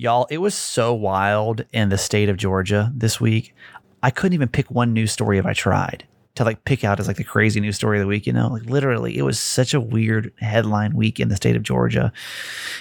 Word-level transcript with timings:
Y'all, 0.00 0.26
it 0.30 0.38
was 0.38 0.54
so 0.54 0.94
wild 0.94 1.66
in 1.74 1.90
the 1.90 1.98
state 1.98 2.30
of 2.30 2.38
Georgia 2.38 2.90
this 2.96 3.20
week. 3.20 3.54
I 4.02 4.10
couldn't 4.10 4.32
even 4.32 4.48
pick 4.48 4.70
one 4.70 4.94
news 4.94 5.12
story 5.12 5.36
if 5.36 5.44
I 5.44 5.52
tried 5.52 6.06
to 6.36 6.44
like 6.44 6.64
pick 6.64 6.84
out 6.84 6.98
as 6.98 7.06
like 7.06 7.18
the 7.18 7.24
crazy 7.24 7.60
news 7.60 7.76
story 7.76 7.98
of 7.98 8.00
the 8.00 8.06
week, 8.06 8.26
you 8.26 8.32
know? 8.32 8.48
Like 8.48 8.64
literally, 8.64 9.18
it 9.18 9.24
was 9.24 9.38
such 9.38 9.74
a 9.74 9.80
weird 9.80 10.32
headline 10.38 10.96
week 10.96 11.20
in 11.20 11.28
the 11.28 11.36
state 11.36 11.54
of 11.54 11.62
Georgia. 11.62 12.14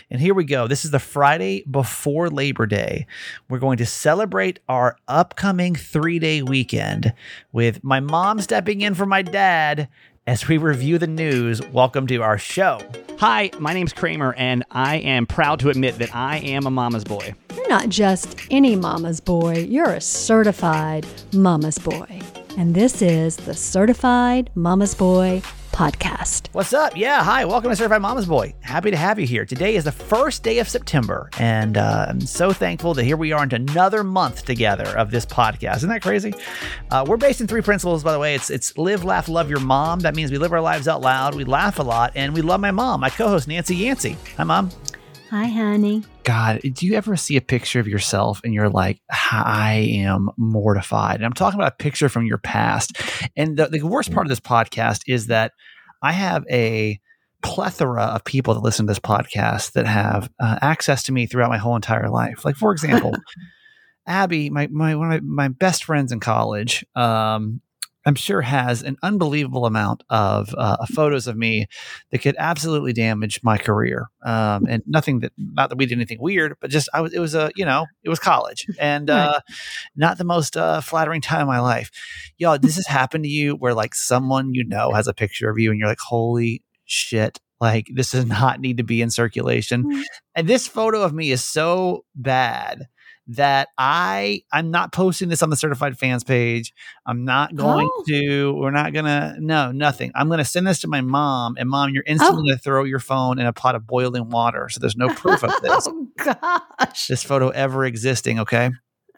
And 0.10 0.22
here 0.22 0.34
we 0.34 0.46
go. 0.46 0.66
This 0.66 0.86
is 0.86 0.92
the 0.92 1.00
Friday 1.00 1.66
before 1.70 2.30
Labor 2.30 2.66
Day. 2.66 3.06
We're 3.50 3.60
going 3.60 3.80
to 3.80 3.86
celebrate 3.86 4.60
our 4.70 4.96
upcoming 5.10 5.76
three 5.76 6.20
day 6.20 6.42
weekend 6.42 7.14
with 7.52 7.84
my 7.84 8.00
mom 8.00 8.40
stepping 8.40 8.80
in 8.80 8.94
for 8.94 9.06
my 9.06 9.24
dad 9.24 9.90
as 10.30 10.48
we 10.48 10.60
review 10.60 11.00
the 11.00 11.08
news. 11.08 11.60
Welcome 11.70 12.06
to 12.06 12.18
our 12.18 12.38
show. 12.38 12.80
Hi, 13.18 13.50
my 13.58 13.74
name's 13.74 13.94
Kramer, 13.94 14.36
and 14.36 14.64
I 14.70 14.98
am 14.98 15.26
proud 15.26 15.60
to 15.62 15.72
admit 15.72 15.98
that 15.98 16.16
I 16.16 16.38
am 16.38 16.68
a 16.68 16.70
mama's 16.70 17.04
boy. 17.04 17.34
You're 17.56 17.68
not 17.68 17.90
just 17.90 18.40
any 18.52 18.76
mama's 18.76 19.20
boy, 19.20 19.66
you're 19.68 19.92
a 19.92 20.00
certified 20.00 21.08
mama's 21.34 21.80
boy. 21.80 22.22
And 22.60 22.76
this 22.76 23.02
is 23.02 23.38
the 23.38 23.56
Certified 23.56 24.52
Mama's 24.54 24.94
Boy 24.94 25.42
podcast. 25.80 26.48
What's 26.52 26.74
up? 26.74 26.98
Yeah, 26.98 27.24
hi. 27.24 27.46
Welcome 27.46 27.70
to 27.70 27.76
Certified 27.78 28.02
Mama's 28.02 28.26
Boy. 28.26 28.54
Happy 28.60 28.92
to 28.92 28.98
have 28.98 29.18
you 29.18 29.26
here. 29.26 29.46
Today 29.46 29.78
is 29.78 29.86
the 29.86 29.94
first 29.94 30.44
day 30.44 30.60
of 30.60 30.68
September, 30.68 31.30
and 31.40 31.78
uh, 31.78 32.08
I'm 32.10 32.20
so 32.20 32.52
thankful 32.52 32.94
that 32.96 33.06
here 33.06 33.16
we 33.16 33.32
are 33.32 33.44
into 33.44 33.56
another 33.56 34.04
month 34.04 34.44
together 34.44 34.84
of 34.98 35.10
this 35.10 35.26
podcast. 35.26 35.78
Isn't 35.78 35.90
that 35.90 36.02
crazy? 36.02 36.34
Uh, 36.92 37.06
we're 37.08 37.16
based 37.16 37.40
in 37.40 37.48
three 37.48 37.62
principles, 37.62 38.04
by 38.04 38.12
the 38.12 38.20
way. 38.20 38.36
It's 38.36 38.50
it's 38.50 38.78
live, 38.78 39.06
laugh, 39.06 39.30
love 39.30 39.50
your 39.50 39.62
mom. 39.62 40.02
That 40.02 40.18
means 40.18 40.32
we 40.32 40.38
live 40.38 40.52
our 40.52 40.60
lives 40.60 40.90
out 40.90 41.00
loud, 41.00 41.34
we 41.34 41.46
laugh 41.46 41.80
a 41.80 41.84
lot, 41.84 42.12
and 42.14 42.34
we 42.34 42.42
love 42.42 42.60
my 42.60 42.72
mom, 42.72 43.00
my 43.00 43.10
co-host 43.10 43.48
Nancy 43.48 43.78
Yancey. 43.78 44.18
Hi, 44.36 44.44
mom. 44.44 44.72
Hi, 45.30 45.46
honey. 45.46 46.04
God, 46.30 46.62
do 46.62 46.86
you 46.86 46.94
ever 46.94 47.16
see 47.16 47.38
a 47.38 47.42
picture 47.42 47.80
of 47.80 47.88
yourself 47.88 48.40
and 48.44 48.54
you're 48.54 48.70
like, 48.70 49.02
I 49.10 49.90
am 49.96 50.30
mortified? 50.38 51.16
And 51.16 51.26
I'm 51.26 51.34
talking 51.34 51.60
about 51.60 51.74
a 51.74 51.84
picture 51.84 52.08
from 52.08 52.28
your 52.28 52.38
past. 52.38 53.02
And 53.36 53.58
the, 53.58 53.66
the 53.66 53.82
worst 53.82 54.12
part 54.12 54.28
of 54.28 54.30
this 54.30 54.40
podcast 54.40 55.02
is 55.08 55.26
that 55.26 55.54
I 56.04 56.12
have 56.12 56.46
a 56.48 57.00
plethora 57.42 58.04
of 58.04 58.26
people 58.26 58.54
that 58.54 58.60
listen 58.60 58.86
to 58.86 58.92
this 58.92 59.00
podcast 59.00 59.72
that 59.72 59.88
have 59.88 60.30
uh, 60.40 60.60
access 60.62 61.02
to 61.06 61.12
me 61.12 61.26
throughout 61.26 61.50
my 61.50 61.58
whole 61.58 61.76
entire 61.76 62.12
life. 62.12 62.46
Like, 62.46 62.58
for 62.58 62.72
example, 62.74 63.12
Abby, 64.06 64.52
my, 64.52 64.68
my, 64.68 64.94
one 64.98 65.12
of 65.12 65.24
my, 65.24 65.48
my 65.48 65.48
best 65.48 65.84
friends 65.84 66.12
in 66.12 66.20
college, 66.20 66.86
um, 66.96 67.60
I'm 68.10 68.16
sure 68.16 68.42
has 68.42 68.82
an 68.82 68.98
unbelievable 69.04 69.68
amount 69.68 70.04
of 70.10 70.56
uh, 70.58 70.84
photos 70.88 71.28
of 71.28 71.38
me 71.38 71.68
that 72.10 72.18
could 72.24 72.36
absolutely 72.40 72.92
damage 72.92 73.40
my 73.44 73.60
career. 73.60 74.10
Um, 74.26 74.66
and 74.68 74.82
nothing 74.88 75.20
that, 75.20 75.32
not 75.38 75.70
that 75.70 75.78
we 75.78 75.86
did 75.86 76.00
anything 76.00 76.18
weird, 76.20 76.56
but 76.60 76.72
just 76.72 76.90
I 76.92 77.02
was, 77.02 77.14
it 77.14 77.20
was 77.20 77.36
a, 77.36 77.52
you 77.56 77.66
know, 77.66 77.86
it 78.04 78.10
was 78.10 78.18
college 78.18 78.66
and 78.80 79.12
uh, 79.12 79.42
not 79.96 80.18
the 80.18 80.24
most 80.24 80.58
uh, 80.58 80.82
flattering 80.82 81.22
time 81.22 81.44
of 81.44 81.48
my 81.50 81.60
life. 81.60 81.92
Y'all, 82.40 82.58
this 82.58 82.78
has 82.78 82.88
happened 82.88 83.26
to 83.26 83.30
you 83.30 83.54
where 83.54 83.76
like 83.76 83.94
someone 83.94 84.56
you 84.56 84.66
know 84.66 84.92
has 84.92 85.08
a 85.08 85.14
picture 85.14 85.48
of 85.48 85.60
you 85.60 85.70
and 85.70 85.80
you're 85.80 85.88
like, 85.88 86.00
holy 86.00 86.64
shit. 86.86 87.40
Like 87.62 87.90
this 87.94 88.14
does 88.14 88.26
not 88.26 88.60
need 88.60 88.78
to 88.78 88.84
be 88.84 89.04
in 89.04 89.12
circulation. 89.12 89.84
Mm-hmm. 89.84 90.02
And 90.34 90.48
this 90.48 90.68
photo 90.68 91.04
of 91.04 91.14
me 91.14 91.30
is 91.30 91.44
so 91.44 92.06
bad 92.16 92.88
that 93.30 93.70
I 93.78 94.42
I'm 94.52 94.72
not 94.72 94.92
posting 94.92 95.30
this 95.30 95.44
on 95.44 95.50
the 95.50 95.56
certified 95.56 95.98
fans 95.98 96.24
page. 96.24 96.74
I'm 97.06 97.26
not 97.26 97.56
going 97.56 97.88
oh. 97.92 98.04
to. 98.08 98.54
We're 98.56 98.72
not 98.72 98.94
gonna. 98.94 99.36
No, 99.40 99.72
nothing. 99.72 100.12
I'm 100.16 100.30
gonna 100.30 100.46
send 100.46 100.68
this 100.68 100.82
to 100.82 100.88
my 100.88 101.02
mom, 101.02 101.56
and 101.58 101.70
mom, 101.70 101.92
you're 101.92 102.04
oh. 102.08 102.12
instantly 102.12 102.42
oh. 102.42 102.46
gonna 102.46 102.58
throw 102.58 102.84
your 102.84 103.00
phone 103.00 103.40
in 103.40 103.46
a 103.46 103.54
pot 103.54 103.76
of 103.76 103.86
boiling 103.86 104.30
water. 104.30 104.68
So 104.70 104.80
there's 104.80 104.98
no 104.98 105.10
proof 105.10 105.44
of 105.44 105.54
this. 105.62 105.88
oh 105.90 106.08
gosh, 106.18 107.08
this 107.08 107.24
photo 107.24 107.50
ever 107.50 107.86
existing. 107.86 108.40
Okay. 108.40 108.72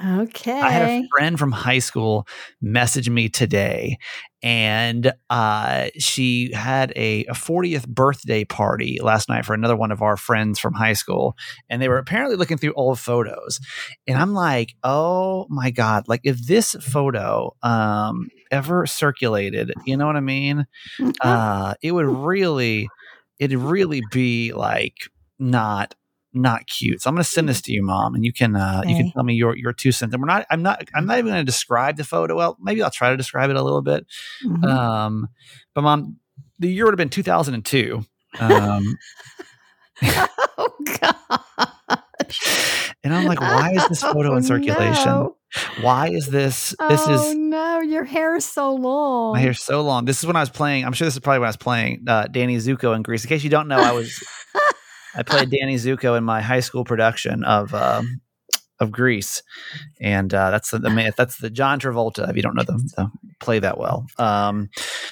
Okay. 0.04 0.60
I 0.60 0.70
had 0.70 0.90
a 0.90 1.08
friend 1.16 1.38
from 1.38 1.52
high 1.52 1.80
school 1.80 2.28
message 2.62 3.10
me 3.10 3.30
today, 3.30 3.98
and 4.42 5.14
uh, 5.30 5.90
she 5.98 6.52
had 6.53 6.92
a, 6.96 7.25
a 7.25 7.34
40th 7.34 7.88
birthday 7.88 8.44
party 8.44 9.00
last 9.02 9.30
night 9.30 9.46
for 9.46 9.53
another 9.53 9.75
one 9.75 9.92
of 9.92 10.02
our 10.02 10.18
friends 10.18 10.59
from 10.59 10.74
high 10.74 10.94
school. 10.94 11.36
And 11.70 11.81
they 11.81 11.88
were 11.88 12.00
apparently 12.00 12.36
looking 12.36 12.58
through 12.58 12.74
old 12.74 13.00
photos. 13.00 13.59
And 14.08 14.18
I'm 14.18 14.34
like, 14.34 14.74
oh 14.84 15.46
my 15.50 15.70
God, 15.70 16.08
like 16.08 16.22
if 16.24 16.48
this 16.48 16.72
photo 16.81 17.56
um, 17.62 18.30
ever 18.50 18.88
circulated, 18.88 19.74
you 19.86 19.98
know 19.98 20.08
what 20.08 20.16
I 20.16 20.22
mean? 20.22 20.66
Mm-hmm. 21.00 21.12
Uh, 21.22 21.75
it 21.84 21.92
would 21.92 22.08
really, 22.08 22.88
it'd 23.38 23.58
really 23.58 24.02
be 24.12 24.54
like 24.54 24.96
not 25.38 25.94
not 26.34 26.68
cute. 26.68 27.02
So 27.02 27.09
I'm 27.09 27.16
going 27.16 27.24
to 27.24 27.30
send 27.30 27.50
this 27.50 27.62
to 27.64 27.72
you, 27.72 27.84
mom, 27.84 28.16
and 28.16 28.24
you 28.24 28.34
can 28.34 28.56
uh, 28.56 28.81
okay. 28.81 28.92
you 28.92 28.97
can 28.97 29.12
tell 29.12 29.24
me 29.24 29.34
your 29.34 29.56
your 29.56 29.74
two 29.74 29.92
cents. 29.92 30.14
And 30.14 30.22
we're 30.22 30.28
not. 30.28 30.46
I'm 30.50 30.62
not. 30.62 30.84
I'm 30.94 31.06
not 31.06 31.18
even 31.18 31.31
going 31.31 31.42
to 31.42 31.46
describe 31.46 31.97
the 31.97 32.03
photo. 32.03 32.36
Well, 32.36 32.58
maybe 32.59 32.81
I'll 32.81 32.92
try 32.92 33.09
to 33.09 33.18
describe 33.18 33.50
it 33.50 33.56
a 33.56 33.64
little 33.64 33.81
bit. 33.81 34.06
Mm-hmm. 34.46 34.64
Um, 34.66 35.28
but 35.74 35.81
mom, 35.81 36.18
the 36.59 36.69
year 36.69 36.86
would 36.86 36.94
have 36.94 36.97
been 36.97 37.09
2002. 37.09 38.06
Um, 38.40 38.97
oh 40.58 40.74
God. 41.00 41.16
And 43.03 43.16
I'm 43.16 43.25
like, 43.25 43.42
why 43.42 43.72
is 43.74 43.88
this 43.88 44.02
photo 44.13 44.34
oh, 44.34 44.38
in 44.38 44.44
circulation? 44.44 45.06
No. 45.06 45.38
Why 45.81 46.09
is 46.09 46.28
this? 46.28 46.75
This 46.88 47.02
oh, 47.08 47.13
is 47.13 47.36
no, 47.36 47.80
your 47.80 48.03
hair 48.03 48.36
is 48.36 48.46
so 48.46 48.74
long. 48.75 49.34
My 49.34 49.40
hair's 49.40 49.62
so 49.62 49.81
long. 49.81 50.06
This 50.06 50.19
is 50.19 50.25
when 50.25 50.36
I 50.36 50.40
was 50.40 50.52
playing. 50.52 50.86
I'm 50.86 50.94
sure 50.94 51.06
this 51.06 51.16
is 51.16 51.19
probably 51.19 51.40
when 51.40 51.48
I 51.48 51.50
was 51.50 51.58
playing 51.58 52.06
uh, 52.08 52.28
Danny 52.28 52.58
Zuko 52.58 52.96
in 52.96 53.02
Grease. 53.02 53.24
In 53.25 53.30
case 53.30 53.44
you 53.44 53.50
don't 53.50 53.68
know, 53.68 53.80
I 53.80 53.92
was 53.92 54.24
I 55.16 55.24
played 55.24 55.50
Danny 55.60 55.76
Zuko 55.76 56.18
in 56.18 56.24
my 56.24 56.42
high 56.42 56.60
school 56.60 56.84
production 56.84 57.44
of 57.44 57.74
um, 57.74 58.22
of 58.80 58.92
Grease, 58.92 59.44
and 60.00 60.34
uh, 60.34 60.52
that's 60.52 60.72
the, 60.72 60.80
the 60.80 61.14
that's 61.16 61.38
the 61.38 61.50
John 61.50 61.80
Travolta. 61.80 62.30
If 62.30 62.36
you 62.36 62.42
don't 62.42 62.56
know 62.56 62.64
the, 62.64 62.74
the 62.98 63.12
play 63.40 63.60
that 63.60 63.78
well, 63.78 64.08
um, 64.18 64.70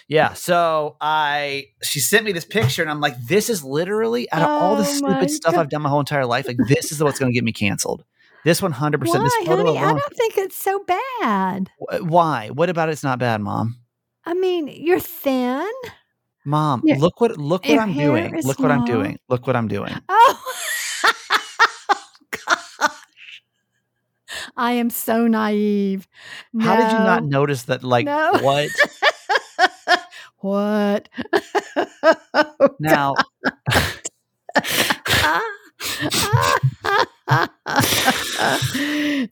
yeah. 0.07 0.33
So 0.33 0.97
I 0.99 1.67
she 1.83 1.99
sent 1.99 2.25
me 2.25 2.31
this 2.31 2.45
picture, 2.45 2.81
and 2.81 2.91
I'm 2.91 3.01
like, 3.01 3.17
this 3.25 3.49
is 3.49 3.63
literally 3.63 4.31
out 4.31 4.41
of 4.41 4.47
oh 4.49 4.51
all 4.51 4.75
the 4.75 4.83
oh 4.83 4.85
stupid 4.85 5.31
stuff 5.31 5.53
God. 5.53 5.61
I've 5.61 5.69
done 5.69 5.83
my 5.83 5.89
whole 5.89 5.99
entire 5.99 6.25
life, 6.25 6.47
like 6.47 6.57
this 6.67 6.91
is 6.91 7.01
what's 7.03 7.19
going 7.19 7.31
to 7.31 7.35
get 7.35 7.43
me 7.43 7.53
canceled. 7.53 8.03
This 8.45 8.61
100. 8.61 9.01
percent 9.01 9.23
This 9.23 9.35
photo 9.35 9.57
honey, 9.57 9.69
alone, 9.71 9.83
I 9.83 9.99
don't 9.99 10.15
think 10.15 10.37
it's 10.37 10.55
so 10.55 10.83
bad. 10.85 11.69
Why? 12.01 12.49
What 12.49 12.69
about 12.69 12.89
it's 12.89 13.03
not 13.03 13.19
bad, 13.19 13.41
Mom? 13.41 13.77
I 14.25 14.33
mean, 14.33 14.67
you're 14.67 14.99
thin. 14.99 15.69
Mom, 16.45 16.81
your, 16.83 16.97
look 16.97 17.19
what 17.19 17.37
look 17.37 17.65
what 17.65 17.79
I'm 17.79 17.93
doing. 17.93 18.41
Look 18.43 18.59
what 18.59 18.71
I'm 18.71 18.85
doing. 18.85 19.19
Look 19.27 19.45
what 19.45 19.55
I'm 19.55 19.67
doing. 19.67 19.93
Oh. 20.07 20.41
gosh. 22.31 23.43
I 24.55 24.73
am 24.73 24.89
so 24.89 25.27
naive. 25.27 26.07
No. 26.53 26.65
How 26.65 26.75
did 26.75 26.91
you 26.91 26.99
not 26.99 27.23
notice 27.25 27.63
that 27.63 27.83
like 27.83 28.05
no. 28.05 28.31
what? 28.41 28.69
what? 30.37 31.09
oh, 32.33 32.69
now 32.79 33.15
ah. 34.55 35.41
Ah. 36.01 36.58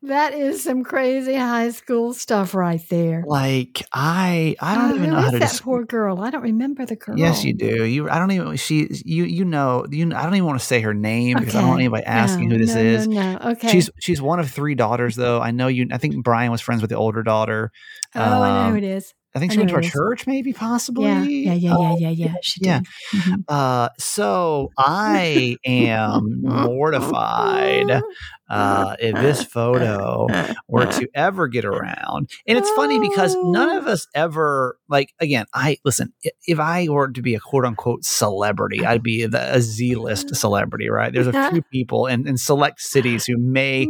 that 0.04 0.34
is 0.36 0.64
some 0.64 0.84
crazy 0.84 1.34
high 1.34 1.72
school 1.72 2.14
stuff 2.14 2.54
right 2.54 2.82
there. 2.90 3.24
Like 3.26 3.84
I, 3.92 4.56
I 4.60 4.76
don't 4.76 4.92
oh, 4.92 4.96
even 4.96 5.10
know 5.10 5.22
how 5.22 5.32
to. 5.32 5.40
That 5.40 5.60
poor 5.64 5.84
girl. 5.84 6.22
I 6.22 6.30
don't 6.30 6.44
remember 6.44 6.86
the 6.86 6.96
girl. 6.96 7.18
Yes, 7.18 7.44
you 7.44 7.56
do. 7.56 7.86
You, 7.86 8.08
I 8.08 8.20
don't 8.20 8.30
even. 8.32 8.56
She, 8.58 8.88
you, 9.04 9.24
you 9.24 9.46
know, 9.46 9.88
you. 9.90 10.14
I 10.14 10.24
don't 10.24 10.36
even 10.36 10.46
want 10.46 10.60
to 10.60 10.66
say 10.66 10.82
her 10.82 10.94
name 10.94 11.38
okay. 11.38 11.46
because 11.46 11.56
I 11.56 11.62
don't 11.62 11.70
want 11.70 11.82
anybody 11.82 12.06
asking 12.06 12.50
no, 12.50 12.56
who 12.56 12.66
this 12.66 12.76
no, 12.76 12.82
is. 12.82 13.08
No, 13.08 13.34
no, 13.34 13.40
okay. 13.52 13.70
She's 13.70 13.90
she's 14.00 14.22
one 14.22 14.40
of 14.40 14.52
three 14.52 14.76
daughters, 14.76 15.16
though. 15.16 15.42
I 15.42 15.50
know 15.50 15.68
you. 15.68 15.88
I 15.92 15.98
think 15.98 16.24
Brian 16.24 16.52
was 16.52 16.62
friends 16.62 16.82
with 16.82 16.92
the 16.92 16.98
older 16.98 17.24
daughter. 17.24 17.72
Oh, 18.14 18.22
um, 18.22 18.42
I 18.44 18.50
know 18.50 18.64
who 18.66 18.70
um, 18.70 18.78
it 18.78 18.84
is. 18.84 19.14
I 19.38 19.40
think 19.40 19.52
she 19.52 19.60
I 19.60 19.62
went 19.62 19.70
to 19.70 19.76
our 19.76 19.82
church, 19.82 20.26
maybe, 20.26 20.52
possibly. 20.52 21.06
Yeah, 21.06 21.24
yeah, 21.24 21.54
yeah, 21.54 21.76
oh, 21.78 21.98
yeah, 21.98 22.10
yeah, 22.10 22.26
yeah. 22.26 22.34
She 22.42 22.60
yeah. 22.64 22.82
Mm-hmm. 23.14 23.42
Uh, 23.48 23.90
so 24.00 24.72
I 24.78 25.58
am 25.64 26.42
mortified 26.42 28.02
uh, 28.50 28.96
if 29.00 29.16
this 29.16 29.44
photo 29.44 30.28
were 30.68 30.88
to 30.88 31.08
ever 31.14 31.48
get 31.48 31.66
around. 31.66 32.32
And 32.48 32.58
it's 32.58 32.70
funny 32.72 33.00
because 33.00 33.36
none 33.36 33.78
of 33.78 33.86
us 33.86 34.08
ever, 34.16 34.80
like, 34.90 35.14
again, 35.20 35.46
I 35.54 35.78
listen, 35.86 36.14
if 36.48 36.60
I 36.60 36.88
were 36.90 37.10
to 37.12 37.22
be 37.22 37.36
a 37.36 37.40
quote 37.40 37.66
unquote 37.66 38.06
celebrity, 38.06 38.86
I'd 38.86 39.04
be 39.04 39.28
the, 39.28 39.56
a 39.56 39.62
Z 39.68 39.96
list 39.96 40.36
celebrity, 40.36 40.90
right? 40.90 41.14
There's 41.14 41.28
a 41.28 41.52
few 41.52 41.62
people 41.62 42.08
in, 42.08 42.28
in 42.28 42.38
select 42.38 42.82
cities 42.82 43.26
who 43.26 43.38
may 43.38 43.86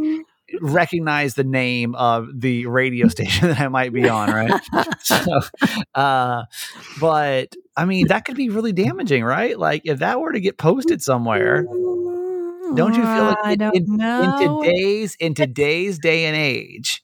recognize 0.60 1.34
the 1.34 1.44
name 1.44 1.94
of 1.94 2.28
the 2.34 2.66
radio 2.66 3.08
station 3.08 3.48
that 3.48 3.60
I 3.60 3.68
might 3.68 3.92
be 3.92 4.08
on, 4.08 4.30
right? 4.30 4.60
so, 5.00 5.40
uh, 5.94 6.44
but 7.00 7.54
I 7.76 7.84
mean, 7.84 8.08
that 8.08 8.24
could 8.24 8.36
be 8.36 8.48
really 8.48 8.72
damaging, 8.72 9.24
right? 9.24 9.58
Like 9.58 9.82
if 9.84 10.00
that 10.00 10.20
were 10.20 10.32
to 10.32 10.40
get 10.40 10.58
posted 10.58 11.02
somewhere, 11.02 11.62
don't 12.74 12.94
you 12.94 13.02
feel 13.02 13.24
like 13.24 13.60
in, 13.60 13.62
in, 13.62 14.00
in, 14.00 14.62
today's 14.62 15.16
in 15.20 15.34
today's 15.34 15.98
day 15.98 16.26
and 16.26 16.36
age? 16.36 17.02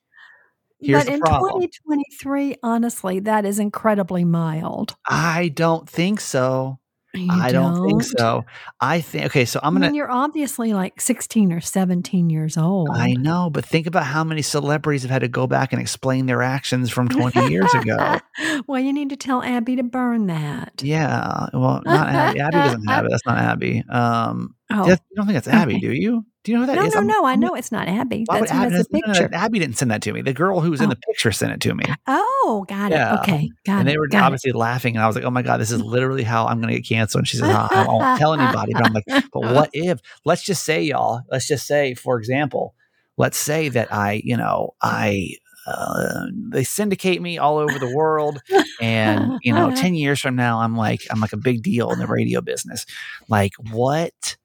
Here's 0.80 1.04
but 1.04 1.14
in 1.14 1.20
2023, 1.20 2.56
honestly, 2.62 3.20
that 3.20 3.46
is 3.46 3.58
incredibly 3.58 4.24
mild. 4.24 4.96
I 5.08 5.48
don't 5.48 5.88
think 5.88 6.20
so. 6.20 6.78
You 7.14 7.28
I 7.30 7.52
don't, 7.52 7.86
think 7.86 8.02
so. 8.02 8.44
I 8.80 9.00
think 9.00 9.26
okay, 9.26 9.44
so 9.44 9.60
I'm 9.62 9.74
gonna. 9.74 9.86
mean, 9.86 9.94
you're 9.94 10.10
obviously 10.10 10.72
like 10.72 11.00
16 11.00 11.52
or 11.52 11.60
17 11.60 12.30
years 12.30 12.56
old. 12.56 12.88
I 12.92 13.14
know, 13.14 13.50
but 13.50 13.64
think 13.64 13.86
about 13.86 14.04
how 14.04 14.24
many 14.24 14.42
celebrities 14.42 15.02
have 15.02 15.10
had 15.10 15.20
to 15.20 15.28
go 15.28 15.46
back 15.46 15.72
and 15.72 15.80
explain 15.80 16.26
their 16.26 16.42
actions 16.42 16.90
from 16.90 17.08
20 17.08 17.48
years 17.50 17.72
ago. 17.74 18.18
well, 18.66 18.80
you 18.80 18.92
need 18.92 19.10
to 19.10 19.16
tell 19.16 19.42
Abby 19.42 19.76
to 19.76 19.82
burn 19.82 20.26
that. 20.26 20.82
Yeah, 20.82 21.48
well, 21.52 21.82
not 21.84 22.08
Abby. 22.08 22.40
Abby 22.40 22.56
doesn't 22.56 22.86
have 22.86 23.04
it. 23.04 23.10
That's 23.10 23.26
not 23.26 23.38
Abby. 23.38 23.84
Um, 23.88 24.54
Oh, 24.80 24.82
that's- 24.82 25.00
you 25.10 25.16
don't 25.16 25.26
think 25.26 25.34
that's 25.36 25.48
Abby, 25.48 25.74
okay. 25.74 25.80
do 25.88 25.92
you? 25.92 26.24
Do 26.42 26.52
you 26.52 26.58
know 26.58 26.62
who 26.62 26.66
that 26.66 26.76
no, 26.76 26.84
is? 26.84 26.92
no, 26.94 26.98
I'm- 27.00 27.06
no. 27.06 27.24
I 27.24 27.36
know 27.36 27.54
it's 27.54 27.72
not 27.72 27.88
Abby. 27.88 28.24
That's 28.28 28.50
Abby, 28.50 28.74
has 28.74 28.86
the 28.86 28.92
no, 28.92 28.98
no, 28.98 29.12
no, 29.12 29.18
picture. 29.20 29.34
Abby 29.34 29.58
didn't 29.58 29.78
send 29.78 29.90
that 29.90 30.02
to 30.02 30.12
me. 30.12 30.20
The 30.20 30.34
girl 30.34 30.60
who 30.60 30.70
was 30.70 30.80
in 30.82 30.86
Oh. 30.86 30.90
the 30.90 30.96
picture 30.96 31.32
sent 31.32 31.52
it 31.52 31.60
to 31.62 31.74
me. 31.74 31.84
Oh, 32.06 32.66
got 32.68 32.90
Yeah. 32.90 33.14
it. 33.14 33.20
Okay, 33.20 33.50
got 33.64 33.80
and 33.80 33.88
it. 33.88 33.92
they 33.92 33.98
were 33.98 34.08
got 34.08 34.18
it. 34.18 34.22
obviously 34.26 34.52
laughing, 34.52 34.94
and 34.96 35.02
I 35.02 35.06
was 35.06 35.16
like, 35.16 35.24
"Oh 35.24 35.30
my 35.30 35.40
god, 35.42 35.58
this 35.58 35.70
is 35.70 35.80
literally 35.80 36.22
how 36.22 36.46
I'm 36.46 36.60
going 36.60 36.68
to 36.74 36.78
get 36.80 36.86
canceled." 36.88 37.20
And 37.20 37.28
she 37.28 37.38
says, 37.38 37.48
"I 37.48 37.68
I 37.70 37.84
won't 37.88 38.18
tell 38.18 38.34
anybody." 38.34 38.72
But 38.74 38.86
I'm 38.86 38.92
like, 38.92 39.04
"But 39.32 39.40
what 39.54 39.70
if? 39.72 40.00
Let's 40.26 40.42
just 40.42 40.64
say, 40.64 40.82
y'all. 40.82 41.22
Let's 41.30 41.46
just 41.46 41.66
say, 41.66 41.94
for 41.94 42.18
example, 42.18 42.74
let's 43.16 43.38
say 43.38 43.68
that 43.70 43.92
I, 43.92 44.20
you 44.24 44.36
know, 44.36 44.74
I." 44.82 45.30
Uh, 45.66 46.26
they 46.50 46.62
syndicate 46.62 47.22
me 47.22 47.38
all 47.38 47.56
over 47.56 47.78
the 47.78 47.90
world 47.96 48.38
and 48.82 49.38
you 49.42 49.50
know 49.50 49.70
10 49.74 49.94
years 49.94 50.20
from 50.20 50.36
now 50.36 50.58
i'm 50.60 50.76
like 50.76 51.00
i'm 51.10 51.20
like 51.20 51.32
a 51.32 51.38
big 51.38 51.62
deal 51.62 51.90
in 51.90 51.98
the 51.98 52.06
radio 52.06 52.42
business 52.42 52.84
like 53.30 53.52
what 53.72 54.36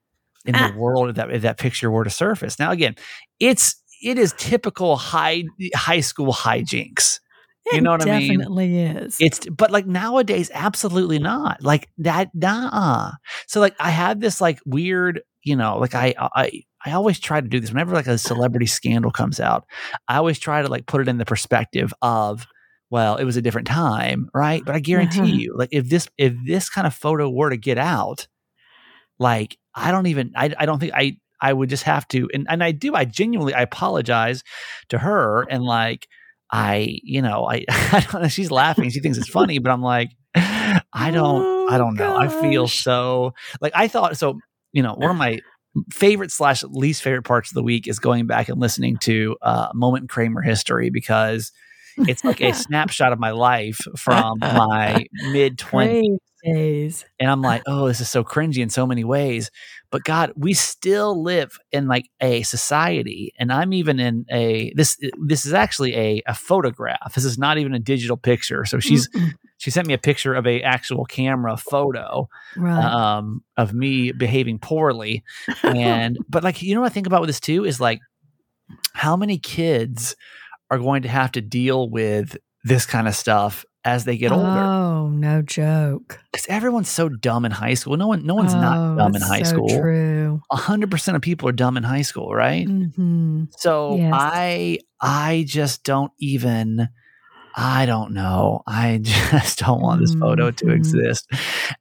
in 0.46 0.56
the 0.56 0.80
world 0.80 1.10
if 1.10 1.16
that 1.16 1.32
if 1.32 1.42
that 1.42 1.58
picture 1.58 1.92
were 1.92 2.04
to 2.04 2.10
surface 2.10 2.60
now 2.60 2.72
again 2.72 2.96
it's 3.40 3.76
it 4.02 4.18
is 4.18 4.34
typical 4.38 4.96
high 4.98 5.44
high 5.76 6.00
school 6.00 6.34
hijinks 6.34 7.20
you 7.72 7.82
know 7.82 7.92
what 7.92 8.02
I 8.02 8.06
mean? 8.06 8.40
Definitely 8.40 8.78
is. 8.80 9.18
it's 9.20 9.46
but 9.48 9.70
like 9.70 9.86
nowadays, 9.86 10.50
absolutely 10.56 11.20
not. 11.20 11.62
Like 11.62 11.90
that, 12.00 12.32
nah. 12.34 13.12
So 13.46 13.60
like 13.60 13.76
I 13.80 13.92
have 13.92 14.20
this 14.20 14.42
like 14.42 14.60
weird, 14.66 15.22
you 15.44 15.56
know, 15.56 15.78
like 15.78 15.94
I 15.94 16.16
I 16.18 16.64
I 16.84 16.94
always 16.94 17.20
try 17.20 17.40
to 17.40 17.48
do 17.48 17.60
this 17.60 17.70
whenever 17.70 17.94
like 17.94 18.08
a 18.08 18.18
celebrity 18.18 18.66
scandal 18.66 19.12
comes 19.12 19.40
out. 19.40 19.66
I 20.08 20.18
always 20.18 20.40
try 20.40 20.64
to 20.64 20.68
like 20.68 20.88
put 20.88 21.02
it 21.02 21.08
in 21.08 21.20
the 21.20 21.26
perspective 21.26 21.94
of, 22.02 22.48
well, 22.90 23.18
it 23.18 23.24
was 23.26 23.38
a 23.38 23.42
different 23.42 23.68
time, 23.68 24.30
right? 24.34 24.64
But 24.66 24.76
I 24.76 24.80
guarantee 24.80 25.20
Uh-huh. 25.20 25.38
you, 25.38 25.54
like 25.56 25.70
if 25.72 25.90
this 25.90 26.08
if 26.18 26.34
this 26.48 26.70
kind 26.72 26.88
of 26.88 26.96
photo 26.96 27.30
were 27.30 27.52
to 27.52 27.58
get 27.58 27.78
out, 27.78 28.28
like 29.20 29.59
I 29.76 29.92
don't 29.92 30.08
even 30.08 30.34
I 30.36 30.54
I 30.58 30.66
don't 30.66 30.80
think 30.80 30.94
I 30.94 31.18
I 31.42 31.54
would 31.54 31.70
just 31.70 31.84
have 31.84 32.08
to 32.10 32.30
and 32.34 32.48
and 32.50 32.64
I 32.64 32.72
do 32.72 32.96
I 32.96 33.06
genuinely 33.06 33.54
I 33.54 33.62
apologize 33.62 34.44
to 34.90 34.98
her 34.98 35.44
and 35.50 35.64
like 35.64 36.08
I 36.52 37.00
you 37.04 37.22
know 37.22 37.46
I 37.50 37.66
I 37.70 38.06
don't 38.12 38.22
know 38.24 38.28
she's 38.28 38.52
laughing 38.52 38.90
she 38.90 39.00
thinks 39.00 39.18
it's 39.18 39.30
funny 39.30 39.60
but 39.60 39.72
I'm 39.72 39.82
like 39.82 40.10
I 40.36 41.12
don't 41.12 41.70
I 41.70 41.76
Oh, 41.76 41.78
don't 41.78 41.96
know 41.96 42.16
I 42.18 42.28
feel 42.42 42.68
so 42.68 43.34
like 43.62 43.74
I 43.76 43.88
thought 43.88 44.18
so 44.18 44.40
you 44.74 44.84
know 44.84 44.94
one 44.96 45.12
of 45.12 45.18
my 45.18 45.40
favorite 45.92 46.32
slash 46.32 46.64
least 46.64 47.04
favorite 47.04 47.24
parts 47.24 47.52
of 47.52 47.56
the 47.56 47.64
week 47.64 47.88
is 47.88 48.00
going 48.00 48.26
back 48.28 48.50
and 48.50 48.60
listening 48.60 48.98
to 48.98 49.38
uh 49.42 49.70
moment 49.74 50.04
in 50.04 50.08
Kramer 50.08 50.42
history 50.42 50.90
because 50.90 51.52
it's 51.98 52.24
like 52.24 52.42
a 52.42 52.52
snapshot 52.54 53.14
of 53.14 53.20
my 53.20 53.32
life 53.32 53.80
from 53.96 54.40
my 54.40 55.06
mid 55.32 55.58
20s 55.58 56.02
Great 56.02 56.20
days. 56.44 57.06
and 57.20 57.30
I'm 57.30 57.42
like, 57.42 57.64
oh, 57.68 57.88
this 57.88 58.00
is 58.00 58.10
so 58.10 58.24
cringy 58.24 58.60
in 58.60 58.70
so 58.70 58.86
many 58.86 59.04
ways. 59.04 59.52
But 59.92 60.04
God, 60.04 60.34
we 60.36 60.54
still 60.54 61.22
live 61.22 61.58
in 61.72 61.88
like 61.88 62.10
a 62.22 62.44
society, 62.44 63.34
and 63.40 63.52
I'm 63.52 63.74
even 63.74 64.00
in 64.00 64.26
a 64.32 64.72
this. 64.76 64.98
This 65.20 65.46
is 65.46 65.54
actually 65.54 65.96
a 65.96 66.22
a 66.28 66.34
photograph. 66.34 67.14
This 67.16 67.26
is 67.26 67.38
not 67.38 67.58
even 67.58 67.74
a 67.74 67.80
digital 67.80 68.18
picture. 68.18 68.66
So 68.66 68.80
she's 68.80 69.10
she 69.58 69.72
sent 69.72 69.88
me 69.88 69.94
a 69.94 70.00
picture 70.00 70.34
of 70.34 70.46
a 70.46 70.62
actual 70.62 71.06
camera 71.06 71.58
photo 71.58 72.30
right. 72.56 72.84
um, 72.84 73.44
of 73.58 73.74
me 73.74 74.12
behaving 74.12 74.60
poorly, 74.60 75.24
and 75.64 76.18
but 76.30 76.44
like 76.44 76.62
you 76.62 76.76
know 76.76 76.82
what 76.82 76.92
I 76.92 76.94
think 76.94 77.08
about 77.08 77.22
with 77.22 77.30
this 77.30 77.40
too 77.40 77.66
is 77.66 77.80
like 77.80 78.00
how 78.94 79.16
many 79.16 79.38
kids 79.38 80.16
are 80.70 80.78
going 80.78 81.02
to 81.02 81.10
have 81.10 81.32
to 81.32 81.42
deal 81.42 81.90
with 81.90 82.38
this 82.64 82.86
kind 82.86 83.08
of 83.08 83.16
stuff 83.16 83.66
as 83.94 84.06
they 84.06 84.18
get 84.18 84.32
older 84.32 84.46
Oh, 84.48 85.08
no 85.10 85.42
joke. 85.42 86.20
because 86.32 86.46
everyone's 86.48 86.90
so 86.90 87.10
dumb 87.10 87.46
in 87.46 87.52
high 87.52 87.74
school. 87.74 87.98
No 87.98 88.08
one, 88.08 88.26
no 88.26 88.36
one's 88.36 88.54
oh, 88.54 88.60
not 88.62 88.98
dumb 88.98 89.16
in 89.16 89.22
high 89.22 89.44
so 89.44 89.50
school. 89.52 89.68
True. 89.82 90.42
Hundred 90.52 90.90
percent 90.92 91.16
of 91.16 91.22
people 91.22 91.48
are 91.50 91.54
dumb 91.54 91.78
in 91.78 91.84
high 91.84 92.02
school, 92.04 92.34
right? 92.34 92.68
hmm 92.68 93.44
So 93.58 93.98
Yes. 93.98 94.14
I, 94.16 94.80
I 95.02 95.44
just 95.48 95.84
don't 95.84 96.12
even. 96.20 96.90
I 97.56 97.88
don't 97.88 98.14
know. 98.14 98.62
I 98.68 99.00
just 99.02 99.60
don't 99.60 99.82
want 99.82 100.00
this 100.02 100.14
photo 100.14 100.52
to 100.52 100.66
Mhm. 100.66 100.76
exist. 100.76 101.28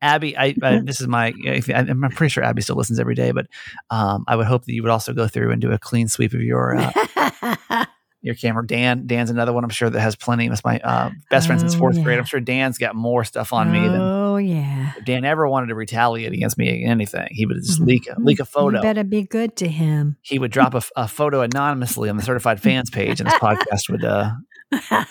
Abby, 0.00 0.36
I, 0.36 0.54
I 0.62 0.78
this 0.84 1.00
is 1.00 1.06
my. 1.06 1.34
if- 1.36 1.68
I'm 1.68 2.00
pretty 2.10 2.30
sure 2.32 2.42
Abby 2.42 2.62
still 2.62 2.74
listens 2.76 2.98
every 2.98 3.14
day, 3.14 3.30
but 3.32 3.46
um, 3.90 4.24
I 4.26 4.34
would 4.34 4.46
hope 4.46 4.64
that 4.64 4.72
you 4.72 4.82
would 4.82 4.90
also 4.90 5.12
go 5.12 5.28
through 5.28 5.52
and 5.52 5.60
do 5.60 5.70
a 5.70 5.78
clean 5.78 6.08
sweep 6.08 6.32
of 6.32 6.40
your 6.40 6.74
uh, 6.76 7.84
your 8.20 8.34
camera. 8.34 8.66
Dan, 8.66 9.06
Dan's 9.06 9.30
another 9.30 9.52
one. 9.52 9.64
I'm 9.64 9.70
sure 9.70 9.88
that 9.90 10.00
has 10.00 10.16
plenty. 10.16 10.48
That's 10.48 10.64
my 10.64 10.78
uh, 10.80 11.10
best 11.30 11.46
friend 11.46 11.60
since 11.60 11.74
Oh, 11.74 11.78
fourth 11.78 12.02
grade. 12.02 12.18
I'm 12.18 12.24
sure 12.24 12.40
Dan's 12.40 12.78
got 12.78 12.94
more 12.96 13.24
stuff 13.24 13.52
on 13.52 13.70
me 13.70 13.80
than 13.80 14.00
Oh 14.00 14.36
yeah. 14.36 14.92
if 14.98 15.04
Dan 15.04 15.24
ever 15.24 15.48
wanted 15.48 15.68
to 15.68 15.74
retaliate 15.74 16.32
against 16.32 16.58
me 16.58 16.84
anything, 16.84 17.28
he 17.30 17.46
would 17.46 17.56
just 17.58 17.80
Mhm. 17.80 17.86
leak 17.86 18.08
a, 18.10 18.20
leak 18.20 18.40
a 18.40 18.44
photo. 18.44 18.76
You 18.78 18.82
better 18.82 19.04
be 19.04 19.22
good 19.22 19.56
to 19.56 19.68
him. 19.68 20.16
He 20.22 20.38
would 20.38 20.50
drop 20.50 20.74
a 20.96 21.08
photo 21.08 21.42
anonymously 21.42 22.08
on 22.10 22.16
the 22.16 22.22
certified 22.22 22.60
fans 22.60 22.90
page, 22.90 23.20
and 23.20 23.28
this 23.28 23.38
podcast 23.38 23.88
would 23.90 24.04
uh, 24.04 24.32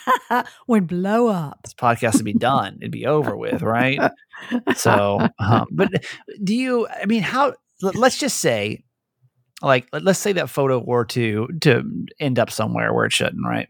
Would 0.67 0.87
blow 0.87 1.27
up. 1.27 1.61
this 1.63 1.73
podcast 1.73 2.15
would 2.15 2.25
be 2.25 2.33
done. 2.33 2.77
It'd 2.79 2.91
be 2.91 3.05
over 3.07 3.35
with, 3.35 3.61
right? 3.63 3.99
So, 4.75 5.19
um, 5.39 5.65
but 5.71 5.89
do 6.43 6.55
you? 6.55 6.87
I 6.87 7.05
mean, 7.05 7.23
how? 7.23 7.53
Let's 7.81 8.17
just 8.17 8.39
say, 8.39 8.83
like, 9.61 9.87
let- 9.91 10.03
let's 10.03 10.19
say 10.19 10.33
that 10.33 10.49
photo 10.49 10.79
were 10.79 11.05
to 11.05 11.47
to 11.61 11.83
end 12.19 12.39
up 12.39 12.51
somewhere 12.51 12.93
where 12.93 13.05
it 13.05 13.13
shouldn't, 13.13 13.45
right? 13.45 13.69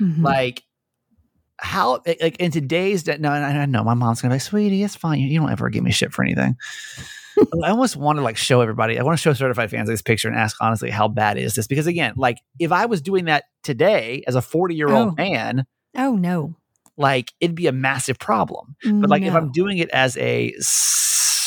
Mhm. 0.00 0.22
Like. 0.22 0.62
How 1.60 2.00
like 2.06 2.36
in 2.38 2.52
today's 2.52 3.02
day? 3.02 3.16
No, 3.18 3.30
I 3.30 3.66
know 3.66 3.82
my 3.82 3.94
mom's 3.94 4.22
gonna 4.22 4.30
be 4.30 4.36
like, 4.36 4.42
"Sweetie, 4.42 4.84
it's 4.84 4.94
fine. 4.94 5.18
You, 5.18 5.26
you 5.26 5.40
don't 5.40 5.50
ever 5.50 5.68
give 5.70 5.82
me 5.82 5.90
shit 5.90 6.12
for 6.12 6.22
anything." 6.24 6.54
I 7.64 7.70
almost 7.70 7.96
want 7.96 8.16
to 8.18 8.22
like 8.22 8.36
show 8.36 8.60
everybody. 8.60 8.96
I 8.96 9.02
want 9.02 9.18
to 9.18 9.20
show 9.20 9.32
certified 9.32 9.68
fans 9.68 9.88
this 9.88 10.00
picture 10.00 10.28
and 10.28 10.36
ask 10.36 10.56
honestly, 10.60 10.88
how 10.90 11.08
bad 11.08 11.36
is 11.36 11.56
this? 11.56 11.66
Because 11.66 11.88
again, 11.88 12.12
like 12.16 12.36
if 12.60 12.70
I 12.70 12.86
was 12.86 13.00
doing 13.00 13.24
that 13.24 13.42
today 13.64 14.22
as 14.28 14.36
a 14.36 14.40
40 14.40 14.76
year 14.76 14.88
old 14.88 15.08
Oh. 15.08 15.14
man, 15.16 15.66
oh 15.96 16.14
no. 16.14 16.54
like 16.96 17.32
it'd 17.40 17.56
be 17.56 17.66
a 17.66 17.72
massive 17.72 18.20
problem. 18.20 18.76
But 18.84 19.10
like 19.10 19.22
if 19.22 19.34
I'm 19.34 19.50
doing 19.50 19.78
it 19.78 19.90
as 19.90 20.16
a 20.18 20.54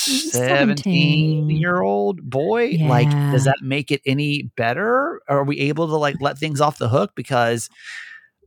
17 0.05 1.47
17. 1.47 1.49
year 1.49 1.81
old 1.81 2.21
boy, 2.21 2.77
like 2.81 3.09
does 3.09 3.45
that 3.45 3.57
make 3.61 3.91
it 3.91 4.01
any 4.05 4.43
better? 4.55 5.21
Are 5.27 5.43
we 5.43 5.59
able 5.59 5.87
to 5.87 5.95
like 5.95 6.15
let 6.19 6.37
things 6.37 6.61
off 6.61 6.77
the 6.77 6.89
hook? 6.89 7.11
Because 7.15 7.69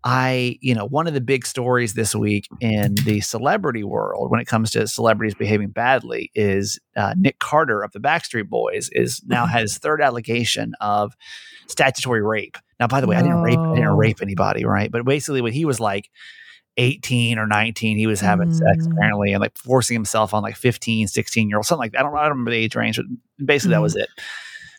I, 0.06 0.58
you 0.61 0.75
know, 0.75 0.84
one 0.87 1.06
of 1.06 1.14
the 1.14 1.20
big 1.23 1.46
stories 1.46 1.94
this 1.94 2.14
week 2.14 2.46
in 2.61 2.94
the 3.04 3.23
celebrity 3.23 3.84
world 3.84 4.30
when 4.30 4.38
it 4.38 4.44
comes 4.44 4.70
to 4.73 4.87
celebrities 4.87 5.34
behaving 5.34 5.70
badly 5.70 6.30
is 6.34 6.78
uh, 6.94 7.14
Nick 7.16 7.38
Carter 7.38 7.82
of 7.82 7.92
the 7.92 8.00
Backstreet 8.00 8.50
Boys 8.50 8.90
is 8.92 9.23
now 9.26 9.46
has 9.46 9.78
third 9.82 10.02
allegation 10.02 10.75
of 10.78 11.14
statutory 11.68 12.23
rape. 12.23 12.58
Now, 12.78 12.87
by 12.87 13.00
the 13.00 13.06
way, 13.06 13.16
I 13.16 13.23
didn't 13.23 13.42
rape, 13.42 13.58
I 13.58 13.75
didn't 13.76 13.96
rape 13.96 14.20
anybody, 14.20 14.66
right? 14.66 14.90
But 14.90 15.06
basically, 15.06 15.40
what 15.40 15.54
he 15.54 15.64
was 15.64 15.80
like 15.80 16.11
18 16.76 17.38
or 17.38 17.46
19, 17.46 17.96
he 17.96 18.06
was 18.06 18.20
having 18.20 18.52
sex 18.52 18.86
Mm. 18.86 18.92
apparently 18.92 19.32
and 19.32 19.40
like 19.40 19.56
forcing 19.56 19.94
himself 19.94 20.34
on 20.34 20.42
like 20.42 20.56
15 20.56 21.06
16 21.08 21.48
year 21.48 21.58
old 21.58 21.66
something 21.66 21.80
like 21.80 21.92
that. 21.92 22.00
I 22.00 22.02
don't, 22.02 22.16
I 22.16 22.22
don't 22.22 22.30
remember 22.30 22.50
the 22.50 22.56
age 22.56 22.74
range, 22.76 22.96
but 22.96 23.06
basically 23.46 23.74
that 23.74 23.78
Mhm. 23.80 23.82
was 23.82 23.96
it. 23.96 24.08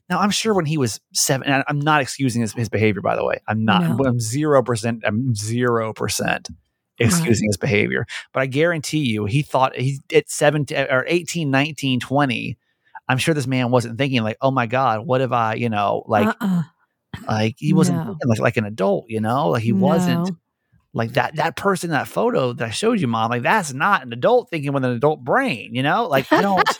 Now, 0.10 0.20
I'm 0.20 0.30
sure 0.30 0.54
when 0.54 0.66
he 0.66 0.78
was 0.78 1.00
seven, 1.14 1.48
and 1.48 1.64
I'm 1.68 1.80
not 1.80 2.02
excusing 2.02 2.42
his, 2.42 2.54
his 2.54 2.70
behavior, 2.70 3.02
by 3.02 3.16
the 3.16 3.26
way. 3.26 3.40
I'm 3.48 3.66
not, 3.66 3.82
No. 3.82 4.06
I'm 4.06 4.20
0%, 4.20 5.02
I'm 5.04 5.34
0% 5.34 6.50
excusing 7.00 7.48
his 7.50 7.58
behavior. 7.58 8.06
But 8.34 8.42
I 8.42 8.46
guarantee 8.46 9.00
you, 9.00 9.26
he 9.26 9.42
thought 9.42 9.76
he 9.76 10.00
at 10.14 10.30
17 10.30 10.78
or 10.92 11.06
18, 11.08 11.50
19, 11.50 12.00
20, 12.00 12.58
I'm 13.10 13.18
sure 13.18 13.34
this 13.34 13.48
man 13.48 13.72
wasn't 13.72 13.98
thinking 13.98 14.22
like, 14.24 14.38
oh 14.42 14.52
my 14.52 14.66
God, 14.68 15.06
what 15.06 15.22
if 15.22 15.32
I, 15.32 15.56
you 15.56 15.70
know, 15.70 16.04
like, 16.08 16.28
uh-uh. 16.28 16.64
like 17.28 17.56
he 17.58 17.74
wasn't 17.74 17.98
No. 17.98 18.18
like, 18.26 18.40
like 18.40 18.58
an 18.58 18.66
adult, 18.66 19.06
you 19.08 19.22
know, 19.22 19.50
like 19.50 19.64
he 19.64 19.74
wasn't 19.74 20.28
No. 20.30 20.38
Like 20.96 21.12
that 21.12 21.36
that 21.36 21.58
person 21.58 21.90
in 21.90 21.92
that 21.92 22.08
photo 22.08 22.54
that 22.54 22.66
I 22.66 22.72
showed 22.72 23.02
you, 23.02 23.08
mom, 23.08 23.30
like 23.30 23.44
that's 23.44 23.74
not 23.74 24.04
an 24.04 24.14
adult 24.14 24.50
thinking 24.50 24.72
with 24.72 24.86
an 24.86 24.92
adult 24.92 25.24
brain, 25.24 25.76
you 25.76 25.84
know? 25.84 26.08
Like 26.08 26.32
I 26.32 26.42
don't 26.42 26.80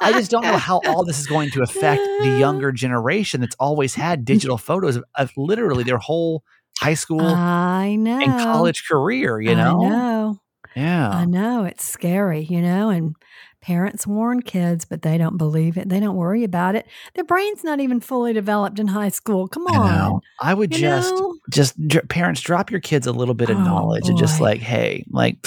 I 0.00 0.12
just 0.12 0.30
don't 0.30 0.42
know 0.42 0.58
how 0.58 0.82
all 0.86 1.06
this 1.06 1.18
is 1.18 1.26
going 1.26 1.50
to 1.52 1.62
affect 1.62 2.02
the 2.20 2.36
younger 2.38 2.70
generation 2.70 3.40
that's 3.40 3.56
always 3.58 3.94
had 3.94 4.20
mm. 4.20 4.24
digital 4.26 4.58
photos 4.58 4.96
of, 4.96 5.04
of 5.14 5.32
literally 5.38 5.84
their 5.84 5.96
whole 5.96 6.44
high 6.78 6.94
school 6.94 7.22
I 7.22 7.96
know. 7.96 8.20
and 8.20 8.30
college 8.30 8.86
career, 8.86 9.40
you 9.40 9.54
know? 9.54 9.82
I 9.82 9.88
know. 9.88 10.40
Yeah. 10.76 11.08
I 11.08 11.24
know. 11.24 11.64
It's 11.64 11.84
scary, 11.84 12.42
you 12.42 12.60
know, 12.60 12.90
and 12.90 13.16
parents 13.64 14.06
warn 14.06 14.42
kids, 14.42 14.84
but 14.84 15.00
they 15.00 15.16
don't 15.16 15.38
believe 15.38 15.78
it. 15.78 15.88
They 15.88 15.98
don't 15.98 16.16
worry 16.16 16.44
about 16.44 16.74
it. 16.76 16.86
Their 17.14 17.24
brain's 17.24 17.64
not 17.64 17.80
even 17.80 17.98
fully 17.98 18.34
developed 18.34 18.78
in 18.78 18.88
high 18.88 19.08
school. 19.08 19.48
Come 19.48 19.66
I 19.68 19.76
on. 19.78 19.86
know. 19.86 20.20
I 20.38 20.52
would 20.52 20.74
You 20.74 20.80
just 20.82 21.14
know? 21.14 21.34
just 21.50 21.74
parents 22.10 22.42
drop 22.42 22.70
your 22.70 22.80
kids 22.80 23.06
a 23.06 23.12
little 23.12 23.32
bit 23.34 23.48
of 23.48 23.56
Oh, 23.56 23.62
knowledge 23.64 24.08
and 24.08 24.18
just 24.18 24.38
like, 24.40 24.60
hey, 24.60 25.04
like 25.10 25.38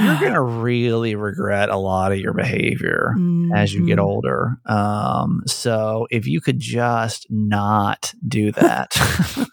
you're 0.00 0.16
gonna 0.20 0.42
really 0.42 1.14
regret 1.14 1.68
a 1.68 1.76
lot 1.76 2.10
of 2.10 2.18
your 2.18 2.32
behavior 2.34 3.14
as 3.54 3.72
you 3.72 3.86
get 3.86 3.98
Mhm. 3.98 4.02
older. 4.02 4.56
Um, 4.66 5.42
so 5.46 6.08
if 6.10 6.26
you 6.26 6.40
could 6.40 6.58
just 6.58 7.26
not 7.30 8.12
do 8.26 8.50
that. 8.52 8.90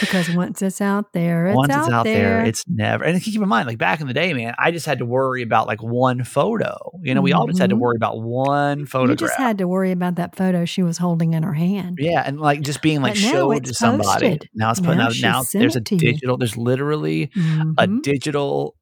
Because 0.00 0.30
once 0.34 0.62
it's 0.62 0.80
out 0.80 1.12
there, 1.12 1.48
it's 1.48 1.56
Once 1.56 1.72
out 1.72 1.84
it's 1.86 1.92
out 1.92 2.04
there. 2.04 2.38
there. 2.38 2.44
it's 2.46 2.64
never. 2.68 3.04
And 3.04 3.20
keep 3.22 3.40
in 3.40 3.48
mind, 3.48 3.66
like 3.66 3.78
back 3.78 4.00
in 4.00 4.06
the 4.06 4.14
day, 4.14 4.32
man, 4.32 4.54
I 4.58 4.70
just 4.70 4.86
had 4.86 4.98
to 4.98 5.04
worry 5.04 5.42
about 5.42 5.66
like 5.66 5.82
one 5.82 6.24
photo. 6.24 6.76
You 7.02 7.14
know, 7.14 7.20
we 7.20 7.32
all 7.32 7.46
just 7.46 7.58
had 7.58 7.70
to 7.70 7.76
Mhm. 7.76 7.80
worry 7.80 7.96
about 7.96 8.22
one 8.22 8.80
you 8.80 8.86
photograph. 8.86 9.18
just 9.18 9.38
had 9.38 9.58
to 9.58 9.68
worry 9.68 9.90
about 9.92 10.16
that 10.16 10.36
photo 10.36 10.64
she 10.64 10.82
was 10.82 10.98
holding 10.98 11.34
in 11.34 11.42
her 11.42 11.52
hand. 11.54 11.98
yeah, 12.00 12.22
and 12.24 12.40
like 12.40 12.60
just 12.62 12.80
being 12.82 13.02
like 13.02 13.16
showed 13.16 13.64
to 13.64 13.74
somebody. 13.74 14.28
posted. 14.28 14.48
Now 14.54 14.70
it's 14.70 14.80
put 14.80 14.96
Now 14.96 15.08
now. 15.08 15.40
Now 15.40 15.42
there's 15.52 15.76
a 15.76 15.80
it 15.80 15.92
you. 15.92 15.98
digital. 15.98 16.36
There's 16.38 16.56
literally 16.56 17.24
a 17.34 17.86
Mhm. 17.86 18.02
digital 18.02 18.75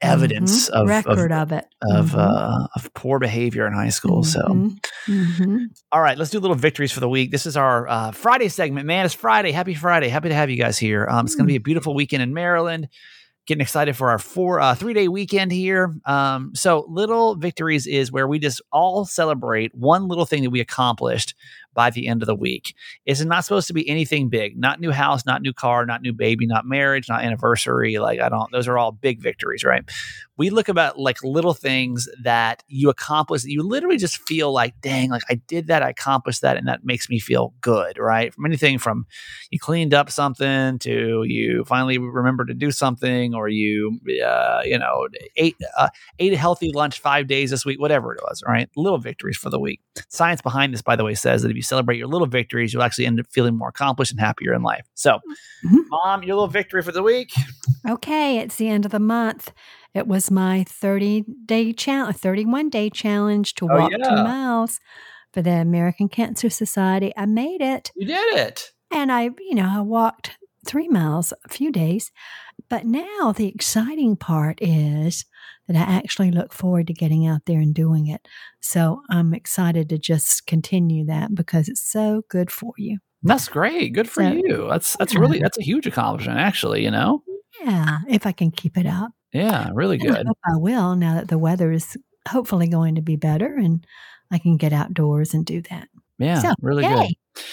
evidence 0.00 0.68
Mhm. 0.70 0.72
of 0.74 0.88
record 0.88 1.32
of, 1.32 1.52
of, 1.52 1.58
it 1.58 1.66
of, 1.90 2.10
Mhm. 2.10 2.18
uh, 2.18 2.66
of 2.76 2.92
poor 2.94 3.18
behavior 3.18 3.66
in 3.66 3.72
high 3.72 3.88
school. 3.88 4.22
So. 4.24 4.40
Mhm. 4.42 4.78
Mhm. 5.06 5.58
All 5.92 6.00
right, 6.00 6.16
let's 6.18 6.30
do 6.30 6.40
little 6.40 6.56
victories 6.56 6.92
for 6.92 7.00
the 7.00 7.08
week. 7.08 7.30
This 7.30 7.46
is 7.46 7.56
our 7.56 7.88
uh, 7.88 8.10
Friday 8.12 8.48
segment. 8.48 8.86
Man, 8.86 9.04
it's 9.04 9.14
Friday. 9.14 9.52
Happy 9.52 9.74
Friday. 9.74 10.08
Happy 10.08 10.28
to 10.28 10.34
have 10.34 10.50
you 10.50 10.56
guys 10.56 10.78
here. 10.78 11.06
Um, 11.10 11.26
it's 11.26 11.34
going 11.34 11.46
to 11.46 11.52
be 11.52 11.56
a 11.56 11.60
beautiful 11.60 11.94
weekend 11.94 12.22
in 12.22 12.34
Maryland. 12.34 12.88
Getting 13.46 13.62
excited 13.62 13.96
for 13.96 14.10
our 14.10 14.18
four 14.18 14.60
uh, 14.60 14.74
three 14.74 14.92
day 14.92 15.08
weekend 15.08 15.52
here. 15.52 15.94
Um, 16.04 16.50
so 16.54 16.84
little 16.86 17.34
victories 17.34 17.86
is 17.86 18.12
where 18.12 18.28
we 18.28 18.38
just 18.38 18.60
all 18.72 19.06
celebrate 19.06 19.74
one 19.74 20.06
little 20.06 20.26
thing 20.26 20.42
that 20.42 20.50
we 20.50 20.60
accomplished 20.60 21.34
by 21.74 21.90
the 21.90 22.08
end 22.08 22.22
of 22.22 22.26
the 22.26 22.34
week. 22.34 22.74
It's 23.06 23.22
not 23.22 23.44
supposed 23.44 23.68
to 23.68 23.74
be 23.74 23.88
anything 23.88 24.28
big. 24.28 24.58
Not 24.58 24.80
new 24.80 24.90
house, 24.90 25.24
not 25.24 25.42
new 25.42 25.52
car, 25.52 25.86
not 25.86 26.02
new 26.02 26.12
baby, 26.12 26.46
not 26.46 26.66
marriage, 26.66 27.08
not 27.08 27.22
anniversary. 27.22 27.98
Like 27.98 28.20
I 28.20 28.28
don't. 28.28 28.50
Those 28.52 28.68
are 28.68 28.78
all 28.78 28.92
big 28.92 29.20
victories, 29.20 29.64
right? 29.64 29.88
We 30.38 30.50
look 30.50 30.68
about 30.68 30.98
like 30.98 31.22
little 31.24 31.52
things 31.52 32.08
that 32.22 32.62
you 32.68 32.88
accomplish 32.88 33.42
that 33.42 33.50
you 33.50 33.62
literally 33.62 33.96
just 33.96 34.16
feel 34.22 34.52
like, 34.52 34.80
dang, 34.80 35.10
like 35.10 35.22
I 35.28 35.34
did 35.34 35.66
that, 35.66 35.82
I 35.82 35.90
accomplished 35.90 36.42
that, 36.42 36.56
and 36.56 36.68
that 36.68 36.84
makes 36.84 37.10
me 37.10 37.18
feel 37.18 37.52
good, 37.60 37.98
right? 37.98 38.32
From 38.32 38.46
anything 38.46 38.78
from 38.78 39.06
you 39.50 39.58
cleaned 39.58 39.92
up 39.92 40.10
something 40.10 40.78
to 40.78 41.24
you 41.26 41.64
finally 41.64 41.98
remember 41.98 42.44
to 42.44 42.54
do 42.54 42.70
something, 42.70 43.34
or 43.34 43.48
you, 43.48 43.98
uh, 44.24 44.62
you 44.64 44.78
know, 44.78 45.08
ate 45.36 45.56
uh, 45.76 45.88
ate 46.20 46.32
a 46.32 46.36
healthy 46.36 46.70
lunch 46.72 47.00
five 47.00 47.26
days 47.26 47.50
this 47.50 47.66
week, 47.66 47.80
whatever 47.80 48.14
it 48.14 48.20
was, 48.22 48.42
right? 48.46 48.70
Little 48.76 48.98
victories 48.98 49.36
for 49.36 49.50
the 49.50 49.58
week. 49.58 49.80
Science 50.08 50.40
behind 50.40 50.72
this, 50.72 50.82
by 50.82 50.94
the 50.94 51.04
way, 51.04 51.14
says 51.14 51.42
that 51.42 51.50
if 51.50 51.56
you 51.56 51.62
celebrate 51.62 51.98
your 51.98 52.06
little 52.06 52.28
victories, 52.28 52.72
you'll 52.72 52.84
actually 52.84 53.06
end 53.06 53.18
up 53.18 53.26
feeling 53.30 53.56
more 53.56 53.68
accomplished 53.68 54.12
and 54.12 54.20
happier 54.20 54.54
in 54.54 54.62
life. 54.62 54.86
So, 54.94 55.18
Mhm. 55.66 55.84
mom, 55.88 56.22
your 56.22 56.36
little 56.36 56.46
victory 56.48 56.82
for 56.82 56.92
the 56.92 57.02
week. 57.02 57.32
Okay, 57.88 58.38
it's 58.38 58.56
the 58.56 58.68
end 58.68 58.84
of 58.84 58.92
the 58.92 59.00
month. 59.00 59.52
It 59.98 60.06
was 60.06 60.30
my 60.30 60.64
30 60.68 61.24
day 61.44 61.72
challenge, 61.72 62.16
31 62.16 62.70
day 62.70 62.88
challenge 62.90 63.54
to 63.54 63.66
Oh, 63.70 63.76
walk 63.78 63.90
yeah. 63.92 64.08
two 64.08 64.14
miles 64.14 64.78
for 65.32 65.42
the 65.42 65.50
American 65.52 66.08
Cancer 66.08 66.48
Society. 66.50 67.12
I 67.16 67.26
made 67.26 67.60
it. 67.60 67.90
You 67.96 68.06
did 68.06 68.38
it. 68.38 68.70
And 68.90 69.12
I, 69.12 69.24
you 69.24 69.54
know, 69.54 69.68
I 69.70 69.80
walked 69.80 70.38
three 70.66 70.88
miles 70.88 71.32
a 71.44 71.48
few 71.48 71.70
days. 71.72 72.10
But 72.70 72.84
now 72.86 73.32
the 73.36 73.46
exciting 73.48 74.16
part 74.16 74.58
is 74.62 75.24
that 75.66 75.76
I 75.76 75.94
actually 75.96 76.30
look 76.30 76.52
forward 76.52 76.86
to 76.86 76.92
getting 76.94 77.26
out 77.26 77.42
there 77.46 77.60
and 77.60 77.74
doing 77.74 78.06
it. 78.06 78.26
So 78.60 79.02
I'm 79.10 79.34
excited 79.34 79.88
to 79.90 79.98
just 79.98 80.46
continue 80.46 81.04
that 81.06 81.34
because 81.34 81.68
it's 81.68 81.86
so 81.90 82.22
good 82.30 82.50
for 82.50 82.72
you. 82.78 82.98
That's 83.22 83.48
great. 83.48 83.92
Good 83.94 84.08
for 84.08 84.22
So- 84.22 84.30
you. 84.32 84.66
That's 84.70 84.96
that's 84.96 85.14
Yeah. 85.14 85.20
really 85.20 85.40
that's 85.40 85.58
a 85.58 85.62
huge 85.62 85.86
accomplishment, 85.86 86.38
actually. 86.38 86.84
You 86.84 86.90
know. 86.90 87.22
Yeah, 87.64 87.98
if 88.08 88.24
I 88.26 88.32
can 88.32 88.50
keep 88.50 88.76
it 88.78 88.86
up. 88.86 89.10
Yeah, 89.32 89.68
really 89.74 89.98
I 90.00 90.04
good. 90.06 90.26
hope 90.26 90.38
I 90.44 90.56
will 90.56 90.96
now 90.96 91.14
that 91.14 91.28
the 91.28 91.38
weather 91.38 91.70
is 91.72 91.96
hopefully 92.28 92.68
going 92.68 92.94
to 92.96 93.02
be 93.02 93.16
better 93.16 93.56
and 93.56 93.86
I 94.30 94.38
can 94.38 94.56
get 94.56 94.72
outdoors 94.72 95.34
and 95.34 95.44
do 95.44 95.62
that. 95.62 95.88
Yeah, 96.18 96.40
So, 96.42 96.54
really 96.60 96.84
yay. 96.84 96.90
good. 96.94 97.44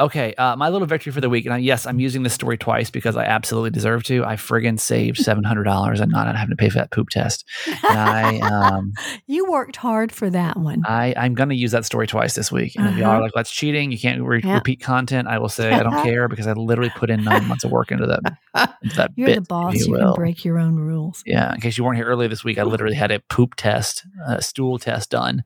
Okay, 0.00 0.34
uh, 0.34 0.56
my 0.56 0.70
little 0.70 0.86
victory 0.86 1.12
for 1.12 1.20
the 1.20 1.28
week, 1.28 1.44
and 1.44 1.52
I, 1.54 1.58
yes, 1.58 1.86
I'm 1.86 2.00
using 2.00 2.22
this 2.22 2.32
story 2.32 2.56
twice 2.56 2.90
because 2.90 3.16
I 3.16 3.24
absolutely 3.24 3.70
deserve 3.70 4.02
to. 4.04 4.24
I 4.24 4.36
friggin' 4.36 4.80
saved 4.80 5.18
seven 5.22 5.44
hundred 5.44 5.64
dollars 5.64 6.00
and 6.00 6.10
not 6.10 6.34
having 6.34 6.50
to 6.50 6.56
pay 6.56 6.68
for 6.70 6.78
that 6.78 6.90
poop 6.90 7.10
test. 7.10 7.44
And 7.88 7.98
I, 7.98 8.38
um, 8.40 8.92
you 9.26 9.48
worked 9.50 9.76
hard 9.76 10.10
for 10.10 10.30
that 10.30 10.56
one. 10.58 10.82
I, 10.86 11.12
I'm 11.16 11.34
going 11.34 11.50
to 11.50 11.54
use 11.54 11.72
that 11.72 11.84
story 11.84 12.06
twice 12.06 12.34
this 12.34 12.50
week. 12.50 12.74
And 12.76 12.88
if 12.88 12.96
y'all 12.96 13.08
Uh-huh. 13.08 13.18
are 13.18 13.22
like, 13.22 13.32
"That's 13.34 13.52
cheating," 13.52 13.92
you 13.92 13.98
can't 13.98 14.22
re- 14.22 14.40
Yeah. 14.42 14.54
repeat 14.54 14.80
content. 14.80 15.28
I 15.28 15.38
will 15.38 15.50
say 15.50 15.72
I 15.74 15.82
don't 15.82 15.92
care 16.02 16.26
because 16.28 16.46
I 16.46 16.54
literally 16.54 16.90
put 16.90 17.10
in 17.10 17.22
nine 17.22 17.46
months 17.46 17.64
of 17.64 17.70
work 17.70 17.92
into 17.92 18.06
that. 18.06 18.74
Into 18.82 18.96
that 18.96 19.10
You're 19.16 19.28
bit, 19.28 19.34
the 19.36 19.40
boss. 19.42 19.74
you 19.74 19.86
You, 19.92 19.98
can 19.98 20.12
break 20.14 20.44
your 20.44 20.58
own 20.58 20.76
rules. 20.76 21.22
Yeah, 21.26 21.52
in 21.54 21.60
case 21.60 21.76
you 21.76 21.84
weren't 21.84 21.96
here 21.98 22.06
earlier 22.06 22.28
this 22.28 22.42
week, 22.42 22.58
I 22.58 22.62
literally 22.62 22.96
had 22.96 23.12
a 23.12 23.20
poop 23.28 23.54
test, 23.56 24.04
a 24.26 24.40
stool 24.42 24.78
test 24.78 25.10
done, 25.10 25.44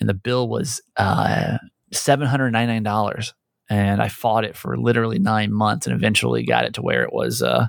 and 0.00 0.08
the 0.08 0.14
bill 0.14 0.48
was 0.48 0.80
uh, 0.96 1.58
seven 1.94 2.26
hundred 2.26 2.50
ninety 2.50 2.72
nine 2.72 2.82
dollars, 2.82 3.34
and 3.68 4.02
I 4.02 4.08
fought 4.08 4.44
it 4.44 4.56
for 4.56 4.76
literally 4.76 5.18
nine 5.18 5.52
months, 5.52 5.86
and 5.86 5.94
eventually 5.94 6.44
got 6.44 6.64
it 6.64 6.74
to 6.74 6.82
where 6.82 7.02
it 7.02 7.12
was. 7.12 7.42
Uh, 7.42 7.66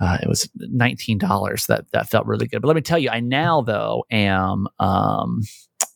uh, 0.00 0.18
it 0.22 0.28
was 0.28 0.48
nineteen 0.56 1.18
dollars. 1.18 1.66
That 1.66 1.90
that 1.92 2.10
felt 2.10 2.26
really 2.26 2.46
good. 2.46 2.62
But 2.62 2.68
let 2.68 2.76
me 2.76 2.82
tell 2.82 2.98
you, 2.98 3.10
I 3.10 3.20
now 3.20 3.62
though 3.62 4.04
am 4.10 4.66
um, 4.78 5.40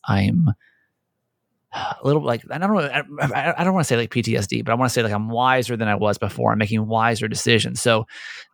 I'm 0.07 0.49
a 1.71 1.97
little 2.03 2.23
like 2.23 2.43
I 2.49 2.57
don't 2.57 2.73
know. 2.73 2.79
I, 2.81 3.53
I 3.57 3.63
don't 3.63 3.73
want 3.73 3.85
to 3.85 3.87
say 3.87 3.95
like 3.97 4.09
PTSD, 4.11 4.65
but 4.65 4.71
I 4.71 4.75
want 4.75 4.89
to 4.89 4.93
say 4.93 5.03
like 5.03 5.13
I'm 5.13 5.29
wiser 5.29 5.77
than 5.77 5.87
I 5.87 5.95
was 5.95 6.17
before. 6.17 6.51
I'm 6.51 6.57
making 6.57 6.87
wiser 6.87 7.27
decisions. 7.27 7.81
So 7.81 8.05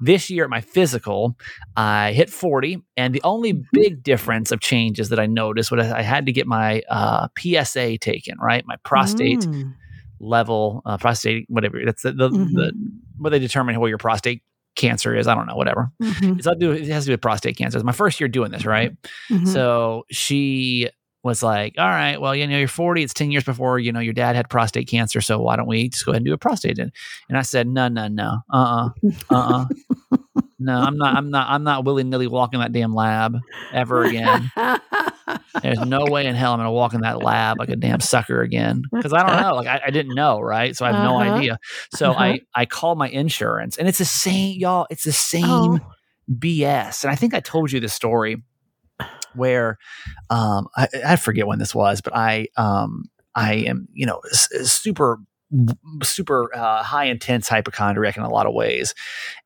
this 0.02 0.30
year 0.30 0.44
at 0.44 0.50
my 0.50 0.62
physical, 0.62 1.38
I 1.78 2.12
hit 2.12 2.30
40, 2.30 2.82
and 2.98 3.14
the 3.16 3.22
only 3.24 3.54
big 3.72 4.04
difference 4.04 4.52
of 4.52 4.60
changes 4.60 5.10
that 5.10 5.20
I 5.20 5.28
noticed 5.28 5.72
was 5.72 5.88
I 5.88 6.02
had 6.02 6.26
to 6.26 6.32
get 6.34 6.46
my 6.48 6.82
uh, 6.90 7.28
PSA 7.40 7.98
taken, 8.00 8.38
right? 8.40 8.64
My 8.68 8.76
prostate 8.84 9.40
Mm. 9.40 9.74
level, 10.20 10.82
uh, 10.86 10.98
prostate 10.98 11.46
whatever. 11.50 11.80
That's 11.86 12.02
the, 12.04 12.12
the, 12.14 12.30
Mhm. 12.30 12.52
the 12.54 12.72
what 13.18 13.30
they 13.30 13.40
determine 13.40 13.80
what 13.80 13.88
your 13.88 13.98
prostate 13.98 14.44
cancer 14.76 15.16
is. 15.16 15.28
I 15.28 15.36
don't 15.36 15.46
know, 15.48 15.56
whatever. 15.56 15.90
Mhm. 16.02 16.38
It's 16.38 16.48
all 16.48 16.56
do. 16.56 16.72
It 16.74 16.88
has 16.88 17.04
to 17.06 17.08
do 17.10 17.14
with 17.14 17.22
prostate 17.22 17.56
cancer. 17.58 17.78
It's 17.78 17.86
my 17.86 17.92
first 17.94 18.20
year 18.20 18.28
doing 18.28 18.52
this, 18.52 18.66
right? 18.66 18.92
Mhm. 19.32 19.48
So 19.48 20.04
she 20.12 20.90
was 21.26 21.44
like, 21.44 21.74
"All 21.78 21.90
right, 21.90 22.22
well, 22.22 22.34
you 22.36 22.48
know, 22.48 22.58
you're 22.58 22.68
40. 22.70 23.04
It's 23.04 23.14
10 23.14 23.32
years 23.32 23.44
before 23.44 23.80
you 23.80 23.92
know 23.92 24.00
your 24.00 24.14
dad 24.14 24.38
had 24.38 24.50
prostate 24.50 24.88
cancer. 24.88 25.20
So 25.20 25.40
why 25.42 25.58
don't 25.58 25.68
we 25.68 25.90
just 25.90 26.06
go 26.06 26.12
ahead 26.12 26.20
and 26.22 26.26
do 26.26 26.34
a 26.34 26.38
prostate?" 26.38 26.80
And, 26.80 26.92
and 27.28 27.38
I 27.38 27.42
said, 27.42 27.68
"No, 27.68 27.88
no, 27.90 28.08
no, 28.08 28.38
uh, 28.54 28.90
uh-uh, 29.30 29.36
uh, 29.62 29.66
no, 30.60 30.74
I'm 30.80 30.98
not, 30.98 31.16
I'm 31.18 31.30
not, 31.32 31.50
I'm 31.50 31.64
not 31.64 31.84
willy 31.84 32.04
nilly 32.06 32.28
walking 32.28 32.62
that 32.62 32.72
damn 32.72 32.94
lab 32.96 33.36
ever 33.74 34.04
again. 34.06 34.50
There's 35.62 35.80
no 35.82 36.08
way 36.08 36.28
in 36.28 36.36
hell 36.36 36.54
I'm 36.54 36.60
going 36.60 36.68
to 36.68 36.72
walk 36.72 36.94
in 36.94 37.02
that 37.02 37.22
lab 37.22 37.58
like 37.60 37.70
a 37.70 37.76
damn 37.76 38.00
sucker 38.00 38.42
again 38.42 38.84
because 38.92 39.14
I 39.14 39.24
don't 39.24 39.42
know. 39.42 39.56
Like 39.56 39.68
I, 39.68 39.82
I 39.88 39.90
didn't 39.90 40.14
know, 40.14 40.40
right? 40.40 40.76
So 40.76 40.86
I 40.86 40.92
have 40.92 41.04
no 41.04 41.20
Uh-huh. 41.20 41.36
idea. 41.38 41.58
So 41.92 42.12
Uh-huh. 42.12 42.20
I 42.24 42.40
I 42.54 42.66
called 42.66 42.98
my 43.00 43.10
insurance, 43.10 43.76
and 43.78 43.88
it's 43.88 43.98
the 43.98 44.06
same, 44.06 44.60
y'all. 44.60 44.86
It's 44.92 45.04
the 45.04 45.12
same 45.12 45.80
Oh. 45.82 45.92
BS. 46.32 47.04
And 47.04 47.12
I 47.12 47.16
think 47.16 47.34
I 47.34 47.40
told 47.40 47.72
you 47.72 47.80
the 47.80 47.88
story 47.90 48.44
where 49.34 49.78
um, 50.30 50.68
I, 50.76 50.88
I 51.06 51.16
forget 51.16 51.48
when 51.48 51.60
this 51.60 51.76
was, 51.76 52.02
but 52.02 52.16
I 52.16 52.48
um, 52.58 53.06
I 53.34 53.54
am 53.56 53.88
you 53.94 54.06
know 54.06 54.22
s- 54.32 54.50
super 54.72 55.20
super 56.02 56.50
uh, 56.56 56.82
high 56.82 57.06
intense 57.06 57.48
hypochondriac 57.48 58.18
in 58.18 58.24
a 58.24 58.30
lot 58.30 58.48
of 58.48 58.54
ways, 58.54 58.94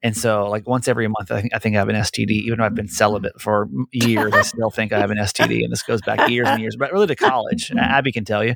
and 0.02 0.16
so 0.16 0.50
like 0.50 0.68
once 0.68 0.88
every 0.88 1.08
month 1.08 1.32
I 1.32 1.42
think 1.42 1.54
I 1.54 1.60
think 1.60 1.76
I 1.76 1.80
have 1.80 1.90
an 1.90 1.96
STD. 1.96 2.32
Even 2.32 2.60
though 2.60 2.66
I've 2.66 2.76
been 2.76 2.88
celibate 2.88 3.40
for 3.42 3.68
years, 3.92 4.34
I 4.34 4.42
still 4.44 4.70
think 4.72 4.94
I 4.94 5.00
have 5.00 5.12
an 5.12 5.18
STD, 5.18 5.64
and 5.64 5.72
this 5.72 5.84
goes 5.84 6.02
back 6.02 6.30
years 6.30 6.48
and 6.48 6.62
years, 6.62 6.76
but 6.80 6.92
really 6.94 7.08
to 7.08 7.16
college. 7.16 7.72
Abby 7.78 8.12
can 8.12 8.26
tell 8.26 8.44
you. 8.44 8.56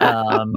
Um, 0.00 0.52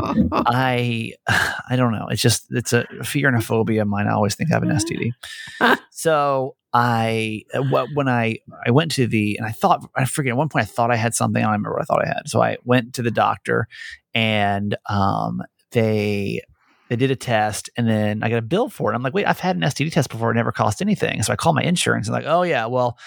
I 0.46 1.14
I 1.28 1.76
don't 1.76 1.92
know. 1.92 2.08
It's 2.10 2.22
just 2.22 2.46
it's 2.52 2.74
a 2.74 2.86
fear 3.04 3.28
and 3.28 3.38
a 3.38 3.42
phobia 3.42 3.82
of 3.82 3.88
mine. 3.88 4.08
I 4.08 4.12
always 4.12 4.36
think 4.36 4.52
I 4.52 4.56
have 4.56 4.64
an 4.64 4.70
STD. 4.70 5.12
So 5.92 6.56
I 6.74 7.44
uh, 7.54 7.62
when 7.94 8.08
I 8.08 8.38
I 8.66 8.72
went 8.72 8.92
to 8.94 9.08
the 9.08 9.38
and 9.38 9.46
I 9.46 9.52
thought 9.52 9.90
I 9.96 10.06
forget 10.06 10.32
at 10.32 10.38
one 10.38 10.50
point 10.50 10.64
I 10.64 10.68
thought 10.68 10.92
I 10.92 10.96
had 10.96 11.14
something. 11.14 11.42
I 11.42 11.46
don't 11.46 11.52
remember 11.52 11.74
what 11.74 11.82
I 11.82 11.86
thought 11.86 12.04
I 12.04 12.08
had. 12.08 12.28
So 12.30 12.42
I 12.42 12.58
went 12.64 12.94
to 12.96 13.02
the 13.02 13.12
doctor 13.12 13.68
and 14.14 14.76
um 14.90 15.42
they 15.72 16.42
they 16.90 16.96
did 16.98 17.12
a 17.12 17.16
test 17.16 17.70
and 17.78 17.88
then 17.88 18.22
I 18.24 18.30
got 18.30 18.38
a 18.38 18.42
bill 18.42 18.70
for 18.70 18.92
it. 18.92 18.96
I'm 18.96 19.04
like, 19.04 19.14
wait, 19.14 19.26
I've 19.26 19.40
had 19.40 19.56
an 19.56 19.62
STD 19.64 19.92
test 19.92 20.10
before. 20.10 20.32
It 20.32 20.36
never 20.36 20.52
cost 20.52 20.82
anything. 20.82 21.24
So 21.24 21.32
I 21.32 21.38
call 21.38 21.54
my 21.54 21.64
insurance 21.64 22.08
and 22.08 22.14
like, 22.14 22.26
oh 22.26 22.44
yeah, 22.44 22.66
well, 22.66 22.98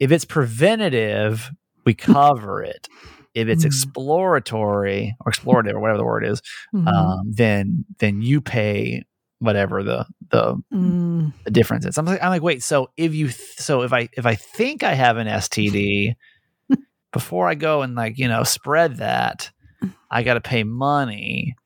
if 0.00 0.10
it's 0.12 0.24
preventative, 0.24 1.50
we 1.84 1.94
cover 1.94 2.62
it. 2.62 2.88
If 3.34 3.48
it's 3.48 3.64
Mm. 3.64 3.66
exploratory 3.68 5.16
or 5.24 5.32
explorative 5.32 5.72
or 5.72 5.80
whatever 5.80 5.98
the 5.98 6.04
word 6.04 6.24
is, 6.26 6.42
Mhm. 6.74 6.88
um, 6.88 7.30
then 7.30 7.84
then 7.98 8.20
you 8.22 8.40
pay 8.40 9.04
whatever 9.42 9.82
the 9.82 10.06
the 10.30 10.56
Mm. 10.72 11.32
the 11.44 11.50
difference 11.50 11.84
is. 11.84 11.98
I'm 11.98 12.06
like, 12.06 12.22
I'm 12.22 12.30
like, 12.30 12.42
wait, 12.42 12.62
so 12.62 12.90
if 12.96 13.14
you, 13.14 13.26
th- 13.26 13.56
so 13.58 13.82
if 13.82 13.92
I, 13.92 14.08
if 14.16 14.24
I 14.26 14.34
think 14.34 14.82
I 14.82 14.94
have 14.94 15.16
an 15.18 15.26
STD, 15.26 16.14
before 17.12 17.48
I 17.48 17.54
go 17.54 17.82
and 17.82 17.94
like, 17.94 18.18
you 18.18 18.28
know, 18.28 18.42
spread 18.44 18.96
that, 18.98 19.50
I 20.10 20.22
got 20.22 20.34
to 20.34 20.40
pay 20.40 20.64
money. 20.64 21.56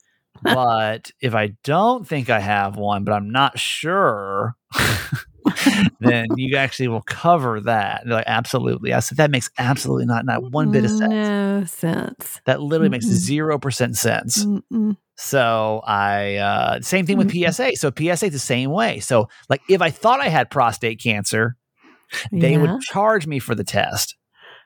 But 0.42 1.10
if 1.20 1.34
I 1.34 1.52
don't 1.64 2.06
think 2.06 2.30
I 2.30 2.40
have 2.40 2.76
one, 2.76 3.04
but 3.04 3.12
I'm 3.12 3.30
not 3.30 3.58
sure, 3.58 4.54
then 6.00 6.26
you 6.36 6.56
actually 6.56 6.88
will 6.88 7.02
cover 7.02 7.60
that. 7.62 8.02
They're 8.04 8.14
like, 8.14 8.24
absolutely. 8.26 8.92
I 8.92 9.00
said 9.00 9.18
that 9.18 9.30
makes 9.30 9.48
absolutely 9.58 10.06
not 10.06 10.24
not 10.24 10.50
one 10.52 10.70
bit 10.70 10.84
of 10.84 10.90
sense. 10.90 11.12
No 11.12 11.64
sense. 11.66 12.40
That 12.44 12.60
literally 12.60 12.90
makes 12.90 13.06
Mm-mm. 13.06 13.12
zero 13.12 13.58
percent 13.58 13.96
sense. 13.96 14.44
Mm-mm. 14.44 14.96
So 15.16 15.82
I 15.86 16.36
uh 16.36 16.80
same 16.82 17.06
thing 17.06 17.16
with 17.18 17.30
PSA. 17.32 17.76
So 17.76 17.90
PSA 17.96 18.30
the 18.30 18.38
same 18.38 18.70
way. 18.70 19.00
So 19.00 19.28
like 19.48 19.62
if 19.68 19.80
I 19.82 19.90
thought 19.90 20.20
I 20.20 20.28
had 20.28 20.50
prostate 20.50 21.00
cancer, 21.02 21.56
they 22.32 22.52
yeah. 22.52 22.58
would 22.58 22.80
charge 22.82 23.26
me 23.26 23.38
for 23.38 23.54
the 23.54 23.64
test. 23.64 24.16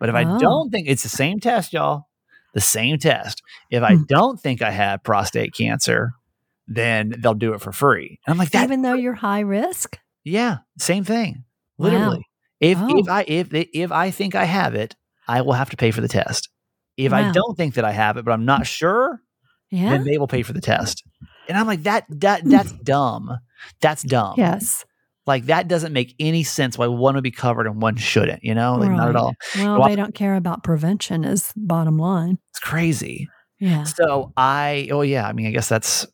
But 0.00 0.08
if 0.08 0.14
I 0.14 0.24
Oh. 0.24 0.38
don't 0.38 0.70
think 0.70 0.88
it's 0.88 1.02
the 1.02 1.08
same 1.08 1.40
test, 1.40 1.72
y'all, 1.72 2.08
the 2.54 2.60
same 2.60 2.98
test. 2.98 3.42
If 3.70 3.82
I 3.82 3.94
Hmm. 3.96 4.02
don't 4.08 4.40
think 4.40 4.60
I 4.62 4.70
have 4.70 5.02
prostate 5.04 5.54
cancer, 5.54 6.12
then 6.66 7.14
they'll 7.18 7.34
do 7.34 7.52
it 7.54 7.60
for 7.60 7.70
free. 7.72 8.18
And 8.26 8.32
I'm 8.32 8.38
like 8.38 8.50
that. 8.50 8.64
Even 8.64 8.82
though 8.82 8.94
you're 8.94 9.14
high 9.14 9.40
risk. 9.40 9.98
yeah, 10.24 10.58
same 10.78 11.04
thing. 11.04 11.44
Wow. 11.78 11.84
Literally, 11.86 12.26
if 12.60 12.76
Oh. 12.80 12.98
if 12.98 13.08
I 13.08 13.24
if 13.28 13.48
if 13.52 13.92
I 13.92 14.10
think 14.10 14.34
I 14.34 14.44
have 14.44 14.74
it, 14.74 14.96
I 15.28 15.42
will 15.42 15.52
have 15.52 15.70
to 15.70 15.76
pay 15.76 15.90
for 15.92 16.00
the 16.00 16.08
test. 16.08 16.48
If 16.96 17.12
I 17.12 17.30
don't 17.32 17.56
think 17.56 17.74
that 17.74 17.84
I 17.84 17.92
have 17.92 18.16
it, 18.18 18.24
but 18.26 18.32
I'm 18.32 18.44
not 18.44 18.66
sure, 18.66 19.22
Yeah. 19.70 19.90
then 19.90 20.04
they 20.04 20.18
will 20.18 20.26
pay 20.26 20.42
for 20.42 20.52
the 20.52 20.60
test. 20.60 21.04
And 21.48 21.56
I'm 21.56 21.66
like 21.66 21.84
that 21.84 22.04
that 22.08 22.42
that's 22.44 22.72
dumb. 22.84 23.38
That's 23.80 24.02
dumb. 24.02 24.34
yes. 24.36 24.84
Like 25.26 25.46
that 25.46 25.68
doesn't 25.68 25.92
make 25.92 26.14
any 26.18 26.42
sense 26.42 26.76
why 26.78 26.86
one 26.86 27.14
would 27.14 27.22
be 27.22 27.30
covered 27.30 27.66
and 27.66 27.80
one 27.80 27.96
shouldn't, 27.96 28.42
you 28.42 28.54
know? 28.54 28.74
Like 28.74 28.90
not 28.90 29.10
at 29.10 29.16
all. 29.16 29.34
Well, 29.56 29.86
they 29.88 29.94
don't 29.94 30.14
care 30.14 30.34
about 30.34 30.64
prevention. 30.64 31.24
Is 31.24 31.52
bottom 31.56 31.98
line. 31.98 32.38
It's 32.50 32.58
crazy. 32.58 33.28
Yeah. 33.58 33.84
So 33.84 34.32
I 34.36 34.88
oh 34.90 35.02
yeah, 35.02 35.26
I 35.26 35.32
mean 35.32 35.46
I 35.46 35.50
guess 35.50 35.68
that's 35.68 36.06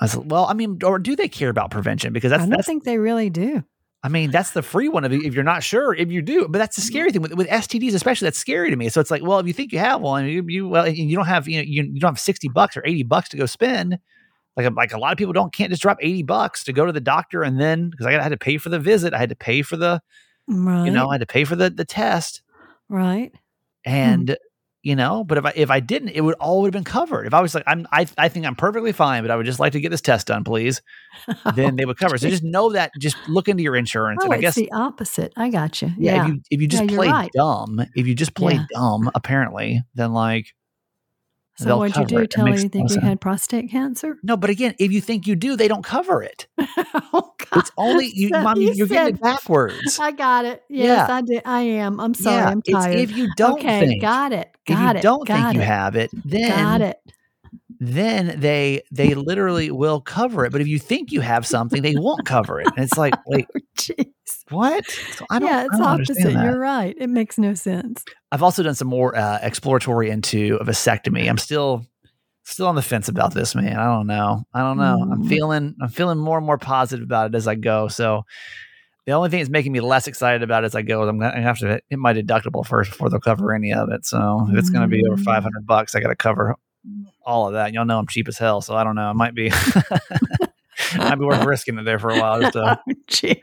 I 0.00 0.06
said, 0.06 0.30
well, 0.30 0.46
I 0.46 0.54
mean, 0.54 0.80
or 0.84 0.98
do 0.98 1.14
they 1.14 1.28
care 1.28 1.48
about 1.48 1.70
prevention? 1.70 2.12
Because 2.12 2.32
I 2.32 2.38
don't 2.38 2.50
that's 2.50 2.66
think 2.66 2.82
they 2.82 2.98
really 2.98 3.30
do. 3.30 3.62
I 4.04 4.08
mean, 4.08 4.32
that's 4.32 4.50
the 4.50 4.62
free 4.62 4.88
one 4.88 5.04
if, 5.04 5.12
if 5.12 5.34
you're 5.34 5.44
not 5.44 5.62
sure, 5.62 5.94
if 5.94 6.10
you 6.10 6.22
do. 6.22 6.48
But 6.48 6.58
that's 6.58 6.74
the 6.74 6.82
scary 6.82 7.12
thing 7.12 7.22
with, 7.22 7.34
with 7.34 7.48
STDs, 7.48 7.94
especially. 7.94 8.26
That's 8.26 8.38
scary 8.38 8.70
to 8.70 8.76
me. 8.76 8.88
So 8.88 9.00
it's 9.00 9.12
like, 9.12 9.22
well, 9.22 9.38
if 9.38 9.46
you 9.46 9.52
think 9.52 9.72
you 9.72 9.78
have 9.78 10.00
one, 10.00 10.26
you, 10.26 10.44
you 10.48 10.68
well, 10.68 10.88
you 10.88 11.14
don't 11.14 11.26
have 11.26 11.48
you 11.48 11.58
know 11.58 11.62
you, 11.62 11.84
you 11.84 12.00
don't 12.00 12.10
have 12.12 12.20
sixty 12.20 12.48
bucks 12.48 12.76
or 12.76 12.82
eighty 12.84 13.04
bucks 13.04 13.28
to 13.30 13.36
go 13.36 13.46
spend. 13.46 13.98
Like 14.56 14.70
like 14.74 14.92
a 14.92 14.98
lot 14.98 15.12
of 15.12 15.18
people 15.18 15.32
don't 15.32 15.54
can't 15.54 15.70
just 15.70 15.82
drop 15.82 15.98
eighty 16.00 16.22
bucks 16.22 16.64
to 16.64 16.72
go 16.72 16.84
to 16.84 16.92
the 16.92 17.00
doctor 17.00 17.42
and 17.42 17.60
then 17.60 17.90
because 17.90 18.06
I 18.06 18.12
had 18.12 18.30
to 18.30 18.36
pay 18.36 18.58
for 18.58 18.68
the 18.68 18.78
visit, 18.80 19.14
I 19.14 19.18
had 19.18 19.28
to 19.30 19.36
pay 19.36 19.62
for 19.62 19.76
the 19.76 20.02
Right. 20.48 20.84
you 20.84 20.90
know 20.90 21.08
I 21.08 21.14
had 21.14 21.20
to 21.20 21.26
pay 21.26 21.44
for 21.44 21.54
the 21.54 21.70
the 21.70 21.84
test 21.84 22.42
right. 22.88 23.30
Hmm. 23.86 23.90
and 23.90 24.36
you 24.82 24.96
know 24.96 25.22
but 25.24 25.38
if 25.38 25.44
I 25.46 25.52
if 25.54 25.70
I 25.70 25.80
didn't, 25.80 26.10
it 26.10 26.20
would 26.22 26.34
all 26.36 26.60
would 26.62 26.68
have 26.68 26.72
been 26.72 26.84
covered. 26.84 27.26
If 27.26 27.34
I 27.34 27.40
was 27.40 27.54
like 27.54 27.64
I'm 27.66 27.86
I 27.92 28.06
I 28.18 28.28
think 28.28 28.46
I'm 28.46 28.56
perfectly 28.56 28.92
fine, 28.92 29.22
but 29.22 29.30
I 29.30 29.36
would 29.36 29.46
just 29.46 29.60
like 29.60 29.72
to 29.72 29.80
get 29.80 29.90
this 29.90 30.00
test 30.00 30.26
done, 30.26 30.44
please. 30.44 30.82
Then 31.54 31.76
they 31.76 31.84
would 31.84 31.98
cover. 31.98 32.18
So 32.18 32.28
just 32.28 32.42
know 32.42 32.72
that. 32.72 32.90
Just 32.98 33.16
look 33.28 33.48
into 33.48 33.62
your 33.62 33.76
insurance, 33.76 34.20
oh, 34.22 34.24
and 34.26 34.34
I 34.34 34.36
it's 34.36 34.42
guess 34.42 34.54
the 34.56 34.72
opposite. 34.72 35.32
I 35.36 35.50
got 35.50 35.80
you. 35.82 35.92
yeah, 35.98 36.14
Yeah. 36.14 36.22
if 36.22 36.28
you 36.28 36.40
if 36.50 36.60
you 36.62 36.68
just 36.68 36.84
Yeah, 36.90 36.96
play 36.96 37.08
right. 37.08 37.30
dumb, 37.34 37.80
if 37.94 38.06
you 38.06 38.14
just 38.14 38.34
play 38.34 38.54
Yeah. 38.54 38.64
dumb, 38.74 39.10
apparently, 39.14 39.82
then 39.94 40.12
like 40.12 40.46
so 41.62 41.78
what'd 41.78 41.96
you 41.96 42.04
do? 42.06 42.26
Tell 42.26 42.46
her 42.46 42.54
you 42.58 42.68
think 42.68 42.90
you 42.90 43.00
had 43.00 43.20
prostate 43.20 43.70
cancer? 43.70 44.18
no. 44.22 44.36
But 44.36 44.50
again, 44.50 44.74
if 44.78 44.92
you 44.92 45.00
think 45.00 45.26
you 45.26 45.34
do, 45.36 45.56
they 45.56 45.68
don't 45.68 45.84
cover 45.84 46.22
it. 46.22 46.46
oh 46.58 47.32
God. 47.38 47.48
It's 47.60 47.70
only 47.76 48.06
you, 48.14 48.28
So 48.30 48.40
mom. 48.42 48.60
you 48.60 48.72
You're 48.72 48.86
getting 48.86 49.14
it 49.16 49.20
backwards. 49.20 49.98
I 49.98 50.12
got 50.12 50.44
it. 50.44 50.62
Yes, 50.68 51.08
Yeah. 51.08 51.14
I 51.16 51.22
did. 51.22 51.42
I 51.44 51.60
am. 51.62 52.00
I'm 52.00 52.14
sorry. 52.14 52.36
yeah, 52.36 52.48
I'm 52.48 52.58
it's 52.64 52.70
tired. 52.72 52.96
if 52.98 53.16
you 53.16 53.28
don't 53.36 53.58
okay, 53.60 53.80
think, 53.86 54.00
got 54.02 54.32
it. 54.32 54.48
if 54.66 54.76
Got 54.76 54.94
you 54.94 54.98
it. 55.00 55.02
don't 55.02 55.26
got 55.26 55.34
think 55.36 55.54
it. 55.54 55.54
you 55.58 55.60
have 55.62 55.96
it, 55.96 56.10
then 56.24 56.48
got 56.48 56.80
it. 56.80 56.98
Then 57.84 58.38
they 58.38 58.82
they 58.92 59.14
literally 59.14 59.70
will 59.72 60.00
cover 60.00 60.44
it. 60.44 60.52
But 60.52 60.60
if 60.60 60.68
you 60.68 60.78
think 60.78 61.10
you 61.10 61.20
have 61.20 61.44
something, 61.44 61.82
they 61.82 61.96
won't 61.96 62.24
cover 62.24 62.60
it. 62.60 62.70
And 62.76 62.84
it's 62.84 62.96
like, 62.96 63.14
wait, 63.26 63.48
Oh, 63.98 64.04
what? 64.50 64.88
So 65.16 65.26
I 65.30 65.38
don't. 65.40 65.48
Yeah, 65.48 65.64
it's 65.66 65.78
don't 65.78 65.86
opposite. 66.00 66.32
You're 66.32 66.58
right. 66.60 66.94
It 66.96 67.08
makes 67.08 67.38
no 67.38 67.54
sense. 67.54 68.04
I've 68.30 68.42
also 68.42 68.62
done 68.62 68.76
some 68.76 68.86
more 68.88 69.16
uh, 69.16 69.40
exploratory 69.42 70.10
into 70.10 70.58
a 70.60 70.64
vasectomy. 70.64 71.28
I'm 71.28 71.38
still 71.38 71.84
still 72.44 72.66
on 72.68 72.74
the 72.76 72.82
fence 72.82 73.08
about 73.08 73.34
this, 73.34 73.54
man. 73.56 73.76
I 73.76 73.84
don't 73.84 74.06
know. 74.06 74.44
I 74.54 74.60
don't 74.60 74.76
know. 74.76 74.98
I'm 75.00 75.22
Mm. 75.24 75.28
feeling 75.28 75.74
I'm 75.82 75.88
feeling 75.88 76.18
more 76.18 76.38
and 76.38 76.46
more 76.46 76.58
positive 76.58 77.02
about 77.04 77.30
it 77.30 77.36
as 77.36 77.48
I 77.48 77.56
go. 77.56 77.88
So 77.88 78.22
the 79.06 79.12
only 79.12 79.28
thing 79.30 79.40
that's 79.40 79.50
making 79.50 79.72
me 79.72 79.80
less 79.80 80.06
excited 80.06 80.44
about 80.44 80.62
it 80.62 80.66
as 80.66 80.74
I 80.76 80.82
go 80.82 81.02
is 81.02 81.08
I'm 81.08 81.18
gonna 81.18 81.42
have 81.42 81.58
to 81.58 81.80
hit 81.90 81.98
my 81.98 82.12
deductible 82.12 82.64
first 82.64 82.90
before 82.92 83.10
they'll 83.10 83.18
cover 83.18 83.52
any 83.52 83.72
of 83.72 83.90
it. 83.90 84.06
So 84.06 84.46
if 84.50 84.56
it's 84.56 84.70
gonna 84.70 84.86
be 84.86 85.02
over 85.06 85.16
Mm. 85.20 85.24
500 85.24 85.66
bucks, 85.66 85.96
I 85.96 86.00
got 86.00 86.08
to 86.10 86.16
cover 86.16 86.54
all 87.24 87.48
of 87.48 87.54
that. 87.54 87.72
Y'all 87.72 87.84
know 87.84 87.98
I'm 87.98 88.06
cheap 88.06 88.28
as 88.28 88.38
hell, 88.38 88.60
so 88.60 88.74
I 88.74 88.84
don't 88.84 88.94
know. 88.94 89.10
It 89.10 89.14
might 89.14 89.34
be 89.34 89.50
might 90.96 91.16
be 91.16 91.24
worth 91.24 91.44
risking 91.44 91.78
it 91.78 91.84
there 91.84 91.98
for 91.98 92.10
a 92.10 92.20
while. 92.20 92.40
Just 92.40 92.56
uh, 92.56 92.76
to, 93.08 93.36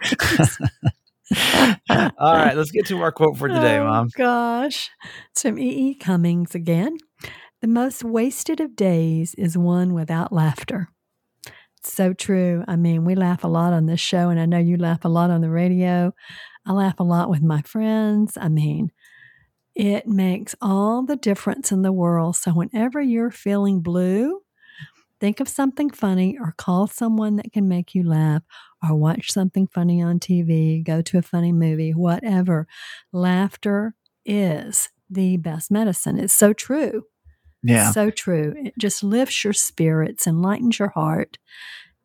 Oh, 1.32 2.10
all 2.18 2.34
right, 2.34 2.58
let's 2.58 2.72
get 2.72 2.88
to 2.88 3.02
our 3.02 3.12
quote 3.12 3.38
for 3.38 3.48
today, 3.48 3.78
oh, 3.78 3.86
Mom. 3.86 4.10
Gosh. 4.16 4.90
It's 5.32 5.42
from 5.44 5.60
E. 5.60 5.90
E. 5.90 5.96
Cummings 5.96 6.56
again. 6.56 6.98
The 7.62 7.68
most 7.68 8.04
wasted 8.04 8.60
of 8.60 8.76
days 8.76 9.36
is 9.36 9.58
one 9.58 9.94
without 9.94 10.32
laughter. 10.32 10.90
It's 11.78 11.94
so 11.94 12.14
true. 12.14 12.64
I 12.68 12.76
mean, 12.76 13.06
we 13.06 13.16
laugh 13.16 13.44
a 13.44 13.48
lot 13.48 13.74
on 13.74 13.86
this 13.86 14.00
show, 14.00 14.30
and 14.30 14.40
I 14.40 14.46
know 14.46 14.58
you 14.58 14.78
laugh 14.78 15.06
a 15.06 15.10
lot 15.10 15.30
on 15.30 15.42
the 15.42 15.50
radio. 15.50 16.14
I 16.66 16.74
laugh 16.74 17.00
a 17.00 17.04
lot 17.04 17.30
with 17.30 17.42
my 17.42 17.62
friends. 17.62 18.38
I 18.40 18.50
mean, 18.50 18.92
it 19.80 20.08
makes 20.08 20.56
all 20.62 21.04
the 21.04 21.16
difference 21.16 21.72
in 21.72 21.84
the 21.84 21.94
world. 21.94 22.36
So, 22.36 22.52
whenever 22.52 23.02
you're 23.02 23.32
feeling 23.32 23.80
blue, 23.80 24.42
think 25.22 25.40
of 25.40 25.48
something 25.48 25.90
funny 25.90 26.38
or 26.38 26.54
call 26.58 26.88
someone 26.88 27.38
that 27.38 27.54
can 27.54 27.68
make 27.70 27.96
you 27.96 28.04
laugh 28.04 28.44
or 28.84 28.96
watch 28.96 29.32
something 29.32 29.68
funny 29.68 30.02
on 30.02 30.20
TV, 30.20 30.84
go 30.84 31.02
to 31.02 31.18
a 31.18 31.22
funny 31.22 31.54
movie, 31.54 31.92
whatever. 31.92 32.68
Laughter 33.14 33.96
is 34.26 34.90
the 35.10 35.38
best 35.38 35.72
medicine. 35.72 36.20
It's 36.20 36.34
so 36.34 36.52
true. 36.52 37.04
Yeah. 37.64 37.92
So 37.92 38.10
true. 38.10 38.54
It 38.58 38.74
just 38.78 39.02
lifts 39.02 39.44
your 39.46 39.54
spirits, 39.54 40.28
enlightens 40.28 40.78
your 40.80 40.90
heart, 40.90 41.38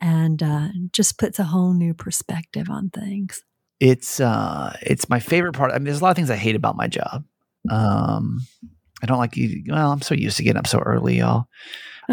and 0.00 0.42
uh, 0.42 0.68
just 0.92 1.18
puts 1.18 1.38
a 1.40 1.44
whole 1.44 1.72
new 1.74 1.94
perspective 1.94 2.70
on 2.70 2.90
things. 2.90 3.42
it's 3.80 4.20
uh 4.20 4.76
it's 4.82 5.08
my 5.08 5.18
favorite 5.20 5.54
part. 5.54 5.72
I 5.72 5.74
mean, 5.74 5.84
there's 5.84 6.00
a 6.00 6.04
lot 6.04 6.10
of 6.10 6.16
things 6.16 6.30
I 6.30 6.37
hate 6.37 6.56
about 6.56 6.76
my 6.76 6.87
job. 6.87 7.24
Um 7.70 8.40
I 9.03 9.07
don't 9.07 9.18
like 9.18 9.37
you 9.37 9.62
well, 9.68 9.92
I'm 9.92 10.03
so 10.03 10.14
used 10.14 10.37
to 10.38 10.42
getting 10.42 10.59
up 10.59 10.66
so 10.66 10.79
early, 10.79 11.18
y'all. 11.18 11.46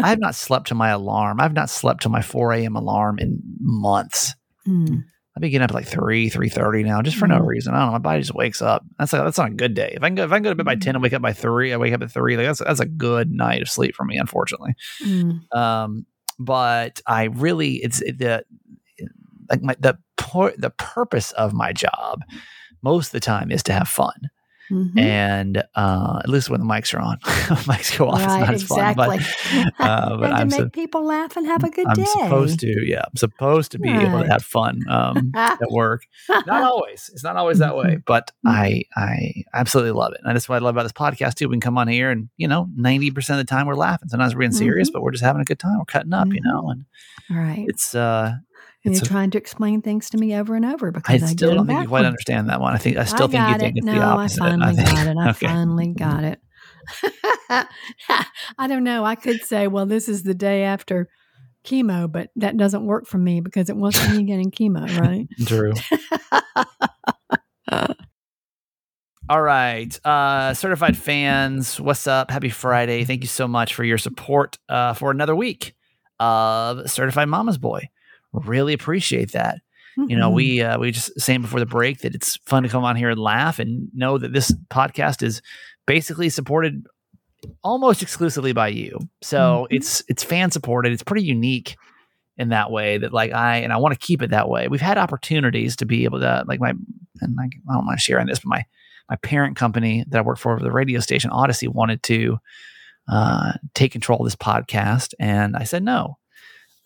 I 0.02 0.08
have 0.08 0.18
not 0.20 0.34
slept 0.34 0.68
to 0.68 0.74
my 0.74 0.88
alarm. 0.88 1.38
I've 1.40 1.52
not 1.52 1.68
slept 1.68 2.02
to 2.02 2.08
my 2.08 2.22
4 2.22 2.52
a.m. 2.54 2.76
alarm 2.76 3.18
in 3.18 3.40
months. 3.60 4.34
Mm. 4.66 5.04
I've 5.36 5.40
been 5.40 5.50
getting 5.50 5.64
up 5.64 5.70
at 5.70 5.74
like 5.74 5.86
three, 5.86 6.28
three 6.28 6.48
thirty 6.50 6.82
now, 6.82 7.00
just 7.02 7.16
for 7.16 7.26
no 7.26 7.40
Mhm. 7.40 7.46
reason. 7.46 7.72
I 7.74 7.78
don't 7.78 7.86
know. 7.86 7.92
My 7.92 7.98
body 7.98 8.20
just 8.20 8.34
wakes 8.34 8.60
up. 8.62 8.84
That's 8.98 9.12
like 9.14 9.22
that's 9.24 9.38
not 9.38 9.48
a 9.50 9.54
good 9.54 9.72
day. 9.74 9.92
If 9.96 10.02
I 10.02 10.08
can 10.08 10.14
go, 10.14 10.24
if 10.24 10.32
I 10.32 10.36
can 10.36 10.42
go 10.44 10.50
to 10.50 10.54
bed 10.56 10.66
by 10.66 10.76
ten 10.76 10.94
and 10.94 11.02
wake 11.02 11.12
up 11.14 11.22
by 11.22 11.32
three, 11.32 11.72
I 11.72 11.78
wake 11.78 11.94
up 11.94 12.02
at 12.02 12.10
three. 12.10 12.36
Like 12.36 12.46
that's 12.46 12.58
that's 12.60 12.80
a 12.80 12.86
good 12.86 13.30
night 13.30 13.62
of 13.62 13.70
sleep 13.70 13.94
for 13.94 14.04
me, 14.04 14.18
unfortunately. 14.18 14.74
Mm. 15.04 15.50
Um, 15.56 16.06
but 16.38 17.00
I 17.06 17.24
really, 17.24 17.76
it's 17.76 18.00
the 18.00 18.44
like 19.48 19.62
my 19.62 19.74
the 19.80 19.96
por- 20.18 20.54
the 20.58 20.70
purpose 20.70 21.32
of 21.32 21.52
my 21.54 21.72
job 21.72 22.20
most 22.82 23.06
of 23.08 23.12
the 23.12 23.20
time 23.20 23.50
is 23.50 23.62
to 23.64 23.72
have 23.72 23.88
fun, 23.88 24.28
Mhm. 24.72 24.98
and 24.98 25.62
uh, 25.74 26.20
at 26.24 26.28
least 26.28 26.48
when 26.50 26.60
the 26.60 26.66
mics 26.66 26.94
are 26.94 27.00
on, 27.00 27.18
mics 27.68 27.96
go 27.98 28.08
off. 28.08 28.20
it's 28.20 28.26
Right, 28.26 28.40
not 28.40 28.54
as 28.54 28.62
fun, 28.62 28.94
but 28.94 29.14
exactly. 29.16 29.72
uh, 29.78 30.16
but 30.20 30.32
I'm 30.32 30.48
make 30.48 30.58
so- 30.60 30.68
people 30.70 31.04
laugh 31.04 31.36
and 31.36 31.46
have 31.46 31.62
a 31.64 31.68
good 31.70 31.86
day. 31.94 32.04
I'm 32.06 32.24
supposed 32.24 32.60
to, 32.60 32.86
yeah, 32.86 33.02
I'm 33.04 33.16
supposed 33.16 33.72
to 33.72 33.78
be 33.78 33.90
able 33.90 34.22
to 34.22 34.28
have 34.28 34.42
fun 34.44 34.80
um, 34.88 35.32
at 35.34 35.70
work. 35.70 36.04
Not 36.28 36.62
always. 36.62 37.10
It's 37.12 37.22
not 37.24 37.36
always 37.36 37.58
that 37.58 37.76
way, 37.76 37.98
but 38.06 38.30
I 38.46 38.84
I 38.96 39.44
absolutely 39.52 39.92
love 39.92 40.12
it. 40.14 40.20
And 40.24 40.34
that's 40.34 40.48
what 40.48 40.56
I 40.56 40.58
love 40.64 40.74
about 40.74 40.84
this 40.84 40.92
podcast 40.92 41.34
too. 41.34 41.48
We 41.48 41.54
can 41.54 41.60
come 41.60 41.76
on 41.78 41.88
here 41.88 42.10
and 42.10 42.28
you 42.38 42.48
know, 42.48 42.68
ninety 42.74 43.10
percent 43.10 43.38
of 43.40 43.46
the 43.46 43.50
time 43.50 43.66
we're 43.66 43.74
laughing. 43.74 44.08
Sometimes 44.08 44.34
we're 44.34 44.40
being 44.40 44.52
serious, 44.52 44.88
Mm-hmm. 44.88 44.94
but 44.94 45.02
we're 45.02 45.10
just 45.12 45.24
having 45.24 45.42
a 45.42 45.44
good 45.44 45.58
time. 45.58 45.78
We're 45.78 45.84
cutting 45.84 46.12
up, 46.14 46.28
you 46.28 46.40
Mhm. 46.40 46.44
know, 46.44 46.70
and 46.70 46.84
right. 47.30 47.66
it's 47.68 47.94
uh 47.94 48.34
it's 48.50 48.51
you're 48.84 48.94
a- 48.94 49.06
trying 49.06 49.30
to 49.30 49.38
explain 49.38 49.82
things 49.82 50.10
to 50.10 50.18
me 50.18 50.34
over 50.34 50.54
and 50.54 50.64
over 50.64 50.90
because 50.90 51.22
I, 51.22 51.26
still 51.26 51.50
get 51.50 51.56
don't 51.56 51.66
think 51.66 51.82
you 51.82 51.88
quite 51.88 52.04
understand 52.04 52.48
that 52.48 52.60
one. 52.60 52.74
I 52.74 52.78
think 52.78 52.96
I 52.96 53.04
still 53.04 53.28
I 53.28 53.28
think 53.28 53.48
you 53.48 53.58
think 53.58 53.76
it. 53.76 53.78
it's 53.78 53.86
no, 53.86 53.94
the 53.94 54.00
opposite. 54.00 54.42
I 54.42 54.48
finally 54.50 54.74
think- 54.76 54.88
got 54.88 55.06
it. 55.06 55.16
I 55.18 55.30
okay. 55.30 55.46
finally 55.46 55.86
got 55.88 56.24
it. 56.24 56.40
I 58.58 58.66
don't 58.66 58.84
know. 58.84 59.04
I 59.04 59.14
could 59.14 59.42
say, 59.44 59.68
well, 59.68 59.86
this 59.86 60.08
is 60.08 60.22
the 60.22 60.34
day 60.34 60.64
after 60.64 61.08
chemo, 61.64 62.10
but 62.10 62.30
that 62.36 62.56
doesn't 62.56 62.84
work 62.84 63.06
for 63.06 63.18
me 63.18 63.40
because 63.40 63.70
it 63.70 63.76
wasn't 63.76 64.16
me 64.16 64.24
getting 64.24 64.50
chemo, 64.50 64.98
right? 64.98 65.28
True. 65.46 65.72
All 69.28 69.40
right. 69.40 70.04
Uh, 70.04 70.52
certified 70.54 70.96
fans, 70.96 71.80
what's 71.80 72.06
up? 72.06 72.30
Happy 72.30 72.48
Friday. 72.48 73.04
Thank 73.04 73.22
you 73.22 73.28
so 73.28 73.46
much 73.46 73.74
for 73.74 73.84
your 73.84 73.96
support 73.96 74.58
uh, 74.68 74.94
for 74.94 75.10
another 75.10 75.36
week 75.36 75.74
of 76.18 76.90
Certified 76.90 77.28
Mama's 77.28 77.56
Boy. 77.56 77.88
Really 78.32 78.72
appreciate 78.72 79.32
that. 79.32 79.60
You 80.08 80.16
know, 80.16 80.30
we 80.30 80.62
uh, 80.62 80.78
we 80.78 80.90
just 80.90 81.20
saying 81.20 81.42
before 81.42 81.60
the 81.60 81.66
break 81.66 81.98
that 82.00 82.14
it's 82.14 82.36
fun 82.46 82.62
to 82.62 82.68
come 82.70 82.82
on 82.82 82.96
here 82.96 83.10
and 83.10 83.20
laugh 83.20 83.58
and 83.58 83.88
know 83.92 84.16
that 84.16 84.32
this 84.32 84.50
podcast 84.70 85.22
is 85.22 85.42
basically 85.86 86.30
supported 86.30 86.86
almost 87.62 88.00
exclusively 88.02 88.52
by 88.54 88.68
you. 88.68 88.98
So 89.22 89.66
Mhm. 89.70 89.76
it's 89.76 90.02
it's 90.08 90.24
fan 90.24 90.50
supported. 90.50 90.92
It's 90.92 91.02
pretty 91.02 91.24
unique 91.24 91.76
in 92.38 92.48
that 92.48 92.70
way 92.70 92.96
that 92.98 93.12
like 93.12 93.32
I 93.32 93.58
and 93.58 93.70
I 93.70 93.76
want 93.76 93.92
to 93.92 93.98
keep 94.06 94.22
it 94.22 94.30
that 94.30 94.48
way. 94.48 94.66
We've 94.66 94.80
had 94.80 94.96
opportunities 94.96 95.76
to 95.76 95.84
be 95.84 96.04
able 96.04 96.20
to 96.20 96.44
like 96.48 96.58
my 96.60 96.70
and 97.20 97.36
I, 97.38 97.44
I 97.44 97.74
don't 97.74 97.84
mind 97.84 98.00
sharing 98.00 98.26
this, 98.28 98.38
but 98.38 98.48
my 98.48 98.64
my 99.10 99.16
parent 99.16 99.56
company 99.56 100.06
that 100.08 100.18
I 100.18 100.22
work 100.22 100.38
for, 100.38 100.52
over 100.54 100.64
the 100.64 100.72
radio 100.72 101.00
station 101.00 101.30
Audacy, 101.30 101.68
wanted 101.68 102.02
to 102.04 102.38
uh, 103.08 103.52
take 103.74 103.92
control 103.92 104.20
of 104.20 104.24
this 104.26 104.36
podcast, 104.36 105.12
and 105.20 105.54
I 105.54 105.64
said 105.64 105.82
no 105.82 106.16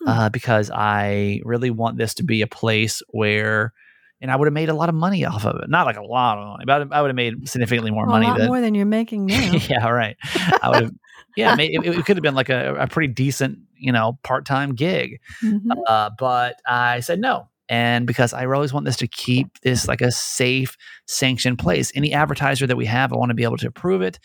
Hmm. 0.01 0.07
uh, 0.09 0.29
because 0.29 0.69
I 0.71 1.41
really 1.43 1.69
want 1.71 1.97
this 1.97 2.13
to 2.15 2.23
be 2.23 2.41
a 2.41 2.47
place 2.47 3.01
where. 3.09 3.73
And 4.19 4.31
I 4.31 4.35
would 4.35 4.47
have 4.47 4.53
made 4.53 4.69
a 4.69 4.73
lot 4.73 4.89
of 4.89 4.95
money 4.95 5.23
off 5.25 5.45
of 5.45 5.61
it. 5.61 5.69
Not 5.69 5.85
like 5.85 5.95
a 5.95 6.01
lot 6.01 6.39
of 6.39 6.47
money, 6.47 6.63
but 6.65 6.91
I 6.91 7.03
would 7.03 7.09
have 7.09 7.15
made 7.15 7.47
significantly 7.47 7.91
more 7.91 8.07
Well, 8.07 8.13
money 8.15 8.25
a 8.25 8.29
lot 8.29 8.37
than 8.39 8.47
more 8.47 8.59
than 8.61 8.73
you're 8.73 8.87
making 8.87 9.25
now. 9.27 9.51
yeah, 9.69 9.87
right. 9.89 10.17
I 10.63 10.69
would 10.71 10.81
have. 10.85 10.91
Yeah, 11.35 11.55
it, 11.59 11.85
it 11.85 12.03
could 12.07 12.17
have 12.17 12.23
been 12.23 12.33
like 12.33 12.49
a, 12.49 12.73
a 12.77 12.87
pretty 12.87 13.13
decent, 13.13 13.59
you 13.77 13.91
know, 13.91 14.17
part-time 14.23 14.73
gig. 14.73 15.19
Mhm. 15.43 15.69
Uh, 15.85 16.09
but 16.17 16.55
I 16.67 17.01
said 17.01 17.19
no. 17.19 17.47
And 17.69 18.07
because 18.07 18.33
I 18.33 18.47
always 18.47 18.73
want 18.73 18.87
this 18.87 18.95
to 18.97 19.07
keep 19.07 19.59
this 19.61 19.87
like 19.87 20.01
a 20.01 20.09
safe, 20.11 20.77
sanctioned 21.05 21.59
place. 21.59 21.91
Any 21.93 22.11
advertiser 22.11 22.65
that 22.65 22.75
we 22.75 22.87
have, 22.87 23.13
I 23.13 23.17
want 23.17 23.29
to 23.29 23.35
be 23.35 23.43
able 23.43 23.57
to 23.57 23.67
approve 23.67 24.01
it. 24.01 24.17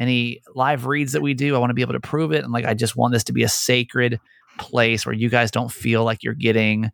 Any 0.00 0.40
live 0.56 0.86
reads 0.86 1.12
that 1.12 1.22
we 1.22 1.34
do, 1.34 1.54
I 1.54 1.58
want 1.60 1.70
to 1.70 1.74
be 1.74 1.82
able 1.82 1.92
to 1.92 2.00
prove 2.00 2.32
it. 2.32 2.42
And 2.42 2.52
like, 2.52 2.64
I 2.64 2.74
just 2.74 2.96
want 2.96 3.12
this 3.12 3.22
to 3.24 3.32
be 3.32 3.44
a 3.44 3.48
sacred 3.48 4.18
place 4.58 5.06
where 5.06 5.14
you 5.14 5.28
guys 5.28 5.50
don't 5.50 5.72
feel 5.72 6.04
like 6.04 6.22
you're 6.22 6.34
getting 6.34 6.90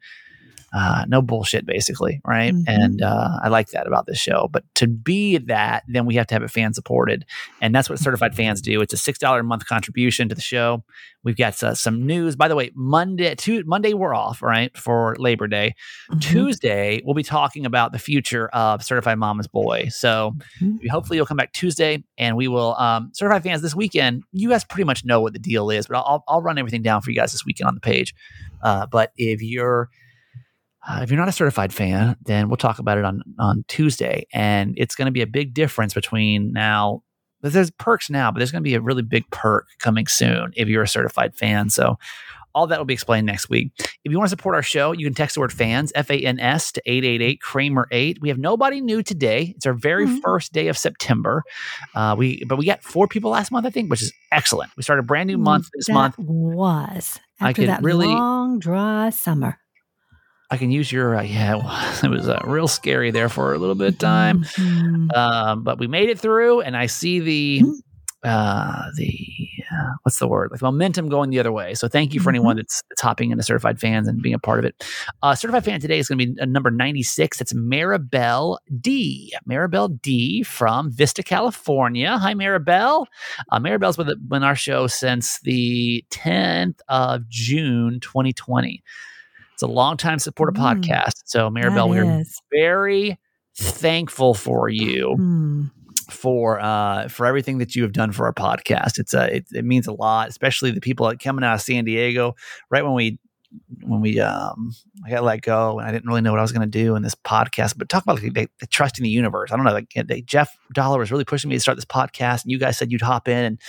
uh, 0.75 1.05
no 1.07 1.23
bullshit, 1.23 1.65
basically, 1.67 2.21
right? 2.27 2.53
Mhm. 2.53 2.65
And 2.67 3.03
uh, 3.03 3.39
I 3.43 3.49
like 3.49 3.69
that 3.69 3.87
about 3.87 4.07
this 4.07 4.19
show. 4.19 4.49
But 4.53 4.65
to 4.75 4.89
be 4.89 5.39
that, 5.39 5.85
then 5.87 6.05
we 6.05 6.17
have 6.17 6.27
to 6.27 6.35
have 6.35 6.43
it 6.43 6.51
fan 6.51 6.75
supported, 6.75 7.25
and 7.61 7.73
that's 7.75 7.89
what 7.89 8.01
certified 8.01 8.35
fans 8.35 8.61
do. 8.61 8.81
It's 8.81 8.93
a 8.93 8.97
six 8.97 9.19
dollar 9.19 9.41
a 9.41 9.45
month 9.45 9.67
contribution 9.67 10.29
to 10.31 10.35
the 10.35 10.41
show. 10.41 10.83
We've 11.23 11.37
got 11.37 11.63
uh, 11.63 11.75
some 11.75 12.05
news. 12.07 12.37
By 12.37 12.49
the 12.49 12.57
way, 12.57 12.71
Monday, 12.75 13.35
Monday 13.65 13.95
we're 13.95 14.15
off, 14.15 14.43
right, 14.43 14.77
for 14.77 15.15
Labor 15.19 15.47
Day. 15.47 15.75
Mhm. 16.11 16.21
Tuesday 16.21 17.01
we'll 17.05 17.15
be 17.15 17.23
talking 17.23 17.65
about 17.67 17.93
the 17.93 17.99
future 17.99 18.49
of 18.49 18.83
Certified 18.85 19.17
Mama's 19.19 19.47
Boy. 19.47 19.87
So 19.91 20.35
Mhm. 20.61 20.89
hopefully 20.89 21.17
you'll 21.19 21.27
come 21.27 21.37
back 21.37 21.53
Tuesday, 21.53 22.03
and 22.19 22.37
we 22.37 22.49
will 22.49 22.75
um, 22.77 23.11
Certified 23.15 23.43
fans 23.45 23.63
this 23.63 23.75
weekend. 23.75 24.23
You 24.33 24.49
guys 24.49 24.65
pretty 24.65 24.85
much 24.85 25.05
know 25.05 25.21
what 25.21 25.33
the 25.35 25.39
deal 25.39 25.71
is, 25.71 25.87
but 25.87 25.97
I'll 25.99 26.25
I'll 26.27 26.43
run 26.43 26.59
everything 26.59 26.83
down 26.83 27.01
for 27.01 27.11
you 27.11 27.17
guys 27.17 27.33
this 27.33 27.45
weekend 27.47 27.69
on 27.69 27.75
the 27.75 27.81
page. 27.81 28.13
Uh, 28.63 28.87
but 28.87 29.13
if 29.17 29.41
you're 29.41 29.89
uh, 30.89 31.01
if 31.03 31.11
you're 31.11 31.19
not 31.19 31.29
a 31.29 31.33
certified 31.33 31.73
fan, 31.73 32.17
then 32.25 32.49
we'll 32.49 32.57
talk 32.57 32.79
about 32.79 32.99
it 32.99 33.05
on 33.05 33.23
on 33.39 33.65
Tuesday, 33.69 34.27
and 34.33 34.75
it's 34.77 34.95
going 34.95 35.07
to 35.07 35.13
be 35.13 35.23
a 35.23 35.27
big 35.27 35.55
difference 35.55 35.95
between 35.95 36.53
now. 36.53 37.03
There's 37.43 37.71
perks 37.71 38.09
now, 38.09 38.31
but 38.31 38.39
there's 38.39 38.51
going 38.53 38.63
to 38.63 38.69
be 38.69 38.75
a 38.75 38.81
really 38.81 39.03
big 39.03 39.29
perk 39.31 39.67
coming 39.79 40.07
soon 40.07 40.53
if 40.57 40.67
you're 40.69 40.83
a 40.83 40.89
certified 40.89 41.35
fan. 41.35 41.69
So 41.69 41.99
all 42.55 42.67
that 42.69 42.79
will 42.79 42.87
be 42.87 42.95
explained 42.95 43.27
next 43.27 43.51
week. 43.51 43.71
If 44.03 44.11
you 44.13 44.17
want 44.17 44.29
to 44.29 44.31
support 44.31 44.55
our 44.55 44.63
show, 44.63 44.93
you 44.93 45.05
can 45.05 45.13
text 45.13 45.35
the 45.35 45.41
word 45.41 45.53
fans, 45.53 45.93
F 45.95 46.09
A 46.11 46.17
N 46.19 46.41
S, 46.41 46.73
to 46.73 46.83
888 46.87 47.41
Kramer 47.43 47.87
8. 47.91 48.19
We 48.23 48.29
have 48.31 48.39
nobody 48.39 48.81
new 48.81 49.03
today. 49.03 49.53
It's 49.57 49.67
our 49.67 49.75
very 49.75 50.07
Mhm. 50.07 50.23
first 50.23 50.53
day 50.55 50.69
of 50.69 50.79
September. 50.79 51.43
Uh, 51.95 52.15
we 52.17 52.43
But 52.47 52.57
we 52.57 52.65
got 52.65 52.83
four 52.83 53.09
people 53.09 53.31
last 53.33 53.51
month, 53.53 53.67
I 53.67 53.71
think, 53.71 53.91
which 53.91 54.01
is 54.03 54.13
excellent. 54.33 54.71
We 54.77 54.83
started 54.83 55.01
a 55.01 55.07
brand 55.07 55.27
new 55.27 55.37
month 55.37 55.69
this 55.75 55.87
that 55.89 55.93
month. 55.93 56.15
was 56.19 57.21
I 57.41 57.51
after 57.51 57.63
could 57.63 57.69
that 57.69 57.83
really- 57.83 58.07
long 58.07 58.59
dry 58.59 59.11
summer. 59.11 59.59
I 60.51 60.57
can 60.57 60.71
use 60.71 60.93
your, 60.93 61.17
uh, 61.17 61.23
yeah, 61.37 61.57
it 62.03 62.11
was, 62.11 62.29
uh, 62.29 62.41
real 62.45 62.69
scary 62.69 63.11
there 63.11 63.29
for 63.29 63.55
a 63.55 63.59
little 63.59 63.75
bit 63.75 63.89
of 63.95 63.99
time. 63.99 64.45
Mhm. 64.45 65.15
Um, 65.17 65.63
but 65.65 65.79
we 65.79 65.87
made 65.87 66.09
it 66.11 66.19
through, 66.21 66.61
and 66.61 66.77
I 66.77 66.87
see 66.87 67.21
the 67.21 67.63
Mhm. 67.63 67.73
uh, 68.23 68.85
the 68.97 69.19
uh, 69.73 69.91
what's 70.03 70.19
the 70.19 70.29
word 70.29 70.51
like 70.53 70.63
momentum 70.63 71.09
going 71.09 71.31
the 71.31 71.39
other 71.41 71.51
way. 71.51 71.75
So 71.75 71.89
thank 71.89 72.15
you 72.15 72.21
for 72.21 72.31
Mm-hmm. 72.31 72.37
anyone 72.37 72.57
that's, 72.57 72.81
that's 72.89 73.01
hopping 73.03 73.31
into 73.33 73.43
certified 73.43 73.81
fans 73.81 74.07
and 74.07 74.23
being 74.23 74.35
a 74.35 74.39
part 74.39 74.61
of 74.61 74.65
it. 74.67 74.85
Uh, 75.23 75.35
certified 75.35 75.65
fan 75.65 75.81
today 75.81 75.99
is 75.99 76.07
going 76.09 76.19
to 76.19 76.27
be 76.27 76.41
uh, 76.41 76.45
number 76.45 76.71
ninety 76.71 77.03
six. 77.03 77.41
It's 77.41 77.53
Maribel 77.55 78.59
D. 78.81 79.35
Maribel 79.49 80.01
D. 80.01 80.43
from 80.45 80.93
Vista, 80.93 81.23
California. 81.25 82.17
Hi, 82.19 82.35
Maribel. 82.35 83.07
Uh, 83.51 83.59
Maribel's 83.59 83.97
been 83.97 84.19
on 84.31 84.45
our 84.45 84.55
show 84.55 84.87
since 84.87 85.41
the 85.41 86.05
tenth 86.11 86.81
of 86.89 87.29
June, 87.29 87.99
twenty 88.01 88.33
twenty. 88.33 88.83
It's 89.55 89.63
a 89.63 89.67
long 89.67 89.97
time 89.97 90.19
supporter 90.19 90.53
Mm. 90.53 90.83
podcast. 90.85 91.23
So 91.25 91.49
Maribel, 91.51 91.89
we're 91.89 92.25
very 92.53 93.19
thankful 93.57 94.35
for 94.35 94.69
you 94.69 95.15
Hmm. 95.17 95.65
for 96.11 96.61
uh 96.61 97.09
for 97.09 97.25
everything 97.25 97.59
that 97.59 97.75
you 97.75 97.83
have 97.83 97.93
done 97.93 98.13
for 98.13 98.27
our 98.27 98.35
podcast. 98.35 98.99
It's 98.99 99.15
uh 99.15 99.29
it, 99.33 99.47
it 99.53 99.65
means 99.65 99.87
a 99.87 99.93
lot, 99.93 100.29
especially 100.29 100.71
the 100.73 100.81
people 100.81 101.09
that 101.09 101.21
coming 101.21 101.45
out 101.45 101.55
of 101.55 101.61
San 101.63 101.85
Diego 101.85 102.35
right 102.71 102.85
when 102.85 102.95
we 102.95 103.19
when 103.85 104.01
we 104.01 104.19
um 104.19 104.73
I 105.07 105.11
got 105.11 105.23
let 105.23 105.41
go 105.43 105.79
and 105.79 105.89
I 105.89 105.93
didn't 105.93 106.09
really 106.09 106.21
know 106.23 106.33
what 106.33 106.41
I 106.41 106.43
was 106.43 106.51
going 106.51 106.69
to 106.69 106.79
do 106.85 106.97
in 106.97 107.03
this 107.03 107.15
podcast. 107.15 107.79
But 107.79 107.89
talk 107.89 108.03
about 108.03 108.21
like 108.21 108.35
they 108.35 108.49
trust 108.71 108.99
in 108.99 109.05
the 109.05 109.09
universe. 109.11 109.53
I 109.53 109.57
don't 109.57 109.65
know. 109.65 109.73
Like 109.73 109.93
they, 110.09 110.23
Jeff 110.23 110.57
Dollar 110.73 110.99
was 110.99 111.13
really 111.13 111.25
pushing 111.25 111.49
me 111.49 111.55
to 111.57 111.61
start 111.61 111.77
this 111.79 111.85
podcast, 111.85 112.43
and 112.43 112.51
you 112.51 112.59
guys 112.59 112.77
said 112.77 112.91
you'd 112.91 113.01
hop 113.03 113.29
in 113.29 113.45
and 113.45 113.61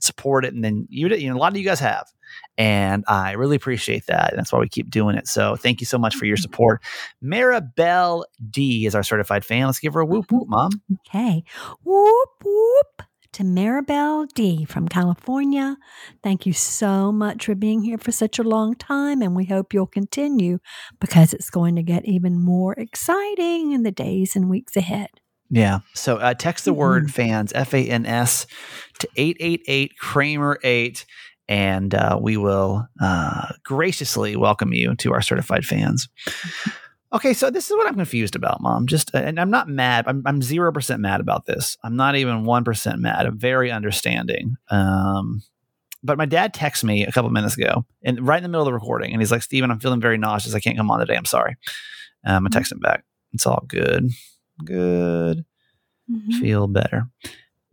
support 0.00 0.46
it, 0.46 0.54
and 0.54 0.64
then 0.64 0.86
you 0.88 1.08
did. 1.08 1.20
You 1.20 1.28
know, 1.28 1.36
a 1.36 1.38
lot 1.38 1.52
of 1.52 1.58
you 1.58 1.64
guys 1.64 1.80
have, 1.80 2.06
and 2.58 3.04
I 3.08 3.32
really 3.32 3.56
appreciate 3.56 4.06
that. 4.06 4.30
And 4.30 4.38
that's 4.38 4.52
why 4.52 4.60
we 4.60 4.68
keep 4.68 4.90
doing 4.90 5.16
it. 5.16 5.26
So 5.28 5.56
thank 5.56 5.80
you 5.80 5.86
so 5.86 5.98
much 5.98 6.14
for 6.16 6.24
your 6.26 6.36
support. 6.36 6.82
Maribel 7.22 8.24
D 8.50 8.86
is 8.86 8.94
our 8.94 9.02
certified 9.02 9.44
fan. 9.44 9.66
Let's 9.66 9.78
give 9.80 9.94
her 9.94 10.00
a 10.00 10.06
whoop 10.06 10.30
whoop, 10.30 10.48
mom. 10.48 10.70
Okay. 11.08 11.42
Whoop, 11.82 12.28
whoop 12.44 13.02
to 13.32 13.42
Maribel 13.42 14.28
D 14.34 14.64
from 14.64 14.86
California. 14.88 15.76
Thank 16.22 16.46
you 16.46 16.52
so 16.52 17.10
much 17.10 17.46
for 17.46 17.56
being 17.56 17.82
here 17.82 17.98
for 17.98 18.12
such 18.12 18.38
a 18.38 18.44
long 18.44 18.76
time, 18.76 19.22
and 19.22 19.34
we 19.34 19.44
hope 19.46 19.74
you'll 19.74 19.86
continue 19.88 20.58
because 21.00 21.32
it's 21.34 21.50
going 21.50 21.74
to 21.74 21.82
get 21.82 22.04
even 22.04 22.38
more 22.40 22.74
exciting 22.74 23.72
in 23.72 23.82
the 23.82 23.90
days 23.90 24.36
and 24.36 24.48
weeks 24.48 24.76
ahead. 24.76 25.08
Yeah. 25.50 25.80
So 25.94 26.16
uh, 26.18 26.34
text 26.34 26.64
the 26.64 26.72
word 26.72 27.06
Mhm. 27.08 27.10
fans, 27.10 27.52
F 27.54 27.74
A 27.74 27.84
N 27.88 28.06
S, 28.06 28.46
to 29.00 29.08
888 29.16 29.98
Kramer 29.98 30.58
8, 30.62 31.04
and 31.48 31.94
uh, 31.94 32.18
we 32.20 32.36
will 32.36 32.86
uh, 33.00 33.52
graciously 33.64 34.36
welcome 34.36 34.72
you 34.72 34.94
to 34.96 35.12
our 35.12 35.22
certified 35.22 35.64
fans. 35.64 36.08
Okay, 37.12 37.32
so 37.32 37.48
this 37.50 37.70
is 37.70 37.76
what 37.76 37.86
I'm 37.86 37.94
confused 37.94 38.34
about, 38.34 38.60
Mom. 38.60 38.86
Just, 38.86 39.14
uh, 39.14 39.18
and 39.18 39.38
I'm 39.38 39.50
not 39.50 39.68
mad. 39.68 40.04
I'm, 40.08 40.22
I'm 40.26 40.40
0% 40.40 40.98
mad 40.98 41.20
about 41.20 41.46
this. 41.46 41.76
I'm 41.84 41.94
not 41.96 42.16
even 42.16 42.42
1% 42.44 42.98
mad. 42.98 43.26
I'm 43.26 43.38
very 43.38 43.70
understanding. 43.70 44.56
Um, 44.70 45.42
but 46.02 46.18
my 46.18 46.26
dad 46.26 46.52
texted 46.54 46.84
me 46.84 47.06
a 47.06 47.12
couple 47.12 47.30
minutes 47.30 47.56
ago, 47.56 47.86
and 48.02 48.26
right 48.26 48.36
in 48.38 48.42
the 48.42 48.48
middle 48.48 48.62
of 48.62 48.66
the 48.66 48.74
recording, 48.74 49.12
and 49.12 49.22
he's 49.22 49.30
like, 49.30 49.42
Steven, 49.42 49.70
I'm 49.70 49.78
feeling 49.80 50.00
very 50.00 50.18
nauseous. 50.18 50.54
I 50.54 50.60
can't 50.60 50.76
come 50.76 50.90
on 50.90 50.98
today. 50.98 51.16
I'm 51.16 51.24
sorry. 51.24 51.56
Um, 52.26 52.46
I 52.46 52.50
text 52.50 52.72
him 52.72 52.80
back. 52.80 53.04
It's 53.32 53.46
all 53.46 53.64
good. 53.68 54.10
Good 54.64 55.44
Mhm. 56.10 56.38
feel 56.40 56.66
better. 56.66 57.08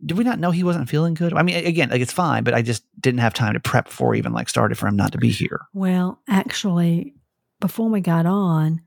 Did 0.04 0.18
we 0.18 0.24
not 0.24 0.38
know 0.40 0.50
he 0.50 0.64
wasn't 0.64 0.88
feeling 0.88 1.14
good? 1.14 1.32
I 1.32 1.42
mean, 1.42 1.64
again, 1.64 1.90
like 1.90 2.00
it's 2.00 2.12
fine, 2.12 2.42
but 2.44 2.54
I 2.54 2.62
just 2.62 2.84
didn't 3.00 3.20
have 3.20 3.34
time 3.34 3.54
to 3.54 3.60
prep 3.60 3.86
before 3.86 4.14
even 4.14 4.32
like 4.32 4.48
started 4.48 4.76
for 4.76 4.86
him 4.88 4.96
not 4.96 5.12
to 5.12 5.18
be 5.18 5.30
here. 5.30 5.60
Well, 5.72 6.20
actually, 6.28 7.14
before 7.60 7.88
we 7.88 8.00
got 8.00 8.26
on, 8.26 8.80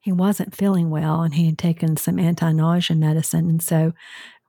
he 0.00 0.12
wasn't 0.12 0.56
feeling 0.56 0.88
well 0.90 1.22
and 1.22 1.34
he 1.34 1.46
had 1.46 1.58
taken 1.58 1.96
some 1.96 2.18
anti 2.18 2.52
nausea 2.52 2.96
medicine. 2.96 3.48
And 3.50 3.62
so 3.62 3.92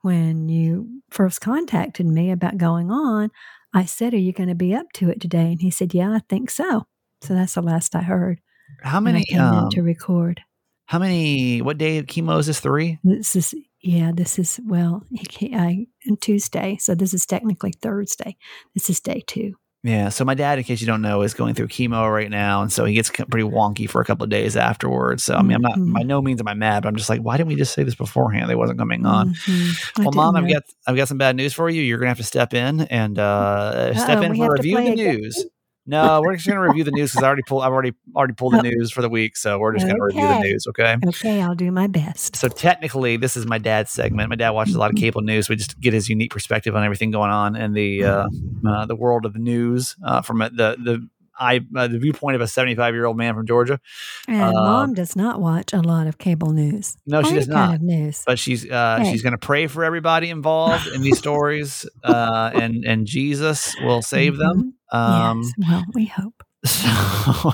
when 0.02 0.48
you 0.48 1.02
first 1.10 1.40
contacted 1.40 2.06
me 2.06 2.30
about 2.30 2.58
going 2.58 2.90
on, 2.90 3.30
I 3.72 3.84
said, 3.84 4.14
Are 4.14 4.18
you 4.18 4.32
going 4.32 4.48
to 4.48 4.54
be 4.54 4.74
up 4.74 4.92
to 4.94 5.10
it 5.10 5.20
today? 5.20 5.52
And 5.52 5.60
he 5.60 5.70
said, 5.70 5.92
Yeah, 5.94 6.10
I 6.12 6.20
think 6.28 6.50
so. 6.50 6.86
So 7.22 7.34
that's 7.34 7.54
the 7.54 7.62
last 7.62 7.94
I 7.94 8.02
heard. 8.02 8.40
How 8.82 8.98
when 9.00 9.08
I 9.08 9.12
many? 9.12 9.24
came 9.26 9.40
Um, 9.40 9.64
in 9.64 9.70
to 9.70 9.82
record. 9.82 10.40
how 10.86 10.98
many? 10.98 11.60
What 11.62 11.78
day 11.78 11.98
of 11.98 12.06
chemo 12.06 12.38
is 12.38 12.46
this? 12.46 12.60
Three. 12.60 12.98
This 13.04 13.36
is, 13.36 13.54
yeah, 13.84 14.10
this 14.14 14.38
is, 14.38 14.58
well, 14.66 15.02
I, 15.40 15.86
Tuesday. 16.20 16.76
So 16.80 16.94
this 16.94 17.12
is 17.14 17.26
technically 17.26 17.72
Thursday. 17.82 18.36
This 18.74 18.88
is 18.90 19.00
day 19.00 19.22
two. 19.26 19.54
Yeah. 19.82 20.08
So 20.08 20.24
my 20.24 20.32
dad, 20.32 20.56
in 20.56 20.64
case 20.64 20.80
you 20.80 20.86
don't 20.86 21.02
know, 21.02 21.20
is 21.20 21.34
going 21.34 21.52
through 21.54 21.68
chemo 21.68 22.10
right 22.10 22.30
now, 22.30 22.62
and 22.62 22.72
so 22.72 22.86
he 22.86 22.94
gets 22.94 23.10
pretty 23.10 23.46
wonky 23.46 23.86
for 23.88 24.00
a 24.00 24.04
couple 24.06 24.24
of 24.24 24.30
days 24.30 24.56
afterwards. 24.56 25.22
So 25.24 25.34
I 25.34 25.42
mean, 25.42 25.56
I'm 25.56 25.60
not 25.60 25.76
Mhm. 25.76 25.92
by 25.92 26.02
no 26.02 26.22
means 26.22 26.40
am 26.40 26.48
I 26.48 26.54
mad, 26.54 26.82
but 26.82 26.88
I'm 26.88 26.96
just 26.96 27.10
like, 27.10 27.20
why 27.20 27.36
didn't 27.36 27.48
we 27.48 27.54
just 27.56 27.74
say 27.74 27.82
this 27.82 27.94
beforehand? 27.94 28.48
They 28.48 28.54
wasn't 28.54 28.78
coming 28.78 29.04
on. 29.04 29.34
Mhm. 29.34 29.98
Well, 29.98 30.12
mom, 30.14 30.36
I've 30.36 30.48
got 30.48 30.62
I've 30.86 30.96
got 30.96 31.08
some 31.08 31.18
bad 31.18 31.36
news 31.36 31.52
for 31.52 31.68
you. 31.68 31.82
You're 31.82 31.98
gonna 31.98 32.08
have 32.08 32.16
to 32.16 32.22
step 32.24 32.54
in 32.54 32.80
and 32.82 33.18
uh, 33.18 33.94
step 33.98 34.22
in 34.22 34.32
we 34.32 34.38
for 34.38 34.46
a 34.46 34.52
review 34.52 34.78
of 34.78 34.84
the 34.86 34.94
news. 34.94 35.44
No, 35.86 36.22
we're 36.24 36.34
just 36.36 36.46
gonna 36.48 36.60
review 36.62 36.82
the 36.82 36.90
news 36.92 37.10
because 37.12 37.22
I 37.22 37.26
already 37.26 37.42
pulled 37.42 37.62
I've 37.62 37.72
already 37.72 37.92
already 38.16 38.32
pulled 38.32 38.54
the 38.54 38.58
Oh. 38.58 38.62
news 38.62 38.90
for 38.90 39.02
the 39.02 39.08
week, 39.10 39.36
so 39.36 39.58
we're 39.58 39.74
just 39.74 39.86
gonna 39.86 40.02
review 40.02 40.26
the 40.26 40.38
news. 40.40 40.66
Okay. 40.70 40.96
Okay, 41.06 41.42
I'll 41.42 41.54
do 41.54 41.70
my 41.70 41.86
best. 41.86 42.36
So 42.36 42.48
technically, 42.48 43.18
this 43.18 43.36
is 43.36 43.44
my 43.46 43.58
dad's 43.58 43.90
segment. 43.90 44.30
My 44.30 44.36
dad 44.36 44.50
watches 44.50 44.74
a 44.74 44.78
lot 44.78 44.90
of 44.90 44.96
Mhm. 44.96 45.00
cable 45.00 45.20
news. 45.20 45.48
We 45.50 45.56
just 45.56 45.78
get 45.80 45.92
his 45.92 46.08
unique 46.08 46.30
perspective 46.32 46.74
on 46.74 46.84
everything 46.84 47.10
going 47.10 47.30
on 47.30 47.54
in 47.54 47.74
the 47.74 48.02
uh, 48.04 48.26
uh, 48.66 48.86
the 48.86 48.96
world 48.96 49.26
of 49.26 49.34
the 49.34 49.38
news 49.38 49.94
uh, 50.04 50.22
from 50.22 50.38
the 50.38 50.50
the 50.82 51.06
I 51.38 51.60
uh, 51.76 51.88
the 51.88 51.98
viewpoint 51.98 52.36
of 52.36 52.40
a 52.40 52.46
75 52.48 52.94
year 52.94 53.06
old 53.06 53.16
man 53.16 53.34
from 53.34 53.46
Georgia. 53.46 53.80
And 54.28 54.42
Uh, 54.42 54.52
mom 54.52 54.94
does 54.94 55.16
not 55.16 55.40
watch 55.40 55.72
a 55.72 55.80
lot 55.80 56.06
of 56.06 56.18
cable 56.18 56.52
news. 56.52 56.96
No, 57.06 57.22
she 57.22 57.28
Any 57.30 57.38
does 57.40 57.46
kind 57.48 57.70
not. 57.70 57.74
of 57.76 57.82
news. 57.82 58.22
But 58.26 58.38
she's 58.38 58.68
uh, 58.70 58.98
Hey. 59.02 59.10
she's 59.12 59.22
going 59.22 59.32
to 59.32 59.38
pray 59.38 59.66
for 59.66 59.84
everybody 59.84 60.30
involved 60.30 60.86
in 60.88 61.02
these 61.02 61.18
stories, 61.18 61.86
uh, 62.04 62.50
and 62.54 62.84
and 62.84 63.06
Jesus 63.06 63.74
will 63.82 64.02
save 64.02 64.36
them. 64.36 64.74
Mhm. 64.92 64.98
Um, 64.98 65.42
yes. 65.58 65.68
Well, 65.70 65.84
we 65.94 66.06
hope. 66.06 66.42
So, 66.66 67.52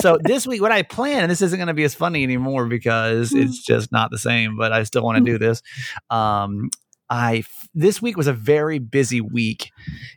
so 0.00 0.18
this 0.22 0.46
week, 0.46 0.60
what 0.62 0.72
I 0.72 0.82
plan, 0.82 1.22
and 1.22 1.30
this 1.30 1.42
isn't 1.42 1.58
going 1.58 1.68
to 1.68 1.74
be 1.74 1.84
as 1.84 1.94
funny 1.94 2.22
anymore 2.22 2.66
because 2.66 3.32
it's 3.34 3.64
just 3.64 3.90
not 3.92 4.10
the 4.10 4.18
same, 4.18 4.56
but 4.56 4.72
I 4.72 4.82
still 4.84 5.02
want 5.02 5.18
to 5.18 5.24
do 5.24 5.38
this. 5.38 5.62
Um, 6.10 6.70
I 7.10 7.44
this 7.74 8.02
week 8.02 8.16
was 8.16 8.26
a 8.26 8.32
very 8.32 8.78
busy 8.78 9.20
week 9.20 9.70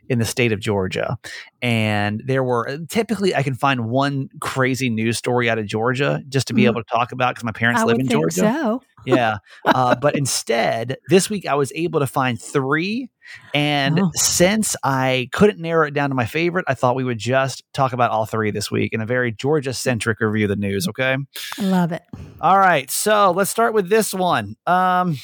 in 0.08 0.18
the 0.18 0.24
state 0.24 0.52
of 0.52 0.60
Georgia, 0.60 1.16
and 1.60 2.22
there 2.26 2.42
were 2.44 2.78
typically 2.88 3.34
I 3.34 3.42
can 3.42 3.54
find 3.54 3.88
one 3.88 4.28
crazy 4.40 4.90
news 4.90 5.16
story 5.18 5.48
out 5.48 5.58
of 5.58 5.66
Georgia 5.66 6.22
just 6.28 6.46
to 6.48 6.54
be 6.54 6.62
Mm. 6.62 6.66
able 6.68 6.82
to 6.84 6.88
talk 6.90 7.12
about 7.12 7.34
because 7.34 7.44
my 7.44 7.52
parents 7.52 7.80
I 7.80 7.84
live 7.84 7.98
in 7.98 8.06
think 8.06 8.12
Georgia. 8.20 8.40
so. 8.40 8.82
Yeah, 9.04 9.38
uh, 9.64 9.94
but 10.00 10.16
instead 10.16 10.96
this 11.08 11.28
week 11.30 11.46
I 11.46 11.54
was 11.54 11.72
able 11.74 12.00
to 12.00 12.06
find 12.06 12.40
three, 12.40 13.08
and 13.54 13.98
Oh. 13.98 14.10
since 14.14 14.76
I 14.84 15.28
couldn't 15.32 15.58
narrow 15.60 15.86
it 15.88 15.94
down 15.94 16.10
to 16.10 16.14
my 16.14 16.26
favorite, 16.26 16.64
I 16.68 16.74
thought 16.74 16.94
we 16.94 17.04
would 17.04 17.18
just 17.18 17.64
talk 17.72 17.92
about 17.92 18.10
all 18.10 18.26
three 18.26 18.50
this 18.50 18.70
week 18.70 18.92
in 18.92 19.00
a 19.00 19.06
very 19.06 19.32
Georgia 19.32 19.72
centric 19.72 20.20
review 20.20 20.44
of 20.44 20.50
the 20.50 20.56
news. 20.56 20.86
Okay. 20.88 21.16
I 21.58 21.62
love 21.62 21.90
it. 21.92 22.02
All 22.40 22.58
right, 22.58 22.88
so 22.90 23.32
let's 23.32 23.50
start 23.50 23.74
with 23.74 23.88
this 23.88 24.12
one. 24.14 24.56
Um, 24.66 25.16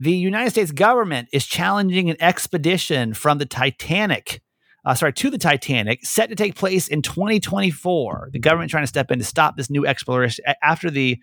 the 0.00 0.12
United 0.12 0.50
States 0.50 0.72
government 0.72 1.28
is 1.32 1.46
challenging 1.46 2.10
an 2.10 2.16
expedition 2.20 3.14
from 3.14 3.38
the 3.38 3.46
Titanic. 3.46 4.42
Uh, 4.84 4.94
sorry, 4.94 5.12
to 5.12 5.28
the 5.28 5.38
Titanic, 5.38 6.04
set 6.04 6.30
to 6.30 6.36
take 6.36 6.54
place 6.54 6.88
in 6.88 7.02
2024. 7.02 8.30
The 8.32 8.38
government 8.38 8.70
trying 8.70 8.84
to 8.84 8.88
step 8.88 9.10
in 9.10 9.18
to 9.18 9.24
stop 9.24 9.56
this 9.56 9.70
new 9.70 9.86
exploration 9.86 10.44
after 10.62 10.90
the 10.90 11.18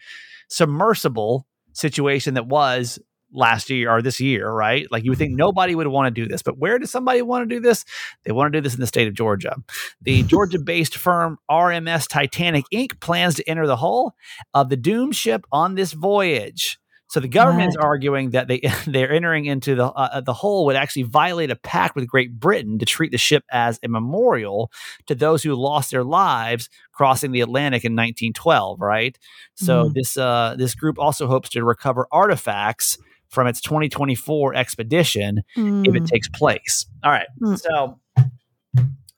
submersible 0.50 1.48
situation 1.74 2.36
that 2.36 2.48
was 2.48 3.00
last 3.36 3.70
year 3.70 3.92
or 3.92 4.02
this 4.02 4.20
year, 4.20 4.50
right? 4.50 4.88
Like 4.92 5.04
you 5.04 5.12
would 5.12 5.18
think 5.18 5.36
nobody 5.36 5.76
would 5.76 5.88
want 5.88 6.14
to 6.14 6.22
do 6.22 6.28
this, 6.28 6.42
but 6.42 6.58
where 6.58 6.80
does 6.80 6.92
somebody 6.92 7.22
want 7.22 7.48
to 7.48 7.56
do 7.56 7.60
this? 7.60 7.86
They 8.24 8.32
want 8.32 8.54
to 8.54 8.60
do 8.60 8.64
this 8.64 8.74
in 8.74 8.82
the 8.82 8.88
state 8.88 9.08
of 9.08 9.14
Georgia. 9.14 9.56
The 10.02 10.24
Georgia 10.28 10.60
based 10.60 10.96
firm 10.96 11.38
RMS 11.50 12.08
Titanic 12.08 12.66
Inc. 12.74 13.00
plans 13.00 13.36
to 13.36 13.50
enter 13.50 13.68
the 13.68 13.78
hull 13.78 14.16
of 14.54 14.70
the 14.70 14.78
doomed 14.78 15.16
ship 15.16 15.46
on 15.52 15.76
this 15.76 15.94
voyage. 15.94 16.80
So 17.08 17.20
the 17.20 17.28
government's 17.28 17.76
arguing 17.76 18.32
that 18.32 18.48
they 18.48 18.62
they're 18.88 19.12
entering 19.12 19.46
into 19.46 19.76
the 19.76 19.86
uh, 19.86 20.22
the 20.22 20.34
hull 20.34 20.66
would 20.66 20.76
actually 20.76 21.04
violate 21.04 21.52
a 21.52 21.56
pact 21.56 21.96
with 21.96 22.08
Great 22.08 22.40
Britain 22.40 22.80
to 22.80 22.86
treat 22.86 23.12
the 23.12 23.18
ship 23.18 23.44
as 23.52 23.80
a 23.84 23.88
memorial 23.88 24.72
to 25.06 25.16
those 25.16 25.44
who 25.44 25.54
lost 25.56 25.92
their 25.92 26.04
lives 26.04 26.68
crossing 26.92 27.32
the 27.32 27.42
Atlantic 27.42 27.86
in 27.86 27.94
1912. 27.94 28.82
Right. 28.82 29.18
So 29.54 29.86
Mhm. 29.86 29.94
this 29.94 30.18
uh, 30.18 30.56
this 30.58 30.74
group 30.76 30.98
also 31.00 31.28
hopes 31.28 31.50
to 31.50 31.64
recover 31.64 32.08
artifacts 32.12 32.98
from 33.30 33.48
its 33.48 33.62
2024 33.62 34.56
expedition 34.56 35.44
if 35.56 35.96
it 35.96 36.04
Mm. 36.04 36.08
takes 36.08 36.28
place. 36.30 36.86
All 37.04 37.12
right. 37.12 37.28
Mm. 37.42 37.60
So 37.60 38.00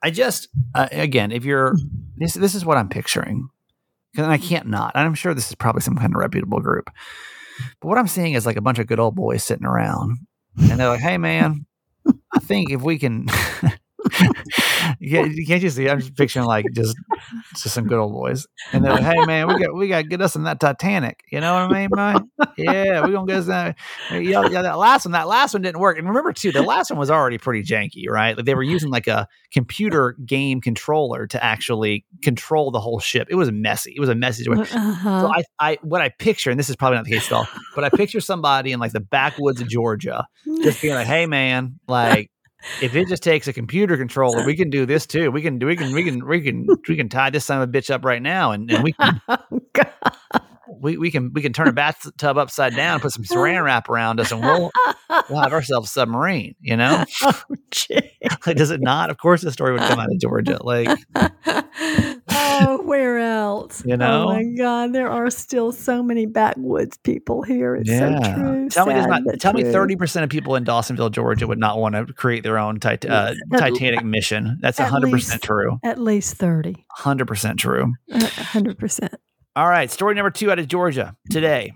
I 0.03 0.09
just 0.11 0.49
uh, 0.75 0.87
again, 0.91 1.31
if 1.31 1.45
you're 1.45 1.75
this, 2.17 2.33
this 2.33 2.53
is 2.55 2.65
what 2.65 2.77
I'm 2.77 2.89
picturing, 2.89 3.49
and 4.15 4.25
I 4.25 4.37
can't 4.37 4.67
not. 4.67 4.91
And 4.95 5.05
I'm 5.05 5.13
sure 5.15 5.33
this 5.33 5.49
is 5.49 5.55
probably 5.55 5.81
some 5.81 5.95
kind 5.95 6.13
of 6.13 6.19
reputable 6.19 6.59
group. 6.59 6.89
But 7.79 7.87
what 7.87 7.97
I'm 7.97 8.07
seeing 8.07 8.33
is 8.33 8.45
like 8.45 8.57
a 8.57 8.61
bunch 8.61 8.79
of 8.79 8.87
good 8.87 8.99
old 8.99 9.15
boys 9.15 9.43
sitting 9.43 9.65
around, 9.65 10.17
and 10.57 10.79
they're 10.79 10.89
like, 10.89 10.99
"Hey, 10.99 11.17
man, 11.17 11.65
I 12.33 12.39
think 12.39 12.71
if 12.71 12.81
we 12.81 12.97
can." 12.99 13.27
Yeah, 14.99 15.25
you 15.25 15.45
can't 15.45 15.61
you 15.61 15.69
see? 15.69 15.89
I'm 15.89 15.99
just 15.99 16.15
picturing 16.15 16.45
like 16.45 16.65
just 16.73 16.95
just 17.55 17.73
some 17.73 17.87
good 17.87 17.99
old 17.99 18.13
boys, 18.13 18.47
and 18.71 18.83
they're 18.83 18.93
like, 18.93 19.03
"Hey 19.03 19.25
man, 19.25 19.47
we 19.47 19.59
got 19.59 19.75
we 19.75 19.87
got 19.87 20.01
to 20.01 20.07
get 20.07 20.21
us 20.21 20.35
in 20.35 20.43
that 20.43 20.59
Titanic." 20.59 21.23
You 21.31 21.41
know 21.41 21.53
what 21.53 21.71
I 21.71 21.87
mean, 21.87 21.89
man? 21.93 22.31
Yeah, 22.57 23.05
we 23.05 23.11
gonna 23.11 23.27
get 23.27 23.37
us 23.37 23.45
that. 23.47 23.75
Yeah, 24.11 24.47
yeah, 24.49 24.63
that 24.63 24.77
last 24.77 25.05
one, 25.05 25.11
that 25.11 25.27
last 25.27 25.53
one 25.53 25.61
didn't 25.61 25.79
work. 25.79 25.97
And 25.97 26.07
remember 26.07 26.33
too, 26.33 26.51
the 26.51 26.61
last 26.61 26.89
one 26.89 26.99
was 26.99 27.11
already 27.11 27.37
pretty 27.37 27.63
janky, 27.63 28.09
right? 28.09 28.35
Like 28.35 28.45
they 28.45 28.55
were 28.55 28.63
using 28.63 28.89
like 28.89 29.07
a 29.07 29.27
computer 29.51 30.15
game 30.25 30.61
controller 30.61 31.27
to 31.27 31.43
actually 31.43 32.05
control 32.23 32.71
the 32.71 32.79
whole 32.79 32.99
ship. 32.99 33.27
It 33.29 33.35
was 33.35 33.51
messy. 33.51 33.93
It 33.95 33.99
was 33.99 34.09
a 34.09 34.15
messy 34.15 34.43
situation. 34.43 34.77
Uh-huh. 34.77 35.21
So 35.21 35.33
I, 35.33 35.43
I, 35.59 35.77
what 35.83 36.01
I 36.01 36.09
picture, 36.09 36.49
and 36.49 36.59
this 36.59 36.69
is 36.69 36.75
probably 36.75 36.97
not 36.97 37.05
the 37.05 37.11
case 37.11 37.27
at 37.27 37.33
all, 37.33 37.47
but 37.75 37.83
I 37.83 37.89
picture 37.89 38.19
somebody 38.19 38.71
in 38.71 38.79
like 38.79 38.91
the 38.91 38.99
backwoods 38.99 39.61
of 39.61 39.67
Georgia, 39.67 40.27
just 40.63 40.81
being 40.81 40.95
like, 40.95 41.07
"Hey, 41.07 41.25
man, 41.25 41.79
like." 41.87 42.31
If 42.81 42.95
it 42.95 43.07
just 43.07 43.23
takes 43.23 43.47
a 43.47 43.53
computer 43.53 43.97
controller, 43.97 44.43
we 44.45 44.55
can 44.55 44.69
do 44.69 44.85
this 44.85 45.05
too. 45.05 45.31
We 45.31 45.41
can 45.41 45.57
do. 45.57 45.65
We 45.65 45.75
can. 45.75 45.93
We 45.93 46.03
can. 46.03 46.25
We 46.27 46.41
can. 46.41 46.67
We 46.87 46.95
can 46.95 47.09
tie 47.09 47.29
this 47.29 47.45
son 47.45 47.61
of 47.61 47.69
a 47.69 47.71
bitch 47.71 47.89
up 47.89 48.05
right 48.05 48.21
now, 48.21 48.51
and, 48.51 48.69
and 48.71 48.83
we 48.83 48.93
can. 48.93 49.21
Oh, 49.29 49.59
God. 49.73 49.91
We, 50.79 50.97
we 50.97 51.11
can. 51.11 51.31
We 51.33 51.41
can 51.41 51.53
turn 51.53 51.67
a 51.67 51.73
bathtub 51.73 52.37
upside 52.37 52.75
down, 52.75 52.99
put 52.99 53.11
some 53.11 53.23
saran 53.23 53.63
wrap 53.63 53.89
around 53.89 54.19
us, 54.19 54.31
and 54.31 54.41
we'll 54.41 54.71
we'll 55.29 55.41
have 55.41 55.53
ourselves 55.53 55.89
a 55.89 55.91
submarine. 55.91 56.55
You 56.59 56.77
know, 56.77 57.03
oh, 57.23 57.41
like, 57.49 58.57
does 58.57 58.71
it 58.71 58.81
not? 58.81 59.09
Of 59.09 59.17
course, 59.17 59.41
the 59.41 59.51
story 59.51 59.73
would 59.73 59.81
come 59.81 59.99
out 59.99 60.11
of 60.11 60.19
Georgia. 60.19 60.57
Like, 60.61 60.89
oh, 62.29 62.81
where 62.83 63.19
else? 63.19 63.83
You 63.85 63.97
know? 63.97 64.29
Oh 64.29 64.33
my 64.33 64.43
God, 64.57 64.93
there 64.93 65.09
are 65.09 65.29
still 65.29 65.71
so 65.71 66.01
many 66.03 66.25
backwoods 66.25 66.97
people 66.97 67.43
here. 67.43 67.75
It's 67.75 67.89
so 67.89 68.17
true. 68.35 68.69
Tell 68.69 68.85
me, 68.85 68.93
not. 68.93 69.21
Tell 69.39 69.53
me, 69.53 69.63
thirty 69.63 69.95
percent 69.95 70.23
of 70.23 70.29
people 70.29 70.55
in 70.55 70.65
Dawsonville, 70.65 71.11
Georgia, 71.11 71.47
would 71.47 71.59
not 71.59 71.77
want 71.79 71.95
to 71.95 72.11
create 72.13 72.43
their 72.43 72.57
own 72.57 72.79
tit- 72.79 73.05
uh, 73.09 73.33
Titanic 73.51 74.03
mission. 74.03 74.57
That's 74.61 74.79
at 74.79 74.89
hundred 74.89 75.11
percent 75.11 75.41
true. 75.41 75.79
At 75.83 75.99
least 75.99 76.35
thirty. 76.35 76.85
Hundred 76.91 77.27
percent 77.27 77.59
true. 77.59 77.93
Hundred 78.11 78.77
percent. 78.77 79.15
All 79.57 79.67
right, 79.67 79.89
story 79.89 80.13
number 80.13 80.29
two 80.29 80.51
out 80.51 80.59
of 80.59 80.67
Georgia 80.67 81.15
today. 81.31 81.73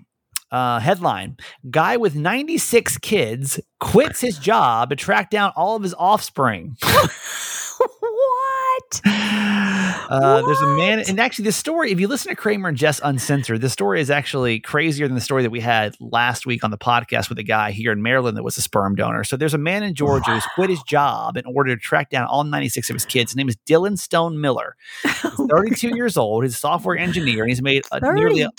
Uh, 0.52 0.78
headline: 0.78 1.36
Guy 1.68 1.96
with 1.96 2.14
96 2.14 2.96
kids 2.98 3.58
quits 3.80 4.20
his 4.20 4.38
job 4.38 4.90
to 4.90 4.94
track 4.94 5.30
down 5.30 5.52
all 5.56 5.74
of 5.74 5.82
his 5.82 5.92
offspring. 5.94 6.76
Uh, 9.04 10.42
there's 10.42 10.60
a 10.60 10.66
man, 10.76 11.00
and 11.08 11.18
actually, 11.18 11.44
this 11.44 11.56
story, 11.56 11.90
if 11.90 11.98
you 11.98 12.06
listen 12.06 12.28
to 12.28 12.36
Kramer 12.36 12.68
and 12.68 12.76
Jess 12.76 13.00
Uncensored, 13.02 13.62
this 13.62 13.72
story 13.72 14.00
is 14.00 14.10
actually 14.10 14.60
crazier 14.60 15.08
than 15.08 15.14
the 15.14 15.22
story 15.22 15.42
that 15.42 15.50
we 15.50 15.60
had 15.60 15.96
last 16.00 16.44
week 16.44 16.64
on 16.64 16.70
the 16.70 16.76
podcast 16.76 17.30
with 17.30 17.38
a 17.38 17.42
guy 17.42 17.70
here 17.70 17.92
in 17.92 18.02
Maryland 18.02 18.36
that 18.36 18.42
was 18.42 18.58
a 18.58 18.62
sperm 18.62 18.94
donor. 18.94 19.24
So 19.24 19.36
there's 19.36 19.54
a 19.54 19.58
man 19.58 19.82
in 19.82 19.94
Georgia 19.94 20.32
who's 20.32 20.44
quit 20.54 20.68
his 20.68 20.82
job 20.82 21.36
in 21.38 21.44
order 21.46 21.74
to 21.74 21.80
track 21.80 22.10
down 22.10 22.26
all 22.26 22.44
96 22.44 22.90
of 22.90 22.94
his 22.94 23.06
kids. 23.06 23.32
His 23.32 23.36
name 23.36 23.48
is 23.48 23.56
Dylan 23.66 23.98
Stone 23.98 24.40
Miller. 24.40 24.76
He's 25.02 25.20
32 25.50 25.96
years 25.96 26.16
old. 26.18 26.44
He's 26.44 26.54
a 26.54 26.58
software 26.58 26.98
engineer, 26.98 27.44
and 27.44 27.48
he's 27.50 27.62
made 27.62 27.84
a, 27.90 28.00
nearly 28.14 28.42
a, 28.42 28.50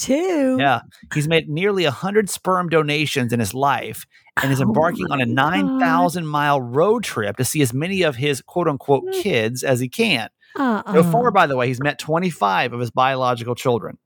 yeah, 0.57 0.81
he's 1.13 1.27
made 1.27 1.49
nearly 1.49 1.83
100 1.83 2.29
sperm 2.29 2.69
donations 2.69 3.31
in 3.31 3.39
his 3.39 3.53
life 3.53 4.07
and 4.41 4.51
is 4.51 4.59
Oh 4.59 4.63
embarking 4.63 5.05
on 5.11 5.21
a 5.21 5.25
9,000 5.25 6.25
mile 6.27 6.59
road 6.61 7.03
trip 7.03 7.37
to 7.37 7.45
see 7.45 7.61
as 7.61 7.73
many 7.73 8.01
of 8.01 8.15
his 8.15 8.41
quote 8.41 8.67
unquote 8.67 9.03
Mm. 9.05 9.21
kids 9.21 9.63
as 9.63 9.79
he 9.79 9.89
can. 9.89 10.29
Uh-uh. 10.57 10.93
So 10.93 11.03
far, 11.03 11.31
by 11.31 11.47
the 11.47 11.55
way, 11.57 11.67
he's 11.67 11.81
met 11.81 11.99
25 11.99 12.73
of 12.73 12.79
his 12.79 12.91
biological 12.91 13.55
children. 13.55 13.97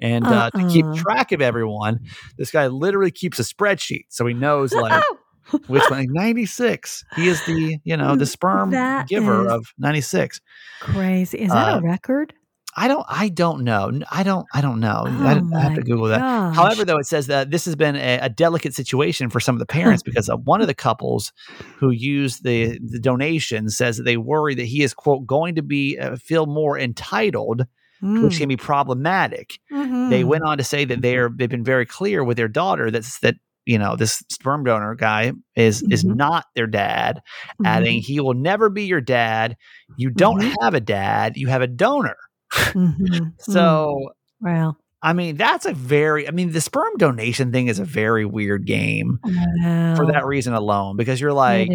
And 0.00 0.26
uh, 0.26 0.50
to 0.50 0.68
keep 0.68 0.84
Uh-uh. 0.84 0.96
track 0.96 1.32
of 1.32 1.40
everyone, 1.40 2.00
this 2.36 2.50
guy 2.50 2.66
literally 2.66 3.10
keeps 3.12 3.38
a 3.38 3.42
spreadsheet. 3.44 4.06
So 4.08 4.26
he 4.26 4.34
knows 4.34 4.72
like 4.72 5.02
which 5.68 5.82
one, 5.90 6.00
like 6.00 6.08
96. 6.10 7.04
He 7.16 7.28
is 7.28 7.44
the, 7.46 7.78
you 7.84 7.96
know, 7.96 8.16
the 8.16 8.26
sperm 8.26 8.70
That 8.70 9.06
giver 9.08 9.46
of 9.48 9.72
96. 9.78 10.40
Crazy. 10.80 11.38
Is 11.38 11.50
that 11.52 11.74
Uh, 11.74 11.78
a 11.78 11.82
record? 11.82 12.34
I 12.74 12.88
don't, 12.88 13.04
I 13.08 13.28
don't 13.28 13.64
know. 13.64 13.92
I 14.10 14.22
don't, 14.22 14.46
I 14.54 14.60
don't 14.62 14.80
know. 14.80 15.04
I, 15.20 15.34
Oh 15.34 15.48
I 15.58 15.62
have 15.62 15.74
to 15.74 15.82
Google 15.82 16.06
that. 16.08 16.20
Gosh. 16.20 16.56
However, 16.56 16.84
though, 16.84 16.98
it 16.98 17.06
says 17.06 17.26
that 17.26 17.50
this 17.50 17.64
has 17.66 17.76
been 17.76 17.96
a, 17.96 18.18
a 18.22 18.28
delicate 18.30 18.74
situation 18.74 19.28
for 19.28 19.40
some 19.40 19.54
of 19.54 19.58
the 19.58 19.66
parents 19.66 20.02
because 20.02 20.28
uh, 20.30 20.36
one 20.36 20.60
of 20.62 20.66
the 20.68 20.74
couples 20.74 21.32
who 21.78 21.90
used 21.90 22.44
the 22.44 22.78
the 22.82 22.98
donation 22.98 23.68
says 23.68 23.96
that 23.98 24.04
they 24.04 24.16
worry 24.16 24.54
that 24.54 24.64
he 24.64 24.82
is 24.82 24.94
quote 24.94 25.26
going 25.26 25.54
to 25.56 25.62
be 25.62 25.98
uh, 25.98 26.16
feel 26.16 26.46
more 26.46 26.78
entitled, 26.78 27.66
which 28.00 28.34
Mm. 28.34 28.38
can 28.38 28.48
be 28.48 28.56
problematic. 28.56 29.58
They 29.70 30.22
Mhm. 30.22 30.26
went 30.26 30.44
on 30.44 30.58
to 30.58 30.64
say 30.64 30.84
that 30.86 31.02
they're 31.02 31.30
they've 31.34 31.48
been 31.50 31.64
very 31.64 31.84
clear 31.86 32.24
with 32.24 32.36
their 32.36 32.48
daughter 32.48 32.90
that's 32.90 33.18
that 33.20 33.34
you 33.66 33.78
know 33.78 33.96
this 33.96 34.22
sperm 34.30 34.64
donor 34.64 34.94
guy 34.94 35.32
is 35.56 35.84
is 35.90 36.04
Mhm. 36.04 36.16
not 36.16 36.46
their 36.54 36.66
dad, 36.66 37.20
adding 37.64 38.00
he 38.00 38.18
will 38.18 38.34
never 38.34 38.70
be 38.70 38.84
your 38.84 39.00
dad. 39.02 39.56
You 39.96 40.08
don't 40.10 40.40
Mhm. 40.40 40.54
have 40.62 40.74
a 40.74 40.80
dad, 40.80 41.36
you 41.36 41.48
have 41.48 41.62
a 41.62 41.66
donor. 41.66 42.16
Mhm. 42.52 42.96
Mhm. 43.00 43.32
So. 43.38 44.10
wow. 44.40 44.76
I 45.04 45.14
mean, 45.14 45.36
that's 45.36 45.66
a 45.66 45.72
very, 45.72 46.28
I 46.28 46.30
mean, 46.30 46.52
the 46.52 46.60
sperm 46.60 46.96
donation 46.96 47.50
thing 47.50 47.66
is 47.66 47.80
a 47.80 47.84
very 47.84 48.24
weird 48.24 48.66
game 48.66 49.18
Wow. 49.24 49.94
for 49.96 50.06
that 50.06 50.24
reason 50.26 50.54
alone, 50.54 50.96
because 50.96 51.20
you're 51.20 51.32
like, 51.32 51.68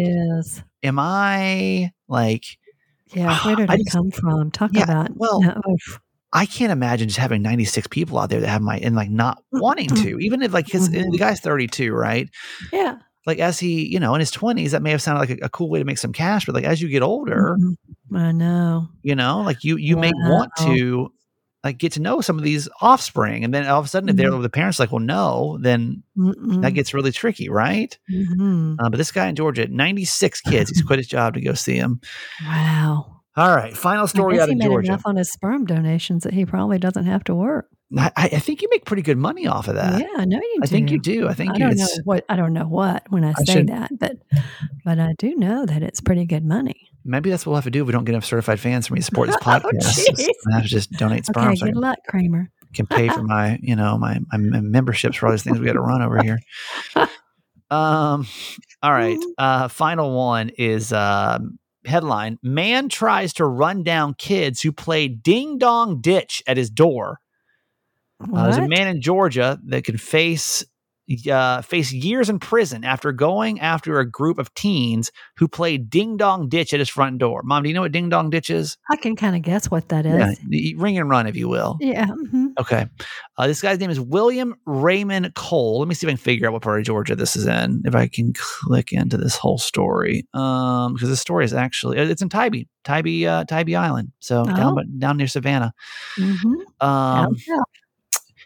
am 0.82 0.98
I 0.98 1.92
like, 2.08 2.44
Yeah. 3.12 3.38
Where 3.44 3.56
did 3.56 3.70
I 3.70 3.74
it 3.74 3.78
just- 3.84 3.92
come 3.92 4.10
from? 4.10 4.50
Talk 4.50 4.70
Yeah, 4.72 4.84
about 4.84 5.10
well, 5.16 5.42
no. 5.42 5.60
I 6.32 6.46
can't 6.46 6.72
imagine 6.72 7.08
just 7.08 7.18
having 7.18 7.42
96 7.42 7.86
people 7.88 8.18
out 8.18 8.30
there 8.30 8.40
that 8.40 8.48
have 8.48 8.62
my, 8.62 8.78
and 8.78 8.94
like 8.96 9.10
not 9.10 9.42
wanting 9.52 9.88
to, 9.88 10.18
even 10.20 10.40
if 10.42 10.52
like, 10.54 10.64
because 10.66 10.88
Mhm. 10.88 11.10
the 11.12 11.18
guy's 11.18 11.40
32, 11.40 11.92
right? 11.92 12.30
yeah. 12.72 12.96
Like, 13.28 13.38
as 13.38 13.60
he, 13.60 13.86
you 13.86 14.00
know, 14.00 14.14
in 14.14 14.20
his 14.20 14.32
20s, 14.32 14.70
that 14.72 14.82
may 14.82 14.90
have 14.90 15.02
sounded 15.02 15.20
like 15.20 15.30
a, 15.40 15.44
a 15.44 15.48
cool 15.50 15.68
way 15.70 15.78
to 15.78 15.84
make 15.84 15.98
some 15.98 16.12
cash, 16.12 16.46
but 16.46 16.54
like, 16.54 16.64
as 16.64 16.80
you 16.82 16.88
get 16.88 17.02
older, 17.02 17.56
Mhm. 17.60 17.76
I 18.14 18.32
know. 18.32 18.88
you 19.02 19.14
know, 19.14 19.42
like 19.42 19.62
you, 19.62 19.76
you 19.76 19.96
may 19.96 20.10
want 20.14 20.50
to, 20.60 21.12
like, 21.62 21.76
get 21.78 21.92
to 21.92 22.00
know 22.00 22.20
some 22.22 22.38
of 22.38 22.42
these 22.44 22.68
offspring. 22.80 23.44
And 23.44 23.52
then 23.52 23.66
all 23.66 23.78
of 23.80 23.84
a 23.84 23.88
sudden, 23.88 24.08
if 24.08 24.16
they're 24.16 24.30
Mhm. 24.30 24.42
the 24.42 24.48
parents, 24.48 24.78
like, 24.78 24.90
well, 24.92 25.00
no, 25.00 25.58
then 25.60 26.02
Mm-mm. 26.16 26.62
that 26.62 26.72
gets 26.72 26.94
really 26.94 27.12
tricky, 27.12 27.48
right? 27.50 27.96
Mhm. 28.10 28.76
Uh, 28.78 28.88
but 28.88 28.96
this 28.96 29.12
guy 29.12 29.26
in 29.28 29.36
Georgia, 29.36 29.66
96 29.68 30.40
kids, 30.40 30.70
he's 30.70 30.82
quit 30.82 30.98
his 31.00 31.06
job 31.08 31.34
to 31.34 31.40
go 31.42 31.52
see 31.54 31.76
him. 31.76 32.00
Wow. 32.44 33.20
All 33.36 33.54
right, 33.54 33.76
final 33.76 34.06
story 34.08 34.40
out 34.40 34.48
he 34.48 34.52
of 34.54 34.58
made 34.58 34.64
Georgia. 34.66 34.88
enough 34.88 35.02
on 35.04 35.16
his 35.16 35.30
sperm 35.30 35.64
donations 35.66 36.24
that 36.24 36.32
he 36.32 36.44
probably 36.46 36.78
doesn't 36.78 37.04
have 37.04 37.22
to 37.24 37.34
work. 37.34 37.68
I, 37.96 38.10
I 38.16 38.28
think 38.38 38.60
you 38.60 38.68
make 38.70 38.84
pretty 38.84 39.02
good 39.02 39.16
money 39.16 39.46
off 39.46 39.66
of 39.68 39.76
that. 39.76 39.98
yeah, 40.00 40.08
I 40.18 40.26
know 40.26 40.36
you 40.36 40.56
do. 40.58 40.62
I 40.62 40.66
think 40.66 40.90
you 40.90 40.98
do. 41.00 41.26
I 41.28 41.32
think 41.34 41.52
I 41.52 41.54
you. 41.54 41.58
don't 41.60 41.76
know 41.78 41.86
what 42.04 42.24
I 42.28 42.36
don't 42.36 42.52
know 42.52 42.66
what 42.68 43.04
when 43.08 43.24
I 43.24 43.30
I 43.30 43.44
say 43.44 43.52
should- 43.54 43.68
that, 43.68 43.90
but 43.98 44.16
but 44.84 44.98
I 44.98 45.14
do 45.18 45.34
know 45.36 45.64
that 45.64 45.82
it's 45.82 46.00
pretty 46.00 46.26
good 46.26 46.44
money. 46.44 46.90
maybe 47.04 47.30
that's 47.30 47.46
what 47.46 47.52
we'll 47.52 47.56
have 47.58 47.64
to 47.64 47.70
do 47.70 47.80
if 47.80 47.86
we 47.86 47.92
don't 47.92 48.04
get 48.04 48.12
enough 48.12 48.26
certified 48.26 48.60
fans 48.60 48.86
for 48.88 48.94
me 48.94 49.00
to 49.00 49.04
support 49.04 49.28
this 49.28 49.36
Oh, 49.40 49.40
podcast. 49.40 50.06
jeez. 50.10 50.28
I 50.52 50.56
have 50.56 50.62
to 50.64 50.68
just 50.68 50.90
donate 50.92 51.24
sperm 51.24 51.46
Okay, 51.48 51.56
so 51.56 51.64
good 51.66 51.72
can, 51.74 51.80
luck, 51.80 51.98
Kramer. 52.08 52.50
can 52.74 52.86
pay 52.86 53.08
for 53.08 53.22
my, 53.22 53.58
you 53.62 53.74
know, 53.74 53.96
my, 53.96 54.18
my 54.32 54.36
memberships 54.60 55.16
for 55.16 55.26
all 55.26 55.32
these 55.32 55.42
things 55.42 55.58
we 55.58 55.64
got 55.64 55.72
to 55.72 55.80
run 55.80 56.02
over 56.02 56.22
here. 56.22 56.38
Um, 57.70 58.26
all 58.82 58.92
right. 58.92 59.18
Uh, 59.38 59.68
final 59.68 60.14
one 60.16 60.50
is 60.58 60.92
um, 60.92 61.58
headline: 61.84 62.38
Man 62.42 62.88
tries 62.88 63.32
to 63.34 63.46
run 63.46 63.84
down 63.84 64.14
kids 64.14 64.60
who 64.60 64.72
play 64.72 65.06
ding 65.06 65.58
dong 65.58 66.00
ditch 66.00 66.42
at 66.46 66.56
his 66.56 66.70
door. 66.70 67.20
Uh, 68.20 68.44
there's 68.44 68.56
a 68.56 68.68
man 68.68 68.88
in 68.88 69.00
Georgia 69.00 69.58
that 69.66 69.84
can 69.84 69.96
face 69.96 70.64
uh, 71.30 71.62
face 71.62 71.90
years 71.90 72.28
in 72.28 72.38
prison 72.38 72.84
after 72.84 73.12
going 73.12 73.58
after 73.60 73.98
a 73.98 74.04
group 74.10 74.38
of 74.38 74.52
teens 74.52 75.10
who 75.38 75.48
played 75.48 75.88
ding 75.88 76.18
dong 76.18 76.50
ditch 76.50 76.74
at 76.74 76.80
his 76.80 76.88
front 76.90 77.16
door. 77.16 77.40
Mom, 77.44 77.62
do 77.62 77.68
you 77.70 77.74
know 77.74 77.80
what 77.80 77.92
ding 77.92 78.10
dong 78.10 78.28
ditch 78.28 78.50
is? 78.50 78.76
I 78.90 78.96
can 78.96 79.16
kind 79.16 79.34
of 79.34 79.40
guess 79.40 79.70
what 79.70 79.88
that 79.88 80.04
is. 80.04 80.38
Yeah, 80.50 80.72
ring 80.76 80.98
and 80.98 81.08
run, 81.08 81.26
if 81.26 81.34
you 81.34 81.48
will. 81.48 81.78
Yeah. 81.80 82.08
mhm. 82.08 82.48
Okay. 82.60 82.88
Uh, 83.38 83.46
this 83.46 83.62
guy's 83.62 83.78
name 83.78 83.88
is 83.88 83.98
William 83.98 84.54
Raymond 84.66 85.32
Cole. 85.34 85.78
Let 85.78 85.88
me 85.88 85.94
see 85.94 86.06
if 86.06 86.08
I 86.08 86.12
can 86.12 86.18
figure 86.18 86.46
out 86.46 86.52
what 86.52 86.60
part 86.60 86.78
of 86.78 86.84
Georgia 86.84 87.16
this 87.16 87.36
is 87.36 87.46
in. 87.46 87.80
If 87.86 87.94
I 87.94 88.08
can 88.08 88.34
click 88.36 88.92
into 88.92 89.16
this 89.16 89.36
whole 89.36 89.56
story, 89.58 90.26
um, 90.34 90.92
because 90.92 91.08
the 91.08 91.16
story 91.16 91.46
is 91.46 91.54
actually 91.54 91.96
it's 91.96 92.20
in 92.20 92.28
Tybee, 92.28 92.66
Tybee, 92.84 93.26
uh, 93.26 93.44
Tybee 93.44 93.76
Island, 93.76 94.12
so 94.18 94.44
down 94.44 94.72
Oh. 94.72 94.74
but 94.74 94.98
down 94.98 95.16
near 95.16 95.26
Savannah. 95.28 95.72
Mhm. 96.18 96.52
Um, 96.80 97.24
Down 97.24 97.36
south. 97.38 97.64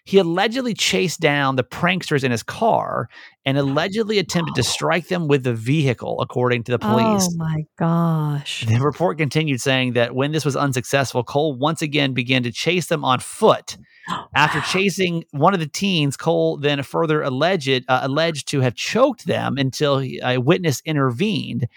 He 0.05 0.19
allegedly 0.19 0.75
chased 0.75 1.21
down 1.21 1.57
the 1.57 1.65
pranksters 1.65 2.25
in 2.25 2.31
his 2.31 2.43
car 2.43 3.09
and 3.45 3.57
allegedly 3.57 4.19
attempted 4.19 4.55
to 4.55 4.63
strike 4.63 5.09
them 5.09 5.29
with 5.29 5.45
the 5.45 5.55
vehicle, 5.55 6.21
according 6.21 6.65
to 6.65 6.73
the 6.73 6.79
police. 6.79 7.29
Oh 7.31 7.37
my 7.37 7.65
gosh. 7.79 8.65
The 8.67 8.81
report 8.81 9.19
continued 9.19 9.61
saying 9.61 9.93
that 9.93 10.15
when 10.15 10.33
this 10.33 10.45
was 10.45 10.57
unsuccessful, 10.57 11.23
Cole 11.25 11.55
once 11.55 11.83
again 11.83 12.15
began 12.15 12.43
to 12.43 12.53
chase 12.53 12.87
them 12.87 13.05
on 13.05 13.21
foot. 13.21 13.77
After 14.35 14.61
chasing 14.61 15.25
one 15.31 15.55
of 15.55 15.61
the 15.61 15.69
teens, 15.69 16.17
Cole 16.17 16.57
then 16.57 16.83
further 16.83 17.23
alleged 17.23 17.85
uh, 17.89 18.01
alleged 18.03 18.49
to 18.49 18.61
have 18.61 18.75
choked 18.75 19.27
them 19.27 19.57
until 19.57 19.99
he, 19.99 20.21
a 20.23 20.39
witness 20.39 20.83
intervened. 20.85 21.69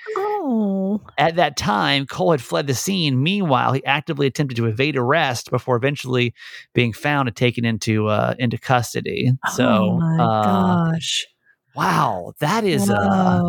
At 1.18 1.36
that 1.36 1.58
time, 1.58 2.06
Cole 2.06 2.32
had 2.32 2.42
fled 2.42 2.68
the 2.68 2.74
scene. 2.74 3.22
Meanwhile, 3.22 3.74
he 3.74 3.86
actively 3.86 4.28
attempted 4.28 4.56
to 4.56 4.66
evade 4.66 4.98
arrest 4.98 5.52
before 5.52 5.76
eventually 5.76 6.34
being 6.74 6.94
found 6.94 7.28
and 7.28 7.36
taken 7.36 7.66
into 7.66 8.08
uh, 8.08 8.36
into 8.40 8.58
custody. 8.58 9.32
So, 9.54 9.66
oh 9.66 10.00
my 10.00 10.24
uh, 10.24 10.92
gosh. 10.92 11.26
wow, 11.76 12.34
that 12.40 12.64
is. 12.64 12.90
Uh, 12.90 13.42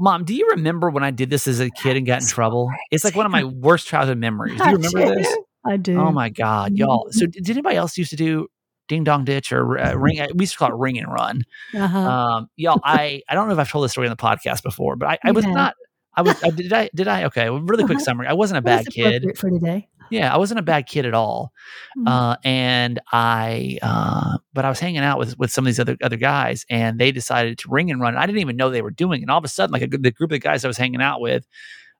Mom, 0.00 0.24
do 0.24 0.34
you 0.34 0.48
remember 0.52 0.90
when 0.90 1.02
I 1.02 1.10
did 1.10 1.30
this 1.30 1.46
as 1.46 1.60
a 1.60 1.70
kid 1.70 1.96
and 1.96 2.06
got 2.06 2.22
in 2.22 2.28
trouble? 2.28 2.70
It's 2.90 3.04
like 3.04 3.14
one 3.14 3.26
of 3.26 3.32
my 3.32 3.44
worst 3.44 3.86
childhood 3.86 4.18
memories. 4.18 4.60
Do 4.60 4.70
you 4.70 4.76
remember 4.76 5.14
this? 5.14 5.36
I 5.66 5.76
do. 5.76 5.98
Oh 5.98 6.12
my 6.12 6.30
God, 6.30 6.76
y'all. 6.76 7.08
So 7.10 7.26
did, 7.26 7.48
anybody 7.50 7.76
else 7.76 7.98
used 7.98 8.10
to 8.10 8.16
do 8.16 8.48
ding 8.88 9.04
dong 9.04 9.24
ditch 9.24 9.52
or 9.52 9.78
uh, 9.78 9.94
ring? 9.94 10.26
We 10.34 10.44
used 10.44 10.54
to 10.54 10.58
call 10.58 10.70
it 10.70 10.76
ring 10.76 10.98
and 10.98 11.12
run. 11.12 11.42
Uh-huh. 11.74 11.98
Um, 11.98 12.48
y'all, 12.56 12.80
I 12.82 13.22
I 13.28 13.34
don't 13.34 13.48
know 13.48 13.54
if 13.54 13.58
I've 13.58 13.70
told 13.70 13.84
this 13.84 13.92
story 13.92 14.08
on 14.08 14.10
the 14.10 14.16
podcast 14.16 14.62
before, 14.62 14.96
but 14.96 15.08
I, 15.08 15.18
I 15.24 15.32
was 15.32 15.44
have. 15.44 15.54
not. 15.54 15.74
I 16.18 16.22
was. 16.22 16.42
I, 16.42 16.50
did 16.50 16.72
I? 16.72 16.90
Did 16.94 17.08
I? 17.08 17.24
Okay. 17.24 17.48
well, 17.50 17.60
Really 17.62 17.84
quick 17.84 17.96
Uh-huh. 17.96 18.04
summary. 18.04 18.26
I 18.26 18.32
wasn't 18.34 18.58
a 18.58 18.62
bad 18.62 18.84
that's 18.86 18.94
kid. 18.94 19.36
for 19.36 19.48
today. 19.50 19.88
Yeah, 20.10 20.32
I 20.34 20.38
wasn't 20.38 20.58
a 20.60 20.62
bad 20.62 20.86
kid 20.86 21.04
at 21.04 21.12
all. 21.14 21.52
Mhm. 21.98 22.08
Uh, 22.08 22.36
and 22.42 22.98
I, 23.12 23.78
uh, 23.82 24.38
but 24.54 24.64
I 24.64 24.70
was 24.70 24.80
hanging 24.80 25.00
out 25.02 25.18
with 25.18 25.38
with 25.38 25.50
some 25.50 25.64
of 25.64 25.66
these 25.66 25.78
other 25.80 25.96
other 26.02 26.16
guys, 26.16 26.64
and 26.70 26.98
they 26.98 27.12
decided 27.12 27.58
to 27.58 27.68
ring 27.70 27.90
and 27.90 28.00
run. 28.00 28.16
I 28.16 28.24
didn't 28.26 28.40
even 28.40 28.56
know 28.56 28.70
they 28.70 28.82
were 28.82 28.90
doing 28.90 29.20
it. 29.20 29.24
And 29.24 29.30
all 29.30 29.38
of 29.38 29.44
a 29.44 29.48
sudden, 29.48 29.72
like 29.72 29.82
a, 29.82 29.86
the 29.86 30.10
group 30.10 30.32
of 30.32 30.40
guys 30.40 30.64
I 30.64 30.68
was 30.68 30.78
hanging 30.78 31.02
out 31.02 31.20
with, 31.20 31.46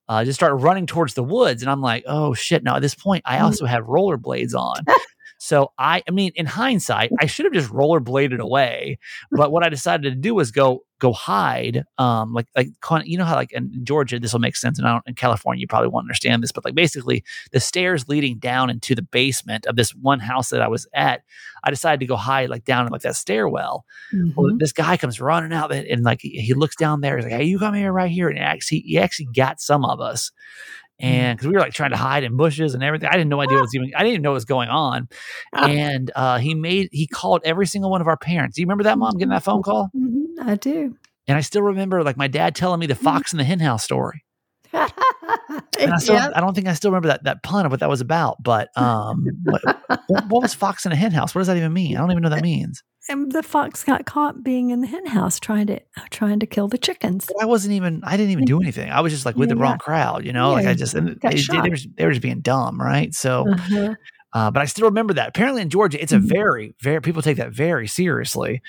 uh, 0.08 0.24
just 0.24 0.38
started 0.38 0.54
running 0.56 0.86
towards 0.86 1.12
the 1.14 1.22
woods, 1.22 1.62
and 1.62 1.70
I'm 1.70 1.82
like, 1.82 2.04
oh 2.06 2.32
shit! 2.34 2.64
Now 2.64 2.76
at 2.76 2.82
this 2.82 2.94
point, 2.94 3.22
I 3.26 3.38
Mm. 3.38 3.42
also 3.42 3.66
have 3.66 3.84
rollerblades 3.84 4.54
on. 4.54 4.84
So 5.48 5.72
I, 5.78 6.02
I 6.06 6.10
mean, 6.10 6.32
in 6.34 6.44
hindsight, 6.44 7.10
I 7.20 7.26
should 7.26 7.46
have 7.46 7.54
just 7.54 7.70
rollerbladed 7.70 8.38
away. 8.38 8.98
But 9.30 9.50
what 9.50 9.64
I 9.64 9.70
decided 9.70 10.02
to 10.12 10.14
do 10.28 10.34
was 10.34 10.50
go 10.50 10.82
go 11.00 11.12
hide. 11.12 11.84
Um, 11.96 12.34
like 12.34 12.48
like 12.54 12.68
you 13.06 13.16
know 13.16 13.24
how 13.24 13.36
like 13.36 13.52
in 13.52 13.70
Georgia 13.82 14.18
this 14.20 14.32
will 14.34 14.40
make 14.40 14.56
sense, 14.56 14.78
and 14.78 14.86
I 14.86 14.92
don't, 14.92 15.04
in 15.06 15.14
California 15.14 15.60
you 15.62 15.66
probably 15.66 15.88
won't 15.88 16.04
understand 16.04 16.42
this, 16.42 16.52
but 16.52 16.66
like 16.66 16.74
basically 16.74 17.24
the 17.52 17.60
stairs 17.60 18.08
leading 18.08 18.38
down 18.38 18.68
into 18.68 18.94
the 18.94 19.00
basement 19.02 19.64
of 19.64 19.76
this 19.76 19.92
one 19.94 20.20
house 20.20 20.50
that 20.50 20.60
I 20.60 20.68
was 20.68 20.86
at, 20.92 21.22
I 21.64 21.70
decided 21.70 22.00
to 22.00 22.06
go 22.06 22.16
hide 22.16 22.50
like 22.50 22.64
down 22.64 22.84
in 22.86 22.92
like 22.92 23.02
that 23.02 23.16
stairwell. 23.16 23.86
Well, 24.36 24.52
Mhm. 24.52 24.58
this 24.58 24.72
guy 24.72 24.96
comes 24.98 25.18
running 25.18 25.52
out 25.54 25.72
and, 25.72 25.86
and 25.86 26.02
like 26.04 26.20
he, 26.20 26.40
he 26.42 26.52
looks 26.52 26.76
down 26.76 27.00
there. 27.00 27.16
He's 27.16 27.24
like, 27.24 27.34
"Hey, 27.40 27.44
you 27.44 27.58
come 27.58 27.72
here 27.74 27.92
right 27.92 28.10
here!" 28.10 28.28
And 28.28 28.36
he 28.36 28.44
actually 28.44 28.80
he 28.80 28.98
actually 28.98 29.28
got 29.34 29.60
some 29.62 29.82
of 29.84 29.98
us. 30.00 30.30
And 31.00 31.36
because 31.36 31.46
we 31.48 31.54
were 31.54 31.60
like 31.60 31.72
trying 31.72 31.90
to 31.90 31.96
hide 31.96 32.24
in 32.24 32.36
bushes 32.36 32.74
and 32.74 32.82
everything, 32.82 33.08
I 33.08 33.12
didn't 33.12 33.28
know 33.28 33.40
idea 33.40 33.56
what 33.56 33.62
was 33.62 33.74
even. 33.74 33.92
I 33.94 34.00
didn't 34.00 34.14
even 34.14 34.22
know 34.22 34.30
what 34.30 34.34
was 34.34 34.44
going 34.44 34.68
on. 34.68 35.08
Ah. 35.54 35.66
And 35.68 36.10
uh, 36.16 36.38
he 36.38 36.54
made 36.54 36.88
he 36.90 37.06
called 37.06 37.42
every 37.44 37.66
single 37.66 37.90
one 37.90 38.00
of 38.00 38.08
our 38.08 38.16
parents. 38.16 38.56
Do 38.56 38.62
you 38.62 38.66
remember 38.66 38.84
that 38.84 38.98
mom 38.98 39.12
getting 39.16 39.30
that 39.30 39.44
phone 39.44 39.62
call? 39.62 39.90
Mhm, 39.96 40.24
I 40.40 40.56
do. 40.56 40.96
And 41.28 41.36
I 41.36 41.40
still 41.42 41.62
remember 41.62 42.02
like 42.02 42.16
my 42.16 42.26
dad 42.26 42.54
telling 42.54 42.80
me 42.80 42.86
the 42.86 42.94
fox 42.94 43.32
and 43.32 43.38
the 43.38 43.44
hen 43.44 43.60
house 43.60 43.84
story. 43.84 44.24
And 45.80 45.92
I 45.92 45.98
still 45.98 46.16
Yep. 46.16 46.32
I 46.34 46.40
don't 46.40 46.54
think 46.54 46.66
I 46.66 46.74
still 46.74 46.90
remember 46.90 47.08
that 47.08 47.24
that 47.24 47.42
pun 47.42 47.64
of 47.64 47.70
what 47.70 47.80
that 47.80 47.88
was 47.88 48.00
about. 48.00 48.42
But 48.42 48.76
um, 48.76 49.26
what, 49.44 49.62
what, 49.86 50.02
what 50.28 50.42
was 50.42 50.54
fox 50.54 50.86
in 50.86 50.92
a 50.92 50.96
hen 50.96 51.12
house? 51.12 51.34
What 51.34 51.40
does 51.40 51.46
that 51.46 51.56
even 51.56 51.72
mean? 51.72 51.96
I 51.96 52.00
don't 52.00 52.10
even 52.10 52.22
know 52.22 52.28
what 52.28 52.36
that 52.36 52.42
means. 52.42 52.82
And 53.08 53.32
the 53.32 53.42
fox 53.42 53.84
got 53.84 54.04
caught 54.04 54.42
being 54.44 54.70
in 54.70 54.80
the 54.82 54.86
hen 54.86 55.06
house 55.06 55.40
trying 55.40 55.66
to 55.68 55.80
trying 56.10 56.40
to 56.40 56.46
kill 56.46 56.68
the 56.68 56.76
chickens. 56.78 57.26
But 57.26 57.42
I 57.42 57.46
wasn't 57.46 57.72
even. 57.74 58.02
I 58.04 58.16
didn't 58.16 58.32
even 58.32 58.44
do 58.44 58.60
anything. 58.60 58.90
I 58.90 59.00
was 59.00 59.12
just 59.12 59.24
like 59.24 59.36
with 59.36 59.48
the 59.48 59.56
Yeah. 59.56 59.62
wrong 59.62 59.78
crowd, 59.78 60.24
you 60.26 60.32
know. 60.32 60.52
like 60.52 60.66
I 60.66 60.74
just 60.74 60.94
and 60.94 61.18
they, 61.22 61.34
they, 61.36 61.70
were 61.70 61.76
they 61.96 62.04
were 62.04 62.10
just 62.12 62.22
being 62.22 62.40
dumb, 62.40 62.80
right? 62.80 63.14
So, 63.14 63.46
Uh-huh. 63.50 63.94
uh, 64.34 64.50
but 64.50 64.60
I 64.60 64.66
still 64.66 64.86
remember 64.88 65.14
that. 65.14 65.28
Apparently, 65.28 65.62
in 65.62 65.70
Georgia, 65.70 66.00
it's 66.02 66.12
a 66.12 66.18
Mhm. 66.18 66.28
very 66.28 66.74
very 66.82 67.00
people 67.00 67.22
take 67.22 67.38
that 67.38 67.50
very 67.52 67.86
seriously, 67.88 68.60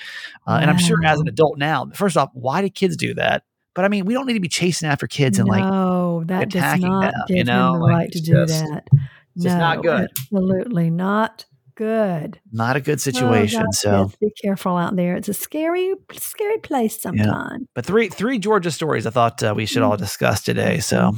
uh, 0.47 0.60
and 0.62 0.69
I'm 0.69 0.78
sure 0.80 0.97
as 1.06 1.19
an 1.19 1.28
adult 1.28 1.58
now. 1.58 1.88
First 1.93 2.15
off, 2.15 2.30
why 2.34 2.62
do 2.62 2.69
kids 2.69 2.95
do 2.95 3.13
that? 3.15 3.43
But 3.75 3.86
I 3.86 3.88
mean, 3.89 4.06
we 4.06 4.13
don't 4.13 4.25
need 4.25 4.34
to 4.34 4.39
be 4.39 4.47
chasing 4.49 4.88
after 4.89 5.06
kids 5.08 5.38
and 5.38 5.47
like 5.47 5.63
no, 5.63 6.23
that 6.25 6.49
does 6.49 6.60
attacking 6.62 6.88
not 6.88 7.02
them, 7.12 7.13
give 7.28 7.38
you 7.38 7.43
know, 7.43 7.73
the 7.73 7.80
like, 7.80 7.91
right 7.93 8.12
to 8.13 8.21
do 8.21 8.32
just- 8.45 8.63
that. 8.65 8.88
it's 9.36 9.43
just 9.43 9.58
not 9.58 9.84
good. 9.84 10.10
Absolutely 10.34 10.89
not 10.89 11.45
good. 11.80 12.39
not 12.52 12.76
a 12.76 12.82
good 12.82 12.98
Oh, 13.00 13.08
situation. 13.10 13.62
God, 13.63 13.74
so, 13.74 14.12
be 14.20 14.32
careful 14.42 14.76
out 14.78 14.96
there. 14.98 15.15
It's 15.15 15.30
a 15.30 15.34
scary, 15.34 15.94
scary 16.13 16.58
place 16.60 17.02
sometimes. 17.02 17.65
but 17.74 17.86
three 17.86 18.10
three 18.10 18.38
Georgia 18.38 18.70
stories 18.72 19.08
I 19.08 19.12
thought 19.12 19.42
uh, 19.42 19.54
we 19.56 19.65
should 19.65 19.82
all 19.82 19.96
discuss 19.98 20.44
today. 20.44 20.80
So 20.80 21.13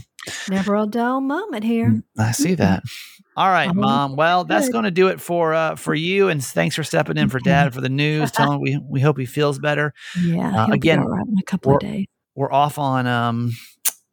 Never 0.49 0.75
a 0.75 0.85
dull 0.85 1.19
moment 1.19 1.63
here. 1.63 2.03
I 2.17 2.31
see 2.31 2.53
that. 2.55 2.83
All 3.35 3.49
right, 3.49 3.73
mom. 3.73 4.15
Well, 4.15 4.43
that's 4.43 4.69
going 4.69 4.83
to 4.83 4.91
do 4.91 5.07
it 5.07 5.19
for 5.19 5.53
uh, 5.55 5.75
for 5.75 5.95
you, 5.95 6.29
and 6.29 6.43
thanks 6.43 6.75
for 6.75 6.83
stepping 6.83 7.17
in 7.17 7.29
for 7.29 7.39
dad 7.43 7.73
for 7.73 7.81
the 7.81 7.89
news. 7.89 8.29
Tell 8.31 8.51
him 8.51 8.61
we 8.61 8.77
we 8.87 9.01
hope 9.01 9.17
he 9.17 9.25
feels 9.25 9.57
better. 9.57 9.93
Yeah, 10.21 10.65
Uh, 10.65 10.71
again, 10.73 10.99
right 11.01 11.25
in 11.27 11.35
a 11.39 11.43
couple 11.43 11.73
of 11.73 11.79
days. 11.79 12.05
We're 12.35 12.51
off 12.51 12.77
on 12.77 13.07
um 13.07 13.51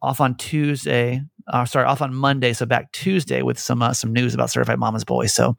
off 0.01 0.21
on 0.21 0.35
Tuesday. 0.37 1.21
Uh, 1.47 1.65
sorry, 1.65 1.85
off 1.87 2.01
on 2.01 2.15
Monday. 2.15 2.53
So 2.53 2.65
back 2.67 2.91
Tuesday 2.93 3.43
with 3.43 3.59
some 3.59 3.83
uh, 3.83 3.93
some 3.93 4.13
news 4.13 4.33
about 4.35 4.51
Certified 4.51 4.79
Mama's 4.79 5.05
Boy. 5.05 5.27
So 5.27 5.57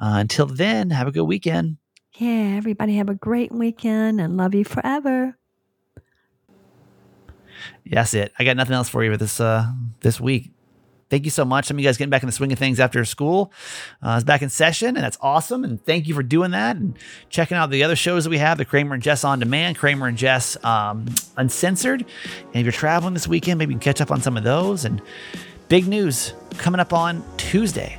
uh, 0.00 0.16
until 0.18 0.46
then, 0.46 0.90
have 0.90 1.08
a 1.08 1.12
good 1.12 1.24
weekend. 1.24 1.76
Yeah, 2.14 2.54
everybody 2.56 2.96
have 2.96 3.08
a 3.08 3.14
great 3.14 3.52
weekend 3.52 4.20
and 4.20 4.36
love 4.36 4.54
you 4.54 4.64
forever. 4.64 5.36
That's 7.86 8.14
it. 8.14 8.32
I 8.38 8.44
got 8.44 8.56
nothing 8.56 8.74
else 8.74 8.88
for 8.88 9.04
you 9.04 9.10
for 9.10 9.16
this 9.16 9.40
uh 9.40 9.66
this 10.00 10.20
week. 10.20 10.50
Thank 11.10 11.24
you 11.24 11.30
so 11.30 11.44
much. 11.44 11.64
Some 11.64 11.76
of 11.76 11.80
you 11.80 11.88
guys 11.88 11.96
getting 11.96 12.10
back 12.10 12.22
in 12.22 12.26
the 12.26 12.32
swing 12.32 12.52
of 12.52 12.58
things 12.58 12.78
after 12.78 13.02
school. 13.06 13.50
Uh, 14.02 14.16
it's 14.16 14.24
back 14.24 14.42
in 14.42 14.50
session, 14.50 14.88
and 14.88 14.98
that's 14.98 15.16
awesome. 15.22 15.64
And 15.64 15.82
thank 15.82 16.06
you 16.06 16.14
for 16.14 16.22
doing 16.22 16.50
that 16.50 16.76
and 16.76 16.98
checking 17.30 17.56
out 17.56 17.70
the 17.70 17.82
other 17.82 17.96
shows 17.96 18.24
that 18.24 18.30
we 18.30 18.38
have: 18.38 18.58
the 18.58 18.64
Kramer 18.64 18.94
and 18.94 19.02
Jess 19.02 19.24
on 19.24 19.38
demand, 19.38 19.78
Kramer 19.78 20.06
and 20.06 20.18
Jess 20.18 20.62
um, 20.64 21.06
uncensored. 21.36 22.02
And 22.02 22.56
if 22.56 22.64
you're 22.64 22.72
traveling 22.72 23.14
this 23.14 23.26
weekend, 23.26 23.58
maybe 23.58 23.72
you 23.72 23.78
can 23.78 23.84
catch 23.84 24.00
up 24.00 24.10
on 24.10 24.20
some 24.20 24.36
of 24.36 24.44
those. 24.44 24.84
And 24.84 25.00
big 25.68 25.86
news 25.88 26.34
coming 26.58 26.80
up 26.80 26.92
on 26.92 27.24
Tuesday. 27.38 27.98